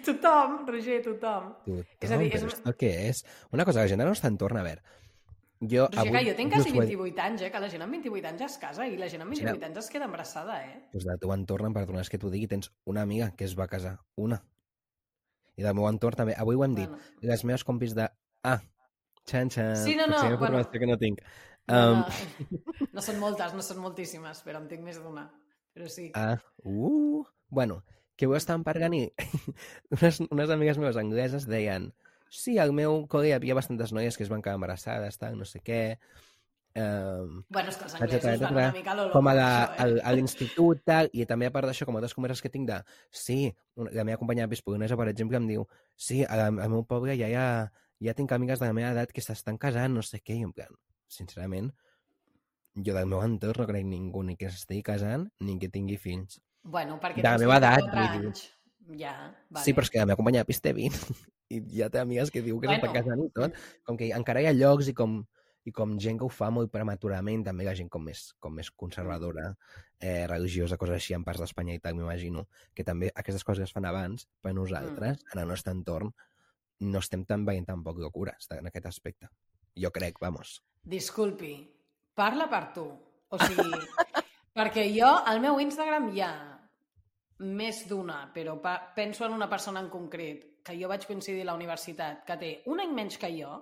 Tothom, 0.05 0.64
Roger, 0.68 1.03
tothom. 1.03 1.49
tothom, 1.64 1.85
És 2.01 2.11
a 2.12 2.16
dir, 2.16 2.29
és 2.35 2.44
però 2.44 2.61
una- 2.64 2.75
què 2.79 2.90
és? 3.09 3.25
Una 3.51 3.64
cosa, 3.64 3.81
la 3.81 3.88
gent 3.88 4.01
al 4.01 4.07
nostre 4.09 4.29
entorn, 4.31 4.57
a 4.57 4.62
veure, 4.62 4.83
Jo, 5.61 5.88
sí 5.90 6.11
que 6.14 6.21
jo 6.29 6.35
tinc 6.38 6.53
quasi 6.53 6.71
just 6.71 6.77
ho 6.77 6.83
he- 6.85 6.87
28 6.87 7.18
anys, 7.25 7.42
eh? 7.42 7.51
Que 7.51 7.59
la 7.61 7.68
gent 7.73 7.83
amb 7.83 7.92
28 7.97 8.29
anys 8.31 8.42
es 8.47 8.59
casa 8.62 8.87
i 8.87 8.97
la 8.97 9.09
gent 9.11 9.23
amb 9.25 9.35
Sí, 9.35 9.42
28 9.42 9.66
anys 9.66 9.79
es 9.83 9.88
queda 9.90 10.05
embarassada, 10.07 10.61
eh? 10.66 10.85
Pues 10.92 11.05
del 11.05 11.18
teu 11.18 11.33
entorn, 11.35 11.66
em 11.66 11.75
perdones 11.75 12.09
que 12.11 12.18
t'ho 12.18 12.31
digui, 12.31 12.47
tens 12.47 12.71
una 12.87 13.03
amiga 13.03 13.33
que 13.35 13.44
es 13.44 13.57
va 13.59 13.66
casar. 13.66 13.99
Una. 14.14 14.38
I 15.59 15.64
del 15.66 15.75
meu 15.75 15.88
entorn 15.88 16.14
també. 16.16 16.37
Avui 16.38 16.55
ho 16.55 16.62
hem 16.64 16.77
dit. 16.77 16.88
Bueno, 16.88 17.03
Les 17.21 17.44
meves 17.44 17.64
compis 17.66 17.94
de... 17.99 18.07
Ah, 18.47 18.61
xan, 19.27 19.51
xan. 19.51 19.75
Sí, 19.77 19.97
no, 19.99 20.07
no, 20.07 20.14
Potser 20.21 20.38
bueno. 20.38 20.62
que 20.71 20.87
no 20.87 20.97
tinc. 20.99 21.21
no, 21.66 21.79
Um, 21.79 21.99
no, 22.01 22.87
no 22.94 23.03
són 23.03 23.18
moltes, 23.21 23.53
no 23.53 23.61
són 23.61 23.83
moltíssimes, 23.83 24.38
però 24.47 24.57
en 24.62 24.68
tinc 24.71 24.81
més 24.87 25.03
d'una. 25.03 25.27
Però 25.75 25.88
sí. 25.90 26.07
Ah, 26.14 26.38
uh, 26.64 27.27
bueno, 27.51 27.83
que 28.16 28.25
avui 28.25 28.38
estàvem 28.38 28.62
parlant 28.64 28.94
i 28.97 29.03
unes, 29.99 30.21
unes 30.31 30.51
amigues 30.55 30.79
meves 30.79 30.97
angleses 30.97 31.44
deien 31.51 31.90
sí, 32.31 32.59
al 32.59 32.73
meu 32.77 33.05
col·le 33.11 33.31
hi 33.31 33.37
havia 33.37 33.57
bastantes 33.59 33.93
noies 33.97 34.17
que 34.17 34.25
es 34.27 34.33
van 34.33 34.43
quedar 34.45 34.59
embarassades, 34.59 35.19
tal, 35.21 35.37
no 35.38 35.47
sé 35.49 35.61
què, 35.64 35.81
um, 36.79 37.43
Bueno, 37.49 37.73
és 37.73 37.79
que 37.79 37.88
els 37.88 37.97
etcètera, 37.97 38.35
anglesos 38.35 38.45
van 38.45 38.55
una 38.57 38.73
mica 38.77 38.93
a 38.93 38.97
lo 38.99 39.09
loco, 39.09 39.17
com 39.17 39.31
a 39.31 39.35
la, 39.38 39.49
això, 39.64 39.88
eh? 39.97 40.05
a 40.05 40.14
l'institut, 40.14 40.85
tal, 40.87 41.11
i 41.12 41.27
també 41.31 41.49
a 41.49 41.55
part 41.55 41.69
d'això, 41.71 41.88
com 41.88 41.99
altres 41.99 42.17
converses 42.17 42.45
que 42.45 42.53
tinc 42.53 42.69
de 42.71 42.79
sí, 43.11 43.41
la 43.77 44.05
meva 44.05 44.21
companya 44.21 44.47
de 44.47 44.61
per 44.97 45.09
exemple, 45.09 45.37
em 45.37 45.49
diu 45.49 45.67
sí, 45.97 46.25
al, 46.25 46.59
al 46.59 46.71
meu 46.71 46.85
poble 46.85 47.17
ja, 47.19 47.29
ha, 47.38 47.49
ja 48.01 48.14
tinc 48.14 48.33
amigues 48.33 48.61
de 48.61 48.67
la 48.67 48.77
meva 48.77 48.93
edat 48.93 49.12
que 49.12 49.25
s'estan 49.25 49.59
casant, 49.59 49.95
no 49.95 50.03
sé 50.03 50.21
què, 50.21 50.38
i 50.38 50.45
en 50.47 50.53
plan, 50.53 50.75
sincerament, 51.09 51.73
jo 52.85 52.95
del 52.95 53.09
meu 53.11 53.23
entorn 53.25 53.62
no 53.62 53.67
crec 53.67 53.87
ningú 53.87 54.23
ni 54.23 54.37
que 54.38 54.51
s'estigui 54.53 54.85
casant 54.87 55.29
ni 55.41 55.59
que 55.59 55.71
tingui 55.73 55.99
fills. 55.99 56.38
Bueno, 56.62 56.99
perquè 57.01 57.23
de 57.23 57.31
la 57.31 57.41
meva 57.41 57.59
edat, 57.59 57.85
34 57.88 57.99
vull 57.99 58.23
dir. 58.23 58.29
anys. 58.29 58.58
Ja, 58.96 59.35
vale. 59.51 59.64
Sí, 59.66 59.74
però 59.77 59.85
és 59.85 59.90
que 59.92 59.98
la 60.01 60.07
meva 60.09 60.16
companya 60.16 60.40
de 60.40 60.48
pis 60.48 60.62
té 60.64 60.72
20 60.72 60.94
i 61.55 61.59
ja 61.77 61.90
té 61.92 62.01
amigues 62.01 62.31
que 62.33 62.40
diu 62.44 62.61
que 62.61 62.68
Bueno. 62.68 62.81
s'està 62.81 62.92
casant 62.94 63.20
i 63.24 63.29
tot. 63.37 63.59
Com 63.85 63.98
que 64.01 64.09
encara 64.16 64.40
hi 64.40 64.48
ha 64.48 64.55
llocs 64.57 64.88
i 64.88 64.94
com, 64.96 65.18
i 65.68 65.72
com 65.72 65.98
gent 66.01 66.18
que 66.20 66.24
ho 66.24 66.31
fa 66.33 66.48
molt 66.55 66.72
prematurament, 66.72 67.44
també 67.44 67.64
la 67.66 67.74
gent 67.77 67.90
com 67.92 68.05
més, 68.05 68.33
com 68.40 68.55
més 68.57 68.70
conservadora, 68.70 69.51
eh, 70.01 70.27
religiosa, 70.31 70.79
coses 70.81 70.94
així, 70.96 71.12
en 71.14 71.24
parts 71.24 71.40
d'Espanya 71.44 71.74
i 71.77 71.81
tal, 71.85 71.94
m'imagino, 71.98 72.46
que 72.74 72.85
també 72.85 73.11
aquestes 73.14 73.44
coses 73.44 73.68
es 73.68 73.72
fan 73.77 73.85
abans, 73.85 74.29
per 74.40 74.55
nosaltres, 74.57 75.20
en 75.35 75.42
el 75.42 75.48
nostre 75.48 75.72
entorn, 75.77 76.14
no 76.81 76.98
estem 77.03 77.24
tan 77.27 77.44
veient 77.44 77.66
tampoc 77.66 77.98
locures 77.98 78.46
en 78.55 78.66
aquest 78.70 78.87
aspecte. 78.87 79.29
Jo 79.77 79.90
crec, 79.92 80.16
vamos. 80.22 80.62
Disculpi, 80.83 81.57
parla 82.14 82.48
per 82.48 82.72
tu. 82.72 82.87
O 83.29 83.38
sigui, 83.42 83.68
perquè 84.57 84.87
jo, 84.94 85.11
al 85.27 85.40
meu 85.44 85.59
Instagram 85.61 86.09
hi 86.14 86.22
ha 86.24 86.33
més 87.38 87.85
d'una, 87.88 88.31
però 88.35 88.57
penso 88.96 89.27
en 89.27 89.35
una 89.37 89.48
persona 89.51 89.81
en 89.81 89.88
concret, 89.92 90.44
que 90.64 90.77
jo 90.77 90.88
vaig 90.90 91.07
coincidir 91.07 91.44
a 91.44 91.51
la 91.53 91.57
universitat, 91.57 92.24
que 92.27 92.37
té 92.40 92.51
un 92.68 92.83
any 92.83 92.92
menys 92.94 93.18
que 93.20 93.31
jo, 93.37 93.55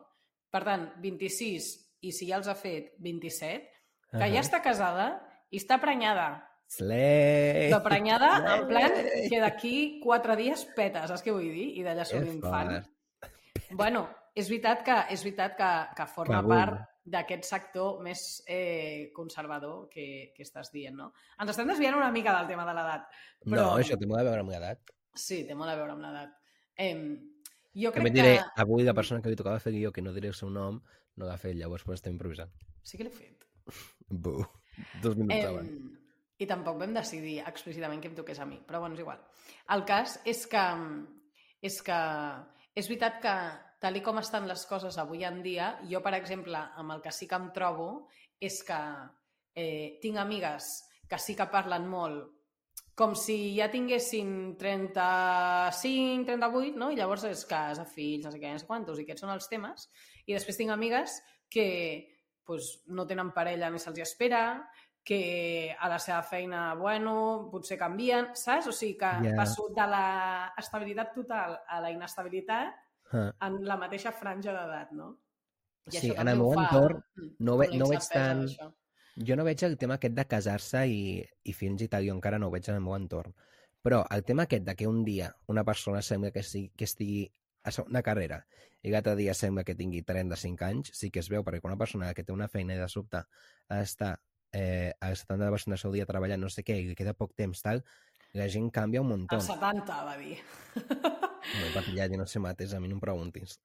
per 0.51 0.63
tant, 0.65 0.89
26, 1.03 1.69
i 2.07 2.13
si 2.13 2.29
ja 2.31 2.41
els 2.41 2.49
ha 2.49 2.57
fet 2.59 2.95
27, 3.05 3.71
que 4.17 4.25
ja 4.25 4.33
Ahà. 4.33 4.43
està 4.43 4.63
casada 4.65 5.09
i 5.51 5.61
està 5.61 5.79
prenyada. 5.83 6.29
Slay! 6.67 7.69
Però 7.69 7.83
prenyada, 7.85 8.31
en 8.57 8.67
plan, 8.71 8.97
Slay! 8.97 9.29
que 9.31 9.41
d'aquí 9.43 9.77
quatre 10.03 10.35
dies 10.41 10.67
petes, 10.75 11.07
saps 11.13 11.23
què 11.23 11.35
vull 11.35 11.47
dir? 11.47 11.69
I 11.79 11.87
d'allà 11.87 12.07
surt 12.09 12.33
fort. 12.43 12.91
Bueno, 13.71 14.07
és 14.35 14.49
veritat 14.51 14.83
que, 14.87 14.99
és 15.15 15.23
veritat 15.27 15.57
que, 15.59 15.73
que 15.97 16.09
forma 16.11 16.41
Que 16.43 16.49
part 16.55 16.96
d'aquest 17.07 17.45
sector 17.47 18.01
més 18.03 18.43
eh, 18.51 19.13
conservador 19.15 19.87
que, 19.89 20.33
que 20.35 20.43
estàs 20.43 20.73
dient, 20.75 20.97
no? 20.99 21.13
Ens 21.39 21.53
estem 21.53 21.69
desviant 21.71 21.95
una 21.95 22.11
mica 22.15 22.35
del 22.37 22.49
tema 22.51 22.65
de 22.67 22.75
l'edat. 22.75 23.07
No, 23.47 23.53
Però- 23.55 23.69
això 23.79 23.99
té 24.01 24.09
molt 24.11 24.21
a 24.25 24.27
veure 24.27 24.43
amb 24.43 24.51
l'edat. 24.51 24.93
Sí, 25.15 25.45
té 25.47 25.55
molt 25.55 25.71
a 25.71 25.77
veure 25.79 25.95
amb 25.95 26.03
l'edat. 26.03 26.35
Eh, 26.77 26.93
jo 27.77 27.93
crec 27.95 28.03
També 28.03 28.11
diré, 28.13 28.35
que... 28.43 28.63
avui 28.67 28.85
la 28.85 28.95
persona 28.97 29.23
que 29.23 29.31
li 29.31 29.39
tocava 29.39 29.61
fer 29.63 29.73
guió, 29.77 29.93
que 29.93 30.03
no 30.03 30.13
diré 30.13 30.29
el 30.33 30.39
seu 30.39 30.51
nom, 30.51 30.81
no 31.17 31.29
l'ha 31.29 31.39
fet, 31.41 31.55
llavors 31.57 31.85
pues, 31.87 32.01
estem 32.03 32.17
improvisant. 32.19 32.51
Sí 32.83 32.99
que 32.99 33.07
l'he 33.07 33.15
fet. 33.15 33.47
Bu. 34.11 34.35
Dos 35.03 35.15
minuts 35.17 35.39
Eh, 35.39 35.47
abans. 35.49 35.71
I 36.39 36.45
tampoc 36.51 36.77
vam 36.83 36.93
decidir 36.93 37.39
explícitament 37.49 38.03
que 38.03 38.11
em 38.11 38.15
toqués 38.19 38.39
a 38.43 38.45
mi, 38.45 38.59
però 38.67 38.83
bueno, 38.83 38.95
és 38.99 39.01
igual. 39.01 39.23
El 39.73 39.87
cas 39.89 40.19
és 40.29 40.43
que 40.51 40.65
és 41.65 41.79
que 41.83 41.97
és 42.77 42.89
veritat 42.91 43.23
que 43.23 43.33
tal 43.87 43.97
i 44.01 44.03
com 44.03 44.19
estan 44.19 44.49
les 44.51 44.67
coses 44.67 44.99
avui 44.99 45.23
en 45.25 45.39
dia, 45.45 45.77
jo, 45.87 46.03
per 46.03 46.17
exemple, 46.19 46.59
amb 46.81 46.97
el 46.97 47.03
que 47.05 47.15
sí 47.15 47.29
que 47.31 47.39
em 47.39 47.53
trobo 47.55 48.09
és 48.43 48.59
que 48.67 48.79
eh, 49.55 49.99
tinc 50.03 50.19
amigues 50.19 50.73
que 51.07 51.19
sí 51.23 51.37
que 51.39 51.47
parlen 51.53 51.87
molt 51.87 52.33
com 52.97 53.13
si 53.15 53.53
ja 53.55 53.69
tinguessin 53.69 54.57
35, 54.57 56.25
38, 56.33 56.79
no? 56.81 56.89
I 56.91 56.97
llavors 56.97 57.27
és 57.29 57.45
casa, 57.47 57.85
fills, 57.85 58.25
no 58.25 58.33
sé 58.33 58.41
què, 58.41 58.55
no 58.55 58.63
sé 58.63 58.67
quantos, 58.67 58.99
i 58.99 59.05
aquests 59.05 59.23
són 59.27 59.35
els 59.35 59.51
temes. 59.53 59.85
I 60.25 60.33
després 60.33 60.57
tinc 60.57 60.73
amigues 60.73 61.19
que 61.53 61.67
pues, 62.49 62.71
no 62.89 63.05
tenen 63.07 63.35
parella 63.37 63.69
ni 63.71 63.83
se'ls 63.83 64.01
espera, 64.01 64.65
que 65.07 65.77
a 65.79 65.91
la 65.93 66.01
seva 66.03 66.23
feina, 66.27 66.73
bueno, 66.75 67.13
potser 67.53 67.77
canvien, 67.79 68.33
saps? 68.35 68.73
O 68.73 68.75
sigui 68.75 68.97
que 68.99 69.13
yeah. 69.29 69.37
passo 69.39 69.69
de 69.77 69.87
la 69.93 70.07
estabilitat 70.59 71.13
total 71.15 71.61
a 71.69 71.85
la 71.85 71.93
inestabilitat 71.93 72.86
Ah. 73.13 73.31
en 73.47 73.61
la 73.65 73.77
mateixa 73.79 74.11
franja 74.13 74.53
d'edat, 74.53 74.91
no? 74.93 75.13
Sí, 75.89 76.11
en 76.11 76.27
el 76.29 76.37
meu 76.41 76.53
fa, 76.53 76.65
entorn 76.67 76.99
mm, 77.15 77.29
no 77.47 77.57
ve- 77.61 77.69
no 77.79 77.87
veig 77.89 78.09
tant-. 78.11 78.49
Jo 79.17 79.37
no 79.39 79.45
veig 79.47 79.63
el 79.65 79.77
tema 79.79 79.95
aquest 79.97 80.15
de 80.17 80.25
casar-se 80.27 80.83
i, 80.91 81.23
i 81.45 81.53
fills 81.55 81.83
i 81.83 81.89
tal, 81.89 82.05
jo 82.05 82.13
encara 82.17 82.39
no 82.43 82.49
ho 82.49 82.51
veig 82.51 82.67
en 82.69 82.75
el 82.81 82.83
meu 82.83 82.97
entorn. 82.97 83.33
Però 83.87 84.01
el 84.11 84.25
tema 84.27 84.43
aquest 84.49 84.65
de 84.67 84.75
que 84.75 84.89
un 84.91 85.05
dia 85.05 85.31
una 85.47 85.63
persona 85.65 86.03
sembla 86.03 86.33
que, 86.35 86.43
sigui, 86.43 86.73
que 86.77 86.85
estigui 86.85 87.23
a 87.63 87.71
una 87.87 88.03
carrera 88.03 88.41
i 88.83 88.91
l'altre 88.91 89.15
dia 89.17 89.33
sembla 89.35 89.65
que 89.65 89.75
tingui 89.75 90.03
35 90.03 90.65
anys, 90.65 90.91
sí 90.95 91.11
que 91.11 91.21
es 91.23 91.29
veu, 91.31 91.43
perquè 91.47 91.61
quan 91.61 91.73
una 91.73 91.79
persona 91.79 92.13
que 92.15 92.23
té 92.25 92.33
una 92.35 92.49
feina 92.49 92.75
i 92.75 92.79
de 92.79 92.89
sobte 92.89 93.23
d'estar 93.69 94.13
eh, 94.53 94.93
al 95.01 95.17
70% 95.17 95.75
del 95.75 95.79
seu 95.79 95.93
dia 95.95 96.07
treballant 96.07 96.41
no 96.43 96.51
sé 96.51 96.63
què 96.67 96.77
i 96.79 96.87
li 96.91 96.95
queda 96.99 97.15
poc 97.15 97.35
temps, 97.35 97.63
tal, 97.63 97.83
la 98.35 98.47
gent 98.53 98.71
canvia 98.71 99.01
un 99.03 99.09
muntó. 99.09 99.37
El 99.39 99.43
70, 99.43 100.05
va 100.05 100.17
dir. 100.19 100.37
No, 101.47 101.83
ja, 101.95 102.09
jo 102.11 102.17
no 102.19 102.27
sé 102.27 102.41
mates, 102.43 102.73
a 102.75 102.81
mi 102.81 102.89
no 102.91 102.97
em 102.97 103.01
preguntis. 103.01 103.59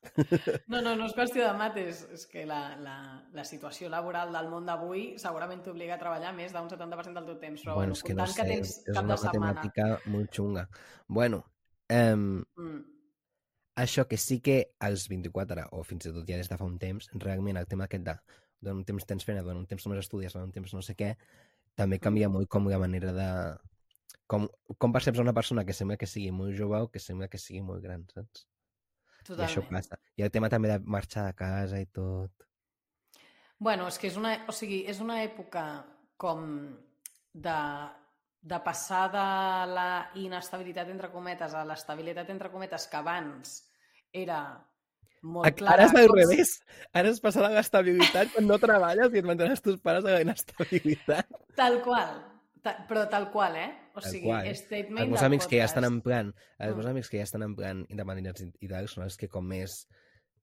No, 0.70 0.82
no, 0.82 0.94
no 0.96 1.08
és 1.10 1.15
qüestió 1.17 1.48
de 1.48 1.54
mates, 1.58 2.04
és 2.13 2.26
que 2.30 2.46
la, 2.46 2.78
la, 2.78 2.96
la 3.34 3.44
situació 3.48 3.89
laboral 3.89 4.32
del 4.36 4.50
món 4.52 4.65
d'avui 4.70 5.15
segurament 5.22 5.63
t'obliga 5.65 5.96
a 5.96 6.00
treballar 6.00 6.34
més 6.38 6.54
d'un 6.54 6.70
70% 6.70 7.17
del 7.17 7.26
teu 7.32 7.39
temps, 7.41 7.63
però 7.65 7.76
bueno, 7.80 7.98
és 7.98 8.04
que 8.06 8.13
no 8.13 8.28
sé, 8.28 8.38
que 8.41 8.48
tens 8.54 8.76
és 8.78 8.94
cap 8.94 9.04
una 9.04 9.15
de 9.17 9.22
setmana. 9.24 9.54
matemàtica 9.56 10.12
molt 10.13 10.32
xunga. 10.38 10.67
Bueno, 11.08 11.44
eh, 11.89 12.15
Mm. 12.15 12.84
això 13.82 14.06
que 14.08 14.17
sí 14.17 14.41
que 14.41 14.76
als 14.80 15.08
24, 15.10 15.67
o 15.72 15.84
fins 15.84 16.06
i 16.06 16.13
tot 16.13 16.28
ja 16.28 16.38
des 16.38 16.50
de 16.50 16.58
fa 16.58 16.65
un 16.67 16.78
temps, 16.80 17.10
realment 17.15 17.58
el 17.58 17.67
tema 17.67 17.86
aquest 17.89 18.04
de 18.06 18.15
durant 18.62 18.78
un 18.78 18.86
temps 18.86 19.06
tens 19.10 19.26
feina, 19.26 19.41
durant 19.41 19.58
un 19.58 19.65
temps 19.65 19.86
només 19.88 20.04
estudies, 20.04 20.34
durant 20.34 20.46
un 20.50 20.54
temps 20.54 20.74
no 20.76 20.82
sé 20.86 20.94
què, 20.96 21.15
també 21.74 21.98
canvia 22.00 22.30
molt 22.30 22.48
com 22.52 22.67
la 22.70 22.78
manera 22.78 23.12
de... 23.15 23.30
Com, 24.32 24.47
com 24.78 24.93
perceps 24.95 25.19
una 25.19 25.34
persona 25.36 25.65
que 25.67 25.76
sembla 25.76 25.97
que 26.00 26.08
sigui 26.08 26.32
molt 26.36 26.56
jove 26.58 26.80
o 26.86 26.89
que 26.91 27.00
sembla 27.04 27.28
que 27.32 27.39
sigui 27.41 27.62
molt 27.67 27.84
gran, 27.84 28.06
saps? 28.13 28.45
I 29.21 29.36
això 29.45 29.62
Totalment. 29.62 29.74
passa. 29.76 30.00
I 30.17 30.26
el 30.26 30.32
tema 30.34 30.50
també 30.50 30.71
de 30.71 30.80
marxar 30.82 31.28
de 31.28 31.36
casa 31.38 31.80
i 31.80 31.86
tot. 31.86 32.47
Bueno, 33.62 33.88
és 33.91 34.00
que 34.02 34.10
és 34.10 34.17
una, 34.17 34.34
o 34.50 34.56
sigui, 34.56 34.82
és 34.89 35.00
una 35.04 35.19
època 35.21 35.65
com 36.17 36.47
de, 37.34 37.60
de 38.41 38.60
passar 38.65 39.04
de 39.13 39.26
la 39.76 39.89
inestabilitat 40.17 40.89
entre 40.89 41.12
cometes 41.13 41.54
a 41.54 41.63
l'estabilitat 41.67 42.32
entre 42.34 42.50
cometes 42.50 42.88
que 42.89 42.97
abans 42.97 43.54
era 44.12 44.41
molt 45.21 45.54
clara. 45.60 45.78
Ara 45.78 45.86
és 45.86 45.95
al 45.95 46.10
com 46.10 46.17
revés. 46.17 46.56
Ara 46.97 47.13
és 47.13 47.21
passar 47.21 47.45
de 47.45 47.54
l'estabilitat 47.54 48.34
quan 48.34 48.50
no 48.50 48.58
treballes 48.62 49.13
i 49.13 49.21
et 49.21 49.30
mantenen 49.30 49.54
els 49.54 49.62
teus 49.62 49.78
pares 49.86 50.08
a 50.08 50.17
la 50.17 50.26
inestabilitat. 50.26 51.30
Tal 51.56 51.80
qual, 51.86 52.17
ta, 52.65 52.80
però 52.89 53.06
tal 53.13 53.30
qual, 53.34 53.62
eh? 53.62 53.69
O 53.94 54.02
sigui, 54.02 54.26
qual. 54.28 54.56
statement 54.56 55.00
Els 55.00 55.10
meus 55.10 55.24
amics 55.24 55.48
que 55.48 55.58
ja 55.58 55.66
estan 55.66 55.84
en 55.84 56.02
plan, 56.02 56.34
els 56.60 56.72
Mm. 56.72 56.76
meus 56.76 56.86
amics 56.88 57.10
que 57.10 57.18
ja 57.18 57.24
estan 57.24 57.44
en 57.44 57.56
plan 57.56 57.86
independents 57.90 58.42
i- 58.60 58.68
tal, 58.68 58.88
són 58.88 59.04
els 59.04 59.18
que 59.18 59.28
com 59.28 59.46
més 59.46 59.88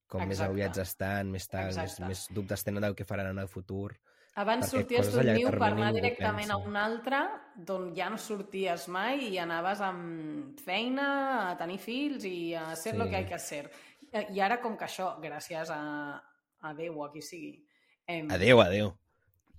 com 0.06 0.22
més 0.22 0.38
Exacte. 0.38 0.52
aviats 0.52 0.78
estan, 0.78 1.30
més 1.30 1.46
tal, 1.48 1.66
més, 1.66 1.76
Exacte. 1.76 2.06
més 2.06 2.26
dubtes 2.30 2.64
tenen 2.64 2.80
del 2.80 2.94
que 2.96 3.04
faran 3.04 3.26
en 3.26 3.38
el 3.38 3.48
futur. 3.48 3.94
Abans 4.36 4.70
sorties 4.70 5.12
d'un 5.12 5.26
niu 5.34 5.50
per 5.50 5.62
anar 5.64 5.92
directament 5.92 6.50
a 6.50 6.56
un 6.56 6.76
altre 6.76 7.18
d'on 7.56 7.94
ja 7.94 8.08
no 8.08 8.16
sorties 8.16 8.88
mai 8.88 9.28
i 9.34 9.38
anaves 9.38 9.80
amb 9.82 10.58
feina, 10.60 11.50
a 11.50 11.56
tenir 11.58 11.78
fills 11.78 12.24
i 12.24 12.54
a 12.54 12.74
ser 12.74 12.92
Sí. 12.92 12.98
lo 12.98 13.06
que 13.08 13.16
hay 13.16 13.26
que 13.26 13.34
hacer. 13.34 13.70
Eh, 14.10 14.28
I 14.32 14.40
ara, 14.40 14.60
com 14.62 14.78
que 14.78 14.86
això, 14.86 15.20
gràcies 15.20 15.68
a, 15.68 16.22
a 16.60 16.74
Déu 16.74 16.98
o 17.00 17.04
a 17.04 17.12
qui 17.12 17.20
sigui, 17.20 17.66
em, 18.06 18.30
Adéu, 18.30 18.60
adéu. 18.62 18.96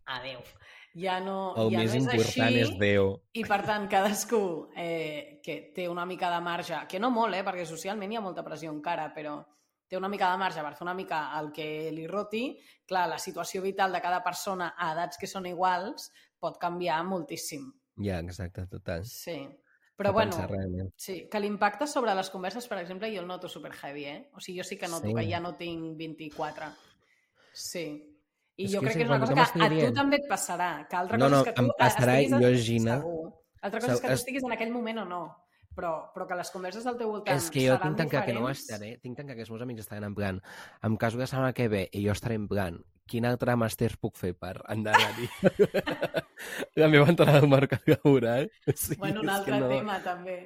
a 0.08 0.22
Déu, 0.24 0.40
ja 1.02 1.20
no, 1.24 1.54
El 1.58 1.72
ja 1.74 1.80
més 1.80 1.94
no 1.94 1.98
és 1.98 2.04
important 2.04 2.48
així, 2.48 2.60
és 2.66 2.74
Déu. 2.80 3.14
i 3.34 3.44
per 3.48 3.62
tant 3.66 3.88
cadascú 3.92 4.42
eh, 4.76 5.40
que 5.44 5.72
té 5.76 5.88
una 5.90 6.06
mica 6.06 6.30
de 6.34 6.42
marge, 6.42 6.82
que 6.90 7.00
no 7.00 7.10
molt, 7.12 7.36
eh, 7.36 7.44
perquè 7.46 7.66
socialment 7.66 8.12
hi 8.12 8.20
ha 8.20 8.22
molta 8.26 8.44
pressió 8.44 8.72
encara, 8.72 9.14
però 9.16 9.38
té 9.90 9.98
una 9.98 10.10
mica 10.10 10.30
de 10.32 10.38
marge 10.38 10.62
per 10.62 10.76
fer 10.76 10.86
una 10.86 10.94
mica 10.94 11.24
el 11.40 11.52
que 11.52 11.90
li 11.92 12.06
roti, 12.08 12.44
clar, 12.86 13.08
la 13.10 13.18
situació 13.18 13.62
vital 13.62 13.92
de 13.96 14.02
cada 14.02 14.22
persona 14.24 14.74
a 14.78 14.92
edats 14.94 15.18
que 15.18 15.28
són 15.28 15.48
iguals 15.50 16.12
pot 16.40 16.60
canviar 16.62 17.02
moltíssim. 17.04 17.72
Ja, 18.00 18.20
exacte, 18.20 18.68
total. 18.68 19.04
Sí. 19.06 19.42
Però 20.00 20.12
No 20.12 20.14
bueno, 20.14 20.92
sí, 20.96 21.28
que 21.30 21.40
l'impacte 21.42 21.86
sobre 21.86 22.14
les 22.16 22.30
converses, 22.30 22.68
per 22.70 22.78
exemple, 22.80 23.10
jo 23.12 23.20
el 23.20 23.28
noto 23.28 23.50
super 23.50 23.74
heavy, 23.74 24.06
eh? 24.06 24.30
O 24.34 24.40
sigui, 24.40 24.60
jo 24.60 24.64
sí 24.64 24.78
que 24.78 24.88
noto 24.88 25.08
Sí. 25.08 25.14
que 25.14 25.26
ja 25.30 25.42
no 25.42 25.56
tinc 25.58 25.98
24. 25.98 26.70
Sí. 27.52 28.19
I 28.60 28.66
És 28.68 28.74
jo 28.74 28.82
que 28.84 28.90
crec 28.90 28.98
que 29.00 29.04
és 29.06 29.10
una 29.10 29.20
cosa 29.24 29.34
que 29.34 29.64
a 29.64 29.70
tu 29.72 29.92
també 29.96 30.18
et 30.20 30.26
passarà. 30.30 30.72
Que 30.90 30.98
altra 31.00 31.18
No, 31.18 31.26
cosa 31.30 31.36
no, 31.36 31.42
és 31.42 31.48
que 31.48 31.54
tu 31.56 31.62
em 31.64 31.70
passarà 31.80 32.16
en- 32.22 32.42
jo, 32.44 32.50
Gina, 32.60 32.98
Segur. 33.00 33.30
Altra 33.62 33.80
cosa 33.80 33.94
és 33.94 34.02
que 34.02 34.08
tu 34.12 34.14
estiguis 34.20 34.44
en 34.44 34.52
aquell 34.56 34.72
moment 34.74 35.00
o 35.00 35.06
no. 35.08 35.22
Però, 35.80 36.12
però 36.12 36.26
que 36.28 36.36
les 36.36 36.50
converses 36.52 36.84
del 36.84 36.98
teu 37.00 37.08
voltant 37.14 37.38
És 37.38 37.46
que 37.54 37.62
jo 37.64 37.78
tinc 37.80 37.96
tan 37.96 38.10
clar 38.12 38.26
que 38.26 38.34
no 38.36 38.50
estaré, 38.50 38.98
tinc 39.00 39.16
tan 39.16 39.28
clar 39.30 39.36
que 39.38 39.46
els 39.46 39.52
meus 39.54 39.62
amics 39.64 39.86
estaran 39.86 40.04
en 40.10 40.16
plan, 40.18 40.42
en 40.84 40.98
cas 41.00 41.16
la 41.16 41.28
setmana 41.30 41.54
que 41.54 41.70
ve 41.72 41.86
i 41.94 42.02
jo 42.04 42.12
estaré 42.12 42.36
en 42.36 42.50
plan, 42.50 42.82
quin 43.08 43.24
altre 43.30 43.56
màster 43.56 43.94
puc 44.02 44.18
fer 44.20 44.34
per 44.36 44.58
endarrerir 44.68 45.30
la 46.76 46.88
meva 46.90 47.08
entrada 47.08 47.40
al 47.40 47.48
mercat 47.48 47.88
laboral? 47.88 48.50
O 48.68 48.74
sigui, 48.76 48.98
Bueno, 49.00 49.22
un 49.22 49.30
altre 49.30 49.60
no... 49.60 49.70
tema 49.70 50.00
també. 50.04 50.38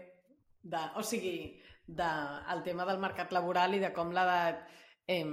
De, 0.61 0.79
o 0.95 1.03
sigui, 1.03 1.59
de, 1.87 2.11
el 2.53 2.61
tema 2.63 2.85
del 2.85 2.99
mercat 3.01 3.31
laboral 3.35 3.73
i 3.75 3.81
de 3.81 3.91
com 3.95 4.13
l'edat 4.15 4.61
eh, 5.07 5.25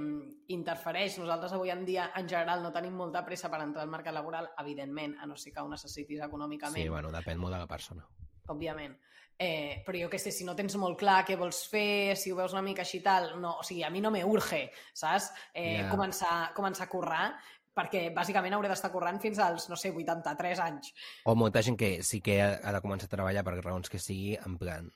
interfereix. 0.47 1.17
Nosaltres 1.19 1.53
avui 1.53 1.69
en 1.71 1.85
dia, 1.85 2.11
en 2.15 2.27
general, 2.27 2.61
no 2.63 2.71
tenim 2.71 2.93
molta 2.97 3.23
pressa 3.25 3.49
per 3.49 3.61
entrar 3.61 3.83
al 3.83 3.89
mercat 3.93 4.13
laboral, 4.13 4.49
evidentment, 4.59 5.15
a 5.19 5.25
no 5.25 5.35
ser 5.37 5.53
que 5.53 5.61
ho 5.61 5.69
necessitis 5.69 6.19
econòmicament, 6.21 6.83
Sí, 6.83 6.89
bueno, 6.89 7.11
depèn 7.11 7.37
molt 7.37 7.53
de 7.53 7.59
la 7.59 7.67
persona. 7.67 8.05
òbviament. 8.47 8.97
Eh, 9.39 9.81
però 9.85 9.97
jo 10.03 10.09
què 10.09 10.19
sé, 10.19 10.29
si 10.31 10.43
no 10.45 10.53
tens 10.55 10.75
molt 10.77 10.99
clar 10.99 11.23
què 11.25 11.35
vols 11.39 11.63
fer, 11.71 12.15
si 12.17 12.31
ho 12.31 12.35
veus 12.35 12.51
una 12.53 12.61
mica 12.61 12.83
així 12.83 12.99
tal, 13.01 13.39
no, 13.41 13.55
o 13.59 13.63
sigui, 13.63 13.81
a 13.83 13.89
mi 13.89 14.01
no 14.01 14.11
me 14.11 14.23
urge, 14.25 14.69
saps? 14.93 15.31
Eh, 15.53 15.77
Ja. 15.81 15.89
començar, 15.89 16.53
començar 16.53 16.83
a 16.85 16.89
currar, 16.89 17.39
perquè 17.73 18.13
bàsicament 18.13 18.53
hauré 18.53 18.67
d'estar 18.67 18.91
currant 18.91 19.19
fins 19.21 19.39
als, 19.39 19.69
no 19.69 19.75
sé, 19.77 19.89
83 19.91 20.59
anys. 20.59 20.93
O 21.25 21.33
molta 21.35 21.61
gent 21.63 21.77
que 21.79 22.03
sí 22.03 22.19
que 22.21 22.41
ha 22.41 22.71
de 22.71 22.81
començar 22.81 23.05
a 23.05 23.15
treballar 23.15 23.43
per 23.43 23.55
raons 23.63 23.89
que 23.89 23.97
sigui, 23.97 24.35
en 24.35 24.57
plan, 24.59 24.91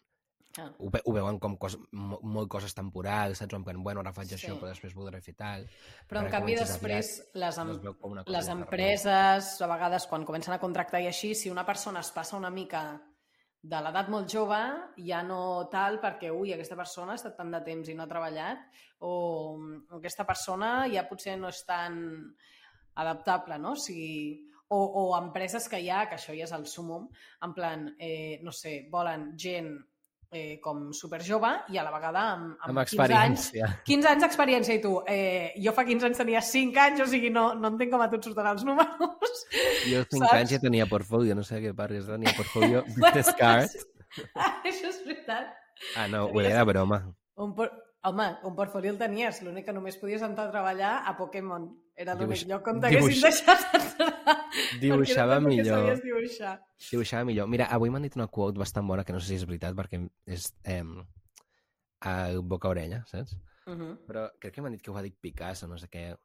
Ah. 0.57 0.69
ho, 0.79 0.89
ho 1.05 1.13
veuen 1.13 1.37
com 1.39 1.57
cos, 1.57 1.77
mo- 1.91 2.19
molt 2.23 2.47
coses 2.49 2.73
temporals, 2.73 3.37
saps? 3.39 3.53
En 3.53 3.63
plan, 3.63 3.81
bueno, 3.83 3.99
ara 3.99 4.13
faig 4.13 4.27
Sí. 4.29 4.35
això, 4.35 4.55
però 4.59 4.69
després 4.71 4.93
voldré 4.95 5.19
fer 5.21 5.33
tal. 5.35 5.65
Però, 6.07 6.21
en 6.23 6.29
canvi, 6.31 6.55
després, 6.55 7.29
les, 7.33 7.57
em 7.57 7.67
les 7.73 7.81
carrera. 7.83 8.51
empreses, 8.53 9.61
a 9.61 9.67
vegades, 9.67 10.07
quan 10.07 10.23
comencen 10.25 10.53
a 10.53 10.59
contractar 10.59 11.01
i 11.01 11.07
així, 11.07 11.33
si 11.35 11.49
una 11.49 11.65
persona 11.65 11.99
es 11.99 12.11
passa 12.11 12.37
una 12.37 12.49
mica 12.49 13.01
de 13.61 13.81
l'edat 13.81 14.07
molt 14.09 14.29
jove, 14.31 14.59
ja 14.97 15.23
no 15.23 15.67
tal, 15.71 15.99
perquè, 15.99 16.29
ui, 16.31 16.53
aquesta 16.53 16.75
persona 16.75 17.13
ha 17.13 17.15
estat 17.15 17.35
tant 17.35 17.49
de 17.51 17.61
temps 17.65 17.89
i 17.89 17.95
no 17.95 18.03
ha 18.03 18.07
treballat, 18.07 18.59
o 18.99 19.57
o 19.89 19.97
aquesta 19.97 20.23
persona 20.25 20.87
ja 20.87 21.07
potser 21.09 21.37
no 21.37 21.49
és 21.49 21.65
tan 21.65 22.35
adaptable, 22.95 23.57
no? 23.59 23.71
O 23.73 23.75
sigui, 23.75 24.47
o, 24.69 24.77
o 24.77 25.17
empreses 25.17 25.67
que 25.69 25.79
hi 25.81 25.89
ha, 25.89 26.07
que 26.09 26.15
això 26.15 26.33
ja 26.37 26.45
és 26.47 26.51
el 26.55 26.65
sumum, 26.67 27.09
en 27.43 27.53
plan, 27.53 27.95
eh, 27.99 28.39
no 28.43 28.51
sé, 28.51 28.87
volen 28.91 29.33
gent 29.37 29.75
eh, 30.35 30.57
com 30.63 30.89
superjove 30.95 31.51
i 31.73 31.79
a 31.79 31.85
la 31.85 31.93
vegada 31.93 32.23
amb, 32.33 32.53
Amb 32.59 32.81
15 32.81 33.01
anys 33.17 33.45
experiència. 33.47 33.69
15 33.87 34.11
anys 34.11 34.25
d'experiència 34.25 34.77
i 34.77 34.81
tu, 34.83 34.93
eh, 35.11 35.53
jo 35.63 35.73
fa 35.77 35.85
15 35.87 36.09
anys 36.09 36.21
tenia 36.21 36.43
5 36.43 36.83
anys, 36.85 37.03
o 37.05 37.09
sigui, 37.11 37.31
no, 37.33 37.47
no 37.59 37.71
entenc 37.73 37.93
com 37.95 38.03
a 38.03 38.09
tu 38.11 38.19
et 38.19 38.27
surten 38.29 38.51
els 38.51 38.65
números. 38.67 39.43
Jo 39.89 40.01
als 40.01 40.11
5 40.11 40.21
Saps? 40.23 40.33
anys 40.39 40.53
ja 40.55 40.61
tenia 40.63 40.87
portfolio, 40.89 41.35
no 41.37 41.43
sé 41.45 41.59
què 41.63 41.73
parles, 41.77 42.07
tenia 42.09 42.33
portfolio 42.37 42.83
business 42.95 43.31
card. 43.39 43.75
Ah, 44.35 44.53
Això 44.63 44.89
és 44.91 45.01
veritat. 45.05 45.51
Ah, 45.99 46.07
no, 46.11 46.25
ho 46.31 46.41
era 46.41 46.61
de 46.61 46.69
broma. 46.71 47.01
Un 47.35 47.51
por... 47.55 47.71
Home, 48.05 48.25
un 48.45 48.53
portfolio 48.55 48.91
el 48.91 48.99
tenies, 48.99 49.39
l'únic 49.41 49.65
que 49.65 49.73
només 49.73 49.95
podies 49.97 50.21
entrar 50.21 50.45
a 50.47 50.51
treballar 50.51 50.91
a 51.09 51.15
Pokémon. 51.17 51.63
Era 51.95 52.13
l'únic 52.13 52.43
Dibuix- 52.43 52.49
lloc 52.51 52.67
on 52.67 52.79
t'haguessin 52.83 53.09
dibuix- 53.09 53.23
deixat 53.23 53.73
entrar. 53.73 54.45
Dibuixava 54.81 55.39
millor. 55.41 55.97
dibuixar. 56.03 56.59
Dibuixava 56.91 57.25
millor. 57.25 57.47
Mira, 57.49 57.65
avui 57.65 57.89
m'han 57.89 58.03
dit 58.05 58.15
una 58.15 58.27
quote 58.27 58.59
bastant 58.59 58.85
bona, 58.87 59.03
que 59.03 59.13
no 59.13 59.19
sé 59.19 59.27
si 59.27 59.35
és 59.39 59.45
veritat, 59.47 59.73
perquè 59.75 60.03
és 60.27 60.53
eh, 60.65 60.83
a 62.01 62.29
boca-orella, 62.43 63.03
saps? 63.07 63.37
Uh 63.65 63.73
-huh. 63.73 63.97
Però 64.05 64.29
crec 64.39 64.53
que 64.53 64.61
m'han 64.61 64.73
dit 64.73 64.81
que 64.83 64.91
ho 64.91 64.97
ha 64.97 65.01
dit 65.01 65.15
Picasso, 65.19 65.67
no 65.67 65.77
sé 65.77 65.87
què. 65.89 66.15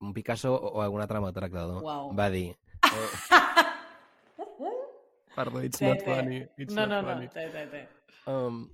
Un 0.00 0.14
Picasso 0.14 0.54
o, 0.54 0.78
o 0.78 0.80
algun 0.80 1.00
altre 1.02 1.20
maltractador. 1.20 1.82
Uau. 1.82 2.14
Va 2.14 2.30
dir... 2.30 2.56
Eh, 2.82 3.30
perdó, 5.36 5.60
it's 5.62 5.78
Té, 5.78 5.88
not 5.88 5.98
té. 5.98 6.04
funny. 6.04 6.48
It's 6.56 6.74
No, 6.74 6.86
not 6.86 6.88
no, 6.88 7.02
no, 7.02 7.08
funny. 7.14 7.28
té, 7.28 7.48
té, 7.50 7.66
té. 7.66 7.88
Um, 8.26 8.70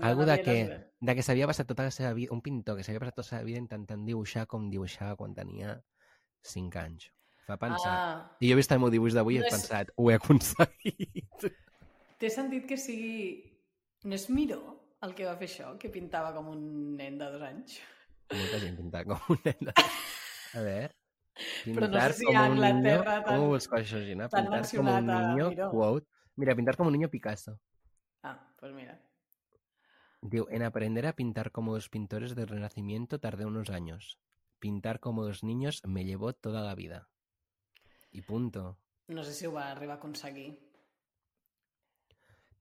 algo 0.00 0.24
de 0.26 0.36
que, 0.42 0.56
de 1.00 1.14
que 1.14 1.22
s'havia 1.22 1.46
passat 1.50 1.66
tota 1.68 1.84
la 1.86 1.90
seva 1.94 2.12
vida, 2.16 2.32
un 2.32 2.40
pintor 2.42 2.76
que 2.78 2.84
s'havia 2.86 3.00
passat 3.02 3.14
tota 3.16 3.26
la 3.26 3.30
seva 3.38 3.44
vida 3.48 3.58
intentant 3.62 4.04
dibuixar 4.06 4.46
com 4.46 4.70
dibuixava 4.70 5.16
quan 5.16 5.34
tenia 5.34 5.76
5 6.42 6.78
anys. 6.80 7.10
Fa 7.46 7.58
pensar. 7.60 7.92
Ah, 7.92 8.36
I 8.40 8.48
jo 8.48 8.54
he 8.54 8.56
vist 8.56 8.72
el 8.72 8.80
meu 8.80 8.88
dibuix 8.92 9.12
d'avui 9.16 9.36
i 9.36 9.42
No 9.42 9.44
he 9.44 9.48
és- 9.48 9.54
pensat, 9.58 9.90
ho 9.96 10.10
he 10.10 10.14
aconseguit. 10.16 11.48
té 12.20 12.30
sentit 12.30 12.66
que 12.68 12.76
sigui... 12.80 13.50
No 14.04 14.14
és 14.16 14.28
Miró 14.30 14.62
el 15.04 15.14
que 15.16 15.24
va 15.28 15.34
fer 15.36 15.48
això, 15.50 15.74
que 15.80 15.90
pintava 15.92 16.30
com 16.36 16.48
un 16.52 16.96
nen 16.96 17.18
de 17.20 17.26
dos 17.32 17.42
anys? 17.44 17.78
Molta 18.32 18.58
gent 18.62 18.76
pintar 18.80 19.04
com 19.04 19.20
un 19.34 19.40
nen. 19.44 19.58
de- 19.60 19.74
A 20.56 20.60
veure... 20.64 20.90
Però 21.66 21.88
no 21.90 21.98
sé 22.00 22.12
si 22.20 22.26
com 22.28 22.36
a 22.38 22.42
un 22.46 22.52
Anglaterra 22.62 22.74
niño... 22.80 23.04
tan- 23.04 23.24
Com 23.26 23.40
ho 23.44 23.48
vols 23.52 23.66
que 23.68 23.76
això, 23.82 24.00
Gina? 24.06 24.28
Pintar 24.30 24.60
com 24.70 24.88
un 24.92 25.06
niño, 25.08 25.48
Miró. 25.50 25.70
quote. 25.72 26.06
Mira, 26.36 26.54
pintar 26.54 26.76
como 26.76 26.88
un 26.88 26.94
niño 26.94 27.08
Picasso. 27.10 27.58
Ah, 28.22 28.36
pues 28.60 28.72
mira. 28.72 28.94
En 30.32 30.62
aprender 30.62 31.06
a 31.06 31.16
pintar 31.16 31.52
como 31.52 31.74
los 31.74 31.88
pintores 31.90 32.34
del 32.34 32.48
Renacimiento 32.48 33.20
tardé 33.20 33.44
unos 33.44 33.68
años. 33.68 34.18
Pintar 34.58 34.98
como 34.98 35.24
los 35.24 35.44
niños 35.44 35.82
me 35.84 36.04
llevó 36.04 36.32
toda 36.32 36.62
la 36.62 36.74
vida. 36.74 37.08
I 38.10 38.22
punto. 38.22 38.78
No 39.08 39.22
sé 39.22 39.34
si 39.34 39.44
ho 39.46 39.52
va 39.52 39.70
arribar 39.70 39.96
a 39.96 39.98
aconseguir. 39.98 40.58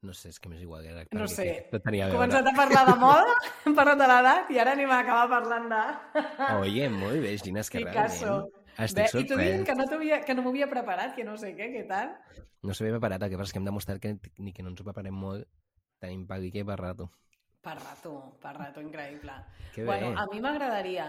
No 0.01 0.11
sé, 0.11 0.33
és 0.33 0.39
que 0.43 0.49
m'és 0.51 0.59
igual. 0.59 0.83
Era 0.83 1.05
No 1.15 1.29
sé. 1.31 1.69
No 1.71 1.79
tenia 1.79 2.03
a 2.03 2.09
veure. 2.09 2.17
començat 2.19 2.49
a 2.49 2.53
parlar 2.57 2.83
de 2.89 2.95
moda, 3.05 3.37
hem 3.63 3.75
parlat 3.77 4.01
de 4.01 4.09
l'edat 4.11 4.51
i 4.51 4.59
ara 4.59 4.73
anem 4.75 4.91
a 4.91 4.99
acabar 4.99 5.29
parlant 5.31 5.69
de... 5.71 5.83
Oye, 6.59 6.89
molt 6.91 7.23
bé, 7.23 7.37
Gina, 7.39 7.63
és 7.63 7.71
que 7.71 7.79
Picasso. 7.79 8.25
realment 8.25 8.51
Bé, 8.73 9.05
estic 9.05 9.23
I 9.23 9.27
tu 9.29 9.37
dient 9.39 9.63
sorprès. 9.63 9.87
que 9.87 9.95
no, 9.95 10.25
que 10.27 10.35
no 10.35 10.43
m'havia 10.43 10.67
preparat, 10.67 11.15
que 11.15 11.23
no 11.23 11.37
sé 11.39 11.53
què, 11.55 11.69
què 11.71 11.87
tal? 11.87 12.11
No 12.67 12.75
s'havia 12.75 12.97
preparat, 12.97 13.23
el 13.23 13.31
que 13.31 13.39
passa 13.39 13.53
és 13.53 13.55
que 13.55 13.61
hem 13.63 13.69
demostrat 13.71 14.01
que 14.03 14.17
ni 14.43 14.51
que 14.51 14.63
no 14.65 14.73
ens 14.73 14.81
ho 14.81 14.87
preparem 14.89 15.15
molt, 15.15 15.47
tenim 16.03 16.27
pa 16.27 16.41
i 16.43 16.51
per 16.51 16.79
rato. 16.81 17.11
Per 17.63 17.75
rato, 17.79 18.13
per 18.43 18.55
rato, 18.57 18.81
increïble. 18.83 19.33
Que 19.73 19.81
bé. 19.83 19.87
Bueno, 19.87 20.13
a 20.19 20.25
mi 20.27 20.41
m'agradaria 20.43 21.05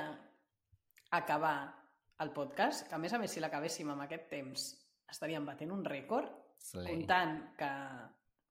acabar 1.10 1.74
el 2.22 2.30
podcast, 2.30 2.86
que 2.88 2.94
a 2.94 2.98
més 3.02 3.12
a 3.12 3.18
més 3.18 3.32
si 3.34 3.42
l'acabéssim 3.42 3.90
amb 3.90 4.04
aquest 4.06 4.28
temps 4.30 4.66
estaríem 5.10 5.44
batent 5.46 5.72
un 5.74 5.82
rècord, 5.84 6.30
Slay. 6.62 6.86
comptant 6.92 7.34
que, 7.58 7.70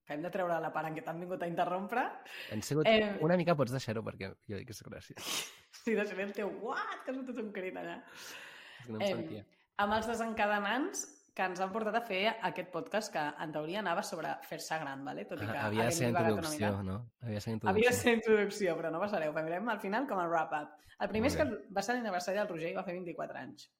que 0.05 0.13
hem 0.17 0.21
de 0.25 0.31
treure 0.35 0.59
la 0.61 0.71
part 0.75 0.89
en 0.91 0.97
què 0.97 1.03
t'han 1.05 1.21
vingut 1.23 1.41
a 1.43 1.47
interrompre. 1.49 2.03
Han 2.51 2.61
sigut... 2.61 2.87
Eh, 2.91 3.15
Una 3.23 3.37
mica 3.39 3.55
pots 3.55 3.71
deixar-ho 3.71 4.03
perquè 4.05 4.29
jo 4.35 4.59
dic 4.59 4.67
que 4.67 4.75
és 4.75 4.83
gràcies. 4.83 5.31
Si 5.83 5.95
deixaré 5.97 6.27
el 6.27 6.35
teu 6.35 6.51
what, 6.61 6.99
que 7.05 7.11
has 7.11 7.17
fotut 7.23 7.39
un 7.41 7.51
crit 7.55 7.75
allà. 7.79 7.97
És 8.03 8.85
que 8.85 8.91
no 8.93 8.99
em 8.99 9.07
Em, 9.07 9.17
sentia. 9.23 9.45
amb 9.83 9.95
els 9.97 10.07
desencadenants 10.11 11.07
que 11.33 11.45
ens 11.49 11.59
han 11.63 11.71
portat 11.73 11.95
a 11.97 12.01
fer 12.05 12.21
aquest 12.45 12.69
podcast 12.73 13.11
que 13.13 13.21
en 13.43 13.51
teoria 13.55 13.79
anava 13.81 14.03
sobre 14.05 14.35
fer-se 14.45 14.77
gran, 14.79 15.03
vale? 15.05 15.25
tot 15.25 15.41
i 15.41 15.47
que 15.47 15.57
Ah, 15.57 15.65
Havia 15.67 15.85
de 15.85 15.91
ser 15.91 16.09
introducció, 16.09 16.71
no? 16.83 16.97
Havia 17.21 17.39
de 17.39 17.41
ser 17.41 17.53
introducció. 17.53 17.69
Havia 17.71 17.89
de 17.89 17.95
ser 18.01 18.13
introducció, 18.13 18.75
però 18.77 18.91
no 18.93 18.99
passareu. 19.01 19.33
Farem 19.33 19.69
al 19.69 19.79
final 19.81 20.07
com 20.07 20.19
a 20.21 20.27
wrap-up. 20.27 20.75
El 20.99 21.09
primer 21.09 21.31
és 21.31 21.37
Molt 21.39 21.49
que 21.65 21.73
va 21.73 21.81
ser 21.81 21.95
l'aniversari 21.95 22.37
del 22.37 22.47
Roger 22.51 22.69
i 22.69 22.75
va 22.77 22.83
fer 22.85 22.93
24 22.93 23.39
anys. 23.39 23.71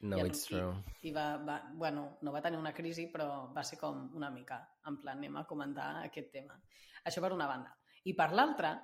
No, 0.00 0.18
I 0.18 0.26
it's 0.26 0.44
true. 0.46 0.74
I 1.02 1.12
va, 1.14 1.36
va, 1.42 1.56
bueno, 1.74 2.18
no 2.22 2.32
va 2.34 2.42
tenir 2.42 2.58
una 2.58 2.72
crisi, 2.74 3.08
però 3.12 3.52
va 3.54 3.64
ser 3.64 3.78
com 3.78 4.10
una 4.14 4.30
mica, 4.30 4.60
en 4.86 5.00
plan, 5.00 5.18
anem 5.18 5.36
a 5.40 5.44
comentar 5.46 6.04
aquest 6.04 6.30
tema. 6.32 6.58
Això 7.04 7.22
per 7.22 7.32
una 7.34 7.46
banda. 7.50 7.72
I 8.04 8.14
per 8.14 8.30
l'altra, 8.32 8.76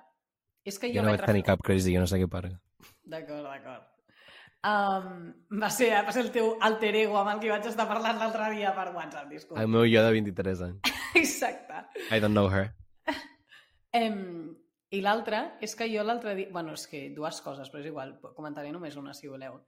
és 0.63 0.79
que 0.79 0.89
jo, 0.91 0.99
Jo 0.99 1.03
no 1.03 1.13
vaig 1.13 1.23
tenir 1.25 1.43
cap 1.43 1.61
crisi, 1.63 1.93
jo 1.95 1.99
no 2.03 2.07
sé 2.07 2.19
què 2.19 2.27
parla. 2.31 2.59
D'acord, 3.03 3.43
d'acord. 3.47 3.91
Um, 4.65 5.29
va, 5.61 5.69
ser, 5.69 5.91
va 6.07 6.13
ser 6.15 6.23
el 6.25 6.31
teu 6.33 6.55
alter 6.65 6.91
ego 7.03 7.19
amb 7.19 7.35
el 7.35 7.41
que 7.43 7.51
vaig 7.53 7.67
estar 7.69 7.85
parlant 7.89 8.17
l'altre 8.17 8.47
dia 8.55 8.71
per 8.73 8.87
WhatsApp, 8.95 9.29
disculpa. 9.29 9.61
El 9.61 9.69
meu 9.69 9.85
jo 9.85 10.01
de 10.01 10.13
23 10.15 10.63
anys. 10.69 10.95
Exacte. 11.21 11.83
I 12.09 12.19
don't 12.19 12.33
know 12.33 12.49
her. 12.49 12.71
Um, 13.95 14.55
I 14.91 15.03
l'altra 15.05 15.43
és 15.63 15.75
que 15.77 15.87
jo 15.91 16.03
l'altre 16.03 16.33
dia... 16.35 16.49
bueno, 16.51 16.73
és 16.73 16.87
que 16.89 17.05
dues 17.13 17.39
coses, 17.45 17.69
però 17.71 17.83
és 17.83 17.91
igual, 17.91 18.15
comentaré 18.35 18.73
només 18.73 18.97
una, 18.99 19.13
si 19.13 19.29
voleu. 19.29 19.59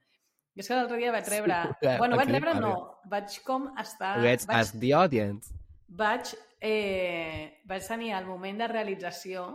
I 0.58 0.64
és 0.64 0.68
que 0.68 0.76
l'altre 0.76 0.98
dia 0.98 1.14
vaig 1.14 1.30
rebre... 1.30 1.62
Sí, 1.84 1.94
bueno, 2.02 2.18
vaig 2.18 2.28
aquí, 2.28 2.36
rebre 2.36 2.58
no, 2.58 2.74
vaig 3.12 3.38
com 3.46 3.70
estar... 3.78 4.16
Let's 4.24 4.50
vaig, 4.50 4.64
ask 4.64 4.82
the 4.82 4.92
audience. 4.98 5.54
vaig, 5.88 6.34
eh, 6.60 7.60
vaig 7.64 7.86
tenir 7.86 8.12
el 8.18 8.26
moment 8.26 8.58
de 8.60 8.68
realització 8.68 9.46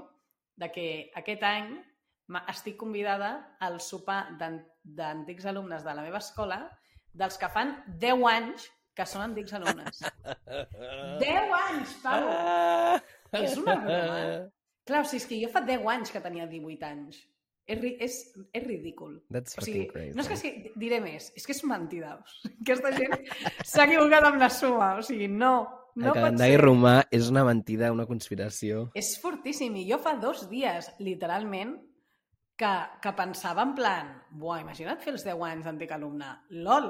de 0.55 0.69
que 0.71 0.87
aquest 1.19 1.43
any 1.43 1.75
estic 2.49 2.78
convidada 2.80 3.55
al 3.59 3.80
sopar 3.82 4.38
d'an- 4.39 4.63
d'antics 4.84 5.45
alumnes 5.45 5.84
de 5.84 5.93
la 5.93 6.01
meva 6.05 6.17
escola 6.24 6.61
dels 7.13 7.38
que 7.38 7.49
fan 7.49 7.76
10 7.99 8.24
anys 8.32 8.69
que 8.93 9.05
són 9.09 9.21
antics 9.26 9.53
alumnes. 9.57 10.03
10 11.19 11.53
anys, 11.69 11.93
Pau! 12.03 12.26
Ah! 12.30 12.97
És 13.34 13.55
una 13.57 13.76
broma. 13.82 14.17
Clar, 14.86 15.01
o 15.01 15.07
sigui, 15.07 15.21
és 15.21 15.28
que 15.30 15.38
jo 15.41 15.49
fa 15.53 15.61
10 15.65 15.86
anys 15.95 16.11
que 16.13 16.21
tenia 16.21 16.45
18 16.49 16.86
anys. 16.89 17.21
És, 17.65 17.80
és, 18.03 18.15
és 18.51 18.63
ridícul. 18.67 19.21
That's 19.32 19.55
O 19.57 19.63
sigui, 19.63 19.86
crazy. 19.88 20.11
no 20.17 20.21
és 20.26 20.28
que 20.28 20.36
sigui, 20.36 20.74
diré 20.76 20.97
més, 20.99 21.30
és 21.39 21.45
que 21.47 21.53
és 21.55 21.61
mentida. 21.63 22.17
O 22.19 22.28
sigui, 22.28 22.57
aquesta 22.65 22.91
gent 22.97 23.13
s'ha 23.63 23.86
equivocat 23.88 24.28
amb 24.28 24.41
la 24.43 24.49
suma. 24.51 24.89
O 24.99 25.05
sigui, 25.07 25.30
no, 25.32 25.53
el 25.95 26.03
no 26.03 26.11
pot 26.11 26.19
calendari 26.19 26.57
romà 26.59 26.97
és 27.15 27.30
una 27.32 27.45
mentida, 27.47 27.93
una 27.95 28.05
conspiració. 28.09 28.89
És 28.99 29.13
fortíssim. 29.24 29.78
I 29.80 29.86
jo 29.89 30.01
fa 30.03 30.17
dos 30.19 30.43
dies, 30.51 30.91
literalment, 30.99 31.78
que, 32.57 32.73
que 33.01 33.11
pensava 33.17 33.63
en 33.65 33.73
plan, 33.75 34.13
buah, 34.31 34.61
imagina't 34.61 35.01
fer 35.01 35.13
els 35.15 35.25
10 35.25 35.41
anys 35.49 35.65
d'antic 35.67 35.91
alumne. 35.95 36.29
LOL! 36.65 36.89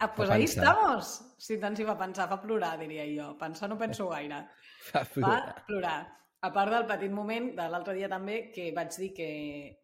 Ah, 0.00 0.08
pues 0.14 0.30
ahí 0.30 0.44
estamos! 0.44 1.10
Si 1.38 1.58
tant 1.60 1.76
s'hi 1.76 1.84
va 1.84 1.96
pensar, 2.00 2.26
fa 2.28 2.38
plorar, 2.40 2.74
diria 2.80 3.04
jo. 3.08 3.34
Pensar 3.40 3.68
no 3.68 3.76
penso 3.80 4.08
gaire. 4.08 4.46
Fa 4.90 5.02
Va 5.02 5.10
plorar. 5.12 5.64
plorar. 5.66 5.98
A 6.40 6.48
part 6.52 6.72
del 6.72 6.86
petit 6.88 7.12
moment 7.12 7.50
de 7.56 7.66
l'altre 7.68 7.92
dia 7.98 8.08
també 8.08 8.46
que 8.54 8.70
vaig 8.76 8.94
dir 8.96 9.10
que 9.12 9.28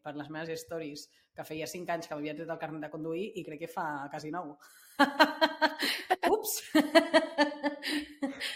per 0.01 0.15
les 0.17 0.29
meves 0.33 0.63
stories 0.63 1.03
que 1.37 1.45
feia 1.45 1.67
5 1.69 1.93
anys 1.93 2.07
que 2.09 2.15
m'havia 2.17 2.33
tret 2.33 2.49
el 2.49 2.57
carnet 2.57 2.87
de 2.87 2.89
conduir 2.89 3.27
i 3.37 3.43
crec 3.45 3.59
que 3.61 3.69
fa 3.69 4.07
quasi 4.09 4.31
9. 4.33 4.55
Ups! 6.33 6.55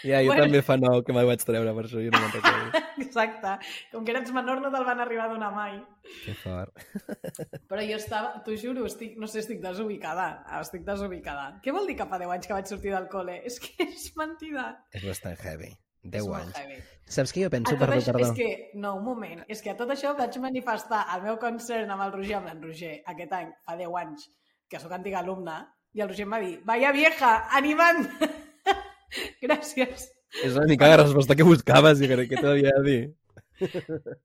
Ja, 0.02 0.18
jo 0.22 0.32
Bueno. 0.32 0.42
també 0.46 0.62
fa 0.66 0.76
nou 0.76 1.02
que 1.06 1.12
me'l 1.14 1.26
vaig 1.28 1.42
treure, 1.46 1.72
per 1.76 1.84
això 1.86 2.00
jo 2.02 2.10
no 2.10 2.20
me'n 2.20 2.32
recordo. 2.34 2.80
Exacte. 3.06 3.52
Com 3.92 4.04
que 4.04 4.12
eres 4.14 4.32
menor 4.34 4.60
no 4.60 4.70
te'l 4.74 4.84
van 4.88 5.00
arribar 5.04 5.26
a 5.28 5.32
donar 5.34 5.52
mai. 5.54 5.76
que 6.24 6.34
fort. 6.34 6.74
Però 7.70 7.84
jo 7.86 7.96
estava, 8.00 8.32
t'ho 8.44 8.56
juro, 8.58 8.86
estic, 8.90 9.14
no 9.20 9.26
sé, 9.30 9.40
estic 9.44 9.60
desubicada. 9.62 10.44
Estic 10.60 10.82
desubicada. 10.88 11.60
Què 11.62 11.72
vol 11.72 11.86
dir 11.86 11.96
que 12.00 12.06
fa 12.10 12.18
10 12.18 12.34
anys 12.34 12.46
que 12.50 12.56
vaig 12.58 12.66
sortir 12.72 12.92
del 12.94 13.06
col·le? 13.12 13.38
És 13.46 13.60
que 13.62 13.72
és 13.86 14.10
mentida. 14.18 14.66
És 14.92 15.04
bastant 15.06 15.38
heavy. 15.46 15.70
és 16.02 16.10
10 16.16 16.26
molt 16.26 16.42
anys. 16.42 16.56
heavy. 16.58 16.80
Saps 17.12 17.32
què 17.34 17.42
jo 17.44 17.50
penso, 17.52 17.76
perdó, 17.78 17.94
això, 18.00 18.12
perdó? 18.16 18.32
és 18.32 18.36
que, 18.38 18.70
no, 18.80 18.96
un 18.98 19.04
moment, 19.04 19.42
és 19.48 19.60
que 19.62 19.70
a 19.70 19.76
tot 19.78 19.90
això 19.94 20.16
vaig 20.18 20.36
manifestar 20.42 21.04
el 21.14 21.22
meu 21.26 21.36
concern 21.38 21.90
amb 21.94 22.02
el 22.08 22.12
Roger, 22.14 22.36
amb 22.40 22.48
en 22.54 22.62
Roger, 22.62 22.94
aquest 23.06 23.32
any, 23.38 23.50
fa 23.66 23.76
10 23.76 23.94
anys, 24.00 24.28
que 24.68 24.80
sóc 24.80 24.92
antiga 24.96 25.20
alumna, 25.20 25.60
i 25.94 26.00
el 26.00 26.08
Roger 26.08 26.24
em 26.26 26.32
va 26.32 26.40
dir, 26.40 26.54
vaya 26.64 26.90
vieja, 26.96 27.32
animant! 27.58 28.08
Gràcies. 29.44 30.08
És 30.42 30.54
una 30.56 30.66
mica 30.70 30.88
la 30.88 31.00
resposta 31.02 31.36
que 31.36 31.44
buscaves 31.46 32.00
i 32.00 32.08
crec 32.10 32.30
que 32.30 32.40
t'havia 32.40 32.72
de 32.78 32.84
dir. 32.86 33.02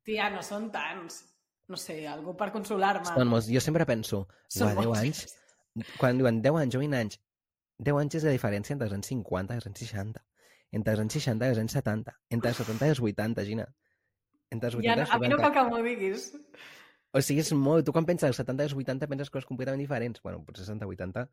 Tia, 0.08 0.30
no 0.34 0.44
són 0.46 0.70
tants. 0.74 1.24
No 1.68 1.76
sé, 1.80 1.98
algú 2.08 2.32
per 2.40 2.48
consolar-me. 2.54 3.04
Són 3.10 3.28
molts. 3.28 3.50
Jo 3.52 3.60
sempre 3.64 3.86
penso, 3.86 4.22
Són 4.48 4.70
uah, 4.72 4.78
10 4.78 4.88
molts. 4.88 5.02
anys, 5.04 5.92
quan 6.00 6.20
diuen 6.22 6.40
10 6.46 6.62
anys 6.62 6.78
o 6.80 6.80
20 6.80 6.96
anys, 7.02 7.20
10 7.84 8.00
anys 8.02 8.16
és 8.22 8.24
la 8.30 8.34
diferència 8.38 8.74
entre 8.78 8.88
els 8.88 8.96
anys 8.96 9.12
50 9.12 9.58
i 9.58 9.60
els 9.62 9.68
anys 9.68 9.84
60. 9.84 10.24
Entre 10.80 10.94
els 10.96 11.04
anys 11.04 11.18
60 11.20 11.46
i 11.46 11.54
els 11.54 11.60
anys 11.66 11.76
70. 11.76 12.16
Entre 12.38 12.54
els 12.54 12.64
70 12.64 12.88
i 12.88 12.96
els 12.96 13.04
80, 13.04 13.46
Gina. 13.52 13.68
Entre 14.56 14.72
els 14.72 14.80
80 14.80 14.88
Ja, 14.88 14.96
i 14.96 15.04
els 15.04 15.12
a 15.12 15.20
mi 15.20 15.28
no 15.28 15.38
70. 15.38 15.44
cal 15.44 15.54
que 15.58 15.66
m'ho 15.76 15.84
diguis. 15.84 16.26
O 17.12 17.22
sigui, 17.24 17.44
és 17.44 17.52
molt... 17.56 17.86
Tu 17.88 17.94
quan 17.96 18.08
penses 18.08 18.28
als 18.32 18.40
70 18.40 18.64
i 18.64 18.72
als 18.72 18.78
80 18.80 19.12
penses 19.12 19.30
coses 19.34 19.48
completament 19.52 19.84
diferents. 19.84 20.24
Bueno, 20.24 20.42
potser 20.48 20.66
60 20.66 20.88
80... 20.88 21.28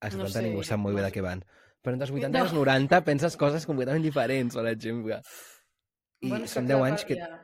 A 0.00 0.10
70 0.10 0.22
No 0.22 0.28
sé, 0.30 0.42
ningú 0.42 0.62
sap 0.62 0.78
molt 0.80 0.96
bé 0.96 1.02
de 1.02 1.12
què 1.12 1.22
van. 1.22 1.44
Però 1.82 1.92
entre 1.94 2.06
els 2.08 2.12
80 2.14 2.28
No. 2.32 2.38
i 2.38 2.42
els 2.46 2.52
90 2.54 3.00
penses 3.04 3.36
coses 3.36 3.66
completament 3.66 4.02
diferents, 4.02 4.54
per 4.54 4.66
exemple. 4.66 5.20
I 6.20 6.28
Bueno, 6.30 6.46
són 6.46 6.66
que 6.66 6.74
10 6.74 6.78
clar, 6.78 6.90
anys 6.92 7.04
que... 7.04 7.16
ja. 7.16 7.40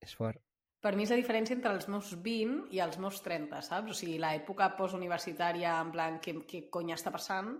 És 0.00 0.14
fort. 0.14 0.40
Per 0.80 0.94
mi 0.94 1.02
és 1.02 1.10
la 1.10 1.16
diferència 1.18 1.54
entre 1.56 1.72
els 1.74 1.88
meus 1.90 2.12
20 2.22 2.68
i 2.70 2.78
els 2.80 2.98
meus 2.98 3.20
30, 3.22 3.62
saps? 3.62 3.90
O 3.90 3.94
sigui, 3.94 4.18
l'època 4.22 4.76
postuniversitària, 4.76 5.80
en 5.82 5.90
plan, 5.90 6.20
què, 6.22 6.36
què 6.46 6.68
cony 6.70 6.92
està 6.94 7.10
passant, 7.10 7.56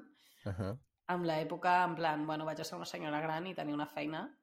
Uh 0.46 0.52
-huh. 0.54 0.78
amb 1.08 1.24
l'època, 1.24 1.84
en 1.84 1.94
plan, 1.96 2.24
bueno, 2.26 2.44
vaig 2.44 2.60
a 2.60 2.64
ser 2.64 2.76
una 2.76 2.84
senyora 2.86 3.20
gran 3.20 3.46
i 3.46 3.54
tenir 3.54 3.74
una 3.74 3.86
feina. 3.86 4.37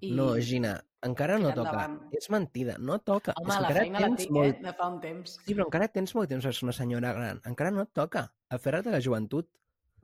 I... 0.00 0.10
No, 0.16 0.32
Gina, 0.40 0.74
encara 1.04 1.38
no 1.38 1.50
toca. 1.52 1.70
endavant. 1.70 1.96
És 2.16 2.30
mentida, 2.32 2.76
no 2.78 2.98
toca. 3.04 3.34
Home, 3.40 3.52
és 3.54 3.60
la 3.64 3.72
feina 3.76 4.00
la 4.04 4.10
tinc, 4.16 4.30
molt... 4.36 4.54
eh? 4.56 4.62
De 4.64 4.72
fa 4.76 4.88
un 4.88 5.00
temps. 5.02 5.34
Sí, 5.44 5.54
però 5.54 5.66
encara 5.68 5.88
tens 5.92 6.14
molt 6.16 6.30
temps 6.32 6.46
ser 6.48 6.64
una 6.66 6.72
senyora 6.76 7.12
gran. 7.16 7.40
Encara 7.50 7.72
no 7.74 7.84
toca. 7.86 8.26
Aferra't 8.48 8.88
a 8.88 8.94
la 8.96 9.02
joventut. 9.04 9.50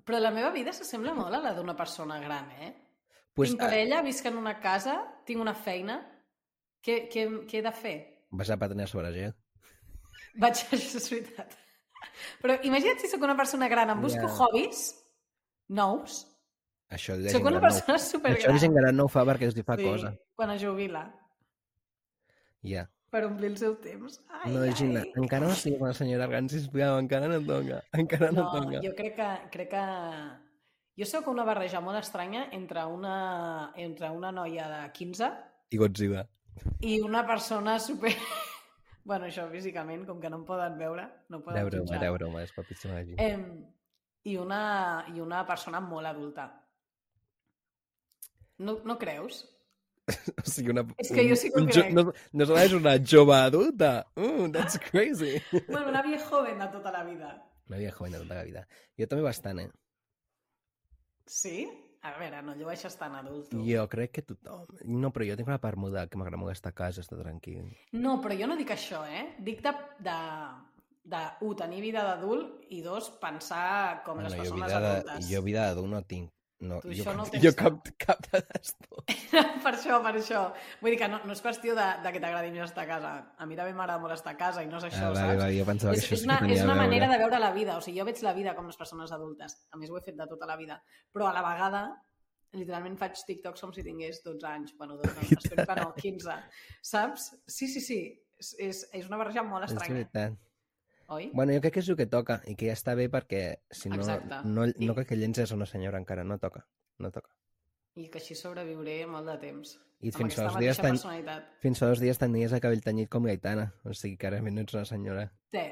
Però 0.06 0.20
la 0.22 0.30
meva 0.30 0.50
vida 0.54 0.72
s'assembla 0.76 1.14
molt 1.16 1.34
a 1.34 1.40
la 1.42 1.54
d'una 1.56 1.74
persona 1.76 2.20
gran, 2.22 2.50
eh? 2.60 2.74
Pues, 3.34 3.50
tinc 3.50 3.60
ah, 3.60 3.66
parella, 3.66 4.02
visc 4.06 4.26
en 4.28 4.36
una 4.38 4.58
casa, 4.60 4.98
tinc 5.26 5.40
una 5.42 5.54
feina. 5.54 5.98
Què, 6.84 7.08
què, 7.12 7.26
què 7.48 7.58
he 7.60 7.64
de 7.64 7.72
fer? 7.74 7.96
vas 8.36 8.50
a 8.50 8.56
patenir 8.60 8.86
sobre 8.90 9.10
gel. 9.14 9.32
Vaig, 10.36 10.58
això 10.76 10.98
és 11.00 11.08
veritat. 11.10 11.54
Però 12.42 12.56
imagina't 12.68 12.98
si 13.00 13.08
sóc 13.08 13.22
una 13.24 13.36
persona 13.38 13.68
gran, 13.72 13.90
em 13.90 14.00
busco 14.02 14.26
Ja. 14.26 14.32
hobbies 14.44 14.82
nous. 15.68 16.26
Això 16.88 17.16
la 17.18 17.30
gent 17.32 17.42
una 17.42 17.50
gran 17.50 17.54
no 17.54 17.60
persona 17.66 17.86
fa. 17.86 17.94
Això 17.98 18.10
supergran. 18.12 18.52
la 18.54 18.58
gent 18.62 18.74
gran 18.76 18.96
no 18.96 19.04
ho 19.04 19.08
fa 19.08 19.24
perquè 19.26 19.48
els 19.50 19.56
hi 19.58 19.62
fa 19.66 19.76
sí, 19.76 19.84
cosa. 19.84 20.12
quan 20.36 20.50
es 20.54 20.62
jubila, 20.62 21.04
Ja. 22.62 22.88
per 23.10 23.24
omplir 23.24 23.50
el 23.52 23.56
seu 23.56 23.76
temps. 23.80 24.20
Ai, 24.28 24.52
No, 24.52 24.64
Gina, 24.74 25.00
ai. 25.02 25.12
encara 25.16 25.46
no 25.46 25.54
siguis 25.54 25.80
una 25.80 25.92
senyora 25.94 26.26
gran, 26.26 26.48
sisplau, 26.48 26.98
encara 26.98 27.28
no 27.28 27.40
toca. 27.40 27.82
Encara 27.92 28.30
no, 28.32 28.42
No, 28.42 28.50
toca. 28.52 28.80
jo 28.82 28.94
crec 28.94 29.14
que, 29.16 29.28
crec 29.52 29.70
que... 29.70 29.84
Jo 30.98 31.04
sóc 31.04 31.26
una 31.28 31.44
barreja 31.44 31.80
molt 31.84 31.98
estranya 31.98 32.46
entre 32.52 32.84
una, 32.88 33.72
entre 33.76 34.08
una 34.10 34.30
noia 34.32 34.66
de 34.68 34.92
15 34.92 35.26
I 35.70 35.76
Godzilla. 35.76 36.26
i 36.80 37.00
una 37.00 37.24
persona 37.26 37.78
super... 37.78 38.12
bueno, 39.04 39.26
això 39.26 39.44
físicament, 39.50 40.06
com 40.06 40.20
que 40.20 40.30
no 40.30 40.38
em 40.40 40.44
poden 40.44 40.78
veure, 40.78 41.06
no 41.28 41.42
poden 41.44 41.66
broma, 41.68 41.84
jutjar. 41.84 42.02
era 42.02 42.12
broma, 42.12 42.42
és 42.42 42.52
la 42.56 43.04
gent. 43.04 43.20
Eh, 43.20 43.64
i, 44.24 44.36
una, 44.36 45.04
I 45.14 45.20
una 45.20 45.44
persona 45.46 45.80
molt 45.80 46.06
adulta. 46.06 46.48
No, 48.58 48.78
no 48.84 48.98
creus? 48.98 49.44
O 50.38 50.44
sigui, 50.46 50.70
una... 50.70 50.84
és 51.02 51.10
que 51.10 51.24
jo 51.26 51.36
sí 51.38 51.50
que 51.50 51.62
ho 51.62 51.66
crec. 51.66 51.90
No, 51.94 52.04
no 52.38 52.58
és 52.60 52.74
una 52.76 52.94
jove 53.02 53.34
adulta. 53.36 54.06
Uh, 54.14 54.46
that's 54.54 54.78
crazy. 54.90 55.40
Bueno, 55.66 55.88
una 55.88 56.02
vieja 56.02 56.28
joven 56.30 56.60
de 56.62 56.68
tota 56.74 56.92
la 56.94 57.02
vida. 57.04 57.32
Una 57.68 57.80
vieja 57.80 57.96
joven 57.96 58.12
de 58.12 58.22
tota 58.22 58.38
la 58.38 58.44
vida. 58.46 58.62
Jo 58.98 59.08
també 59.10 59.26
bastant, 59.26 59.64
eh? 59.64 59.70
Sí? 61.26 61.66
A 62.06 62.12
veure, 62.20 62.38
no 62.46 62.54
llueixes 62.54 62.94
tan 63.00 63.16
adult, 63.18 63.48
tu. 63.50 63.64
Jo 63.66 63.88
crec 63.90 64.12
que 64.14 64.22
tothom... 64.22 64.68
No, 64.86 65.10
però 65.10 65.26
jo 65.26 65.34
tinc 65.38 65.48
una 65.50 65.58
part 65.58 65.80
muda 65.80 66.04
que 66.06 66.20
m'agrada 66.20 66.38
molt 66.38 66.54
estar 66.54 66.70
a 66.70 66.76
casa, 66.76 67.02
estar 67.02 67.18
tranquil. 67.18 67.64
No, 67.98 68.20
però 68.22 68.36
jo 68.38 68.46
no 68.46 68.54
dic 68.58 68.70
això, 68.76 69.02
eh? 69.10 69.24
Dic 69.42 69.58
de, 69.64 69.72
de, 70.06 70.14
de 71.16 71.24
un, 71.42 71.56
tenir 71.58 71.82
vida 71.82 72.04
d'adult 72.06 72.70
i 72.70 72.78
dos, 72.84 73.10
pensar 73.18 74.04
com 74.06 74.22
les 74.22 74.36
jo 74.36 74.44
persones 74.44 74.70
vida, 74.70 74.78
de, 74.78 74.92
adultes. 75.00 75.30
jo 75.32 75.42
vida 75.48 75.66
d'adult 75.66 75.90
no 75.96 76.02
tinc. 76.06 76.30
No, 76.64 76.78
Tu 76.80 76.88
jo, 76.96 77.02
això 77.04 77.12
no 77.12 77.24
cap, 77.26 77.32
tens 77.34 77.42
jo 77.44 77.50
cap, 77.52 77.88
cap 78.00 78.20
de 78.32 78.38
les 78.40 78.70
dues. 78.80 79.18
per 79.64 79.72
això, 79.74 79.98
per 80.00 80.12
això. 80.16 80.42
Vull 80.80 80.94
dir 80.94 80.98
que 81.02 81.08
no, 81.12 81.18
no 81.28 81.34
és 81.36 81.42
qüestió 81.44 81.74
de, 81.76 81.84
de 82.02 82.12
que 82.14 82.22
t'agradi 82.22 82.48
més 82.54 82.62
estar 82.64 82.86
a 82.86 82.88
casa. 82.88 83.10
A 83.36 83.44
mi 83.50 83.58
també 83.58 83.74
m'agrada 83.76 84.00
molt 84.00 84.14
estar 84.16 84.32
a 84.32 84.38
casa 84.40 84.62
i 84.64 84.70
no 84.70 84.78
és 84.80 84.86
això, 84.88 85.10
Ah, 85.10 85.14
saps? 85.18 85.36
vale, 85.36 85.50
jo 85.58 85.66
pensava 85.68 85.92
és, 85.92 86.00
que 86.00 86.06
això 86.14 86.16
és 86.16 86.24
una, 86.24 86.38
és 86.56 86.62
una 86.64 86.78
manera 86.78 87.10
de 87.12 87.18
veure 87.20 87.38
la 87.42 87.52
vida. 87.52 87.76
O 87.76 87.84
sigui, 87.84 87.98
jo 88.00 88.06
veig 88.08 88.22
la 88.24 88.32
vida 88.38 88.54
com 88.56 88.66
les 88.72 88.80
persones 88.80 89.12
adultes. 89.12 89.58
A 89.70 89.76
més, 89.76 89.92
ho 89.92 89.98
he 90.00 90.04
fet 90.08 90.16
de 90.16 90.26
tota 90.32 90.48
la 90.48 90.56
vida. 90.56 90.80
Però 91.12 91.28
a 91.28 91.34
la 91.36 91.44
vegada, 91.44 91.82
literalment 92.56 92.96
faig 92.96 93.20
TikToks 93.28 93.60
com 93.66 93.76
si 93.76 93.84
tingués 93.84 94.22
12 94.24 94.48
anys. 94.48 94.72
Bueno, 94.80 94.96
12, 94.96 95.12
no, 95.12 95.40
espero 95.44 95.66
que 95.74 95.80
no, 95.82 95.92
15. 96.00 96.38
Saps? 96.80 97.34
Sí, 97.46 97.68
sí, 97.68 97.84
sí. 97.84 98.00
És, 98.40 98.54
és, 98.60 98.82
és 98.96 99.06
una 99.12 99.20
barreja 99.20 99.44
molt 99.44 99.68
És 99.68 99.72
estranya. 99.76 99.94
veritat. 100.00 100.40
Oi? 101.08 101.30
Bueno, 101.32 101.52
jo 101.54 101.60
crec 101.60 101.74
que 101.74 101.80
és 101.84 101.88
el 101.88 101.96
que 101.96 102.06
toca 102.10 102.40
i 102.50 102.56
que 102.58 102.66
ja 102.66 102.74
està 102.74 102.94
bé 102.98 103.06
perquè 103.12 103.60
si 103.70 103.88
no, 103.88 103.96
Exacte. 104.00 104.40
no, 104.44 104.64
I- 104.66 104.86
no 104.86 104.94
crec 104.96 105.08
que 105.12 105.16
llences 105.16 105.52
una 105.52 105.66
senyora 105.66 105.98
encara, 105.98 106.24
no 106.24 106.38
toca. 106.38 106.66
No 106.98 107.10
toca. 107.12 107.30
I 107.96 108.08
que 108.10 108.18
així 108.18 108.34
sobreviuré 108.34 109.06
molt 109.06 109.26
de 109.30 109.36
temps. 109.38 109.76
I 110.04 110.10
fins 110.12 110.34
fa 110.36 110.48
dos 110.50 110.58
dies 110.60 110.76
ten- 110.76 110.90
personalitat. 110.96 111.46
Fins 111.62 111.78
fa 111.78 111.86
dos 111.88 112.00
dies 112.00 112.18
tenies 112.18 112.52
el 112.52 112.60
cabell 112.60 112.82
tenyit 112.84 113.08
com 113.08 113.24
l'Aitana, 113.24 113.72
o 113.84 113.94
sigui 113.94 114.16
que 114.18 114.26
ara 114.26 114.40
no 114.42 114.60
ets 114.60 114.74
una 114.74 114.84
senyora. 114.84 115.30
Té. 115.50 115.64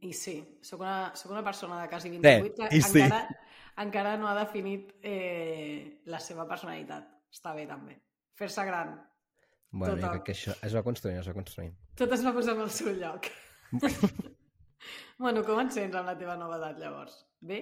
I 0.00 0.12
sí, 0.12 0.36
sóc 0.62 0.80
una, 0.80 1.12
sóc 1.16 1.32
una 1.32 1.42
persona 1.42 1.82
de 1.82 1.88
quasi 1.88 2.10
Té, 2.20 2.40
28 2.42 2.66
i 2.76 2.80
que 2.80 2.88
sí. 2.88 3.00
encara, 3.00 3.28
encara 3.82 4.16
no 4.16 4.28
ha 4.28 4.34
definit 4.38 4.92
eh, 5.02 6.00
la 6.06 6.20
seva 6.20 6.46
personalitat. 6.46 7.08
Està 7.32 7.54
bé, 7.54 7.66
també. 7.66 7.98
Fer-se 8.38 8.64
gran. 8.64 8.94
Bueno, 9.70 9.94
jo 9.96 10.00
Total. 10.00 10.10
crec 10.12 10.24
que 10.24 10.32
això 10.32 10.54
es 10.62 10.74
va 10.76 10.82
construint, 10.84 11.18
es 11.18 11.26
va 11.28 11.34
construint. 11.34 11.74
Tot 11.96 12.12
es 12.12 12.24
va 12.24 12.32
posar 12.32 12.54
en 12.54 12.60
el 12.62 12.70
seu 12.70 12.92
lloc. 12.94 13.26
Bueno, 15.18 15.42
com 15.46 15.60
et 15.62 15.72
sents 15.74 15.96
amb 15.96 16.08
la 16.10 16.16
teva 16.18 16.36
nova 16.40 16.58
edat, 16.60 16.78
llavors? 16.82 17.20
Bé? 17.40 17.60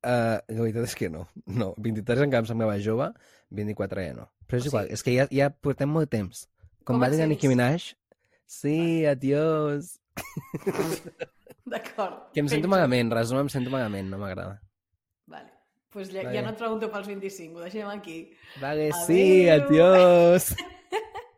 Uh, 0.00 0.38
la 0.48 0.62
veritat 0.64 0.86
és 0.88 0.94
que 0.96 1.10
no. 1.12 1.26
No, 1.46 1.74
23 1.76 2.22
encara 2.26 2.44
em 2.44 2.48
semblava 2.48 2.78
jove, 2.80 3.10
24 3.56 4.04
ja 4.06 4.14
no. 4.16 4.28
Però 4.48 4.58
és 4.60 4.66
O 4.66 4.70
igual, 4.72 4.86
sigui- 4.88 4.94
és 4.96 5.02
que 5.06 5.14
ja, 5.18 5.26
ja 5.30 5.50
portem 5.50 5.90
molt 5.92 6.10
temps. 6.10 6.46
Com, 6.84 6.94
Com 6.96 7.02
va 7.04 7.10
dir 7.12 7.20
la 7.20 7.26
Nicki? 7.30 7.48
Minaj, 7.52 7.90
sí, 8.48 9.04
adiós. 9.06 9.98
D'acord. 11.70 12.30
Que 12.32 12.40
em 12.40 12.48
sento 12.48 12.64
Penjo. 12.66 12.72
malament, 12.72 13.12
resum, 13.14 13.38
em 13.44 13.48
sento 13.52 13.70
malament, 13.70 14.08
no 14.10 14.18
m'agrada. 14.18 14.56
Vale. 15.30 15.52
Pues 15.90 16.08
ja, 16.10 16.22
Vale. 16.24 16.34
ja 16.38 16.42
no 16.46 16.50
et 16.54 16.58
pregunto 16.58 16.88
pels 16.90 17.06
25, 17.10 17.58
ho 17.58 17.62
deixem 17.66 17.88
aquí. 17.90 18.18
Vale, 18.62 18.88
sí, 19.06 19.48
Adéu. 19.50 19.68
adiós. 19.84 20.54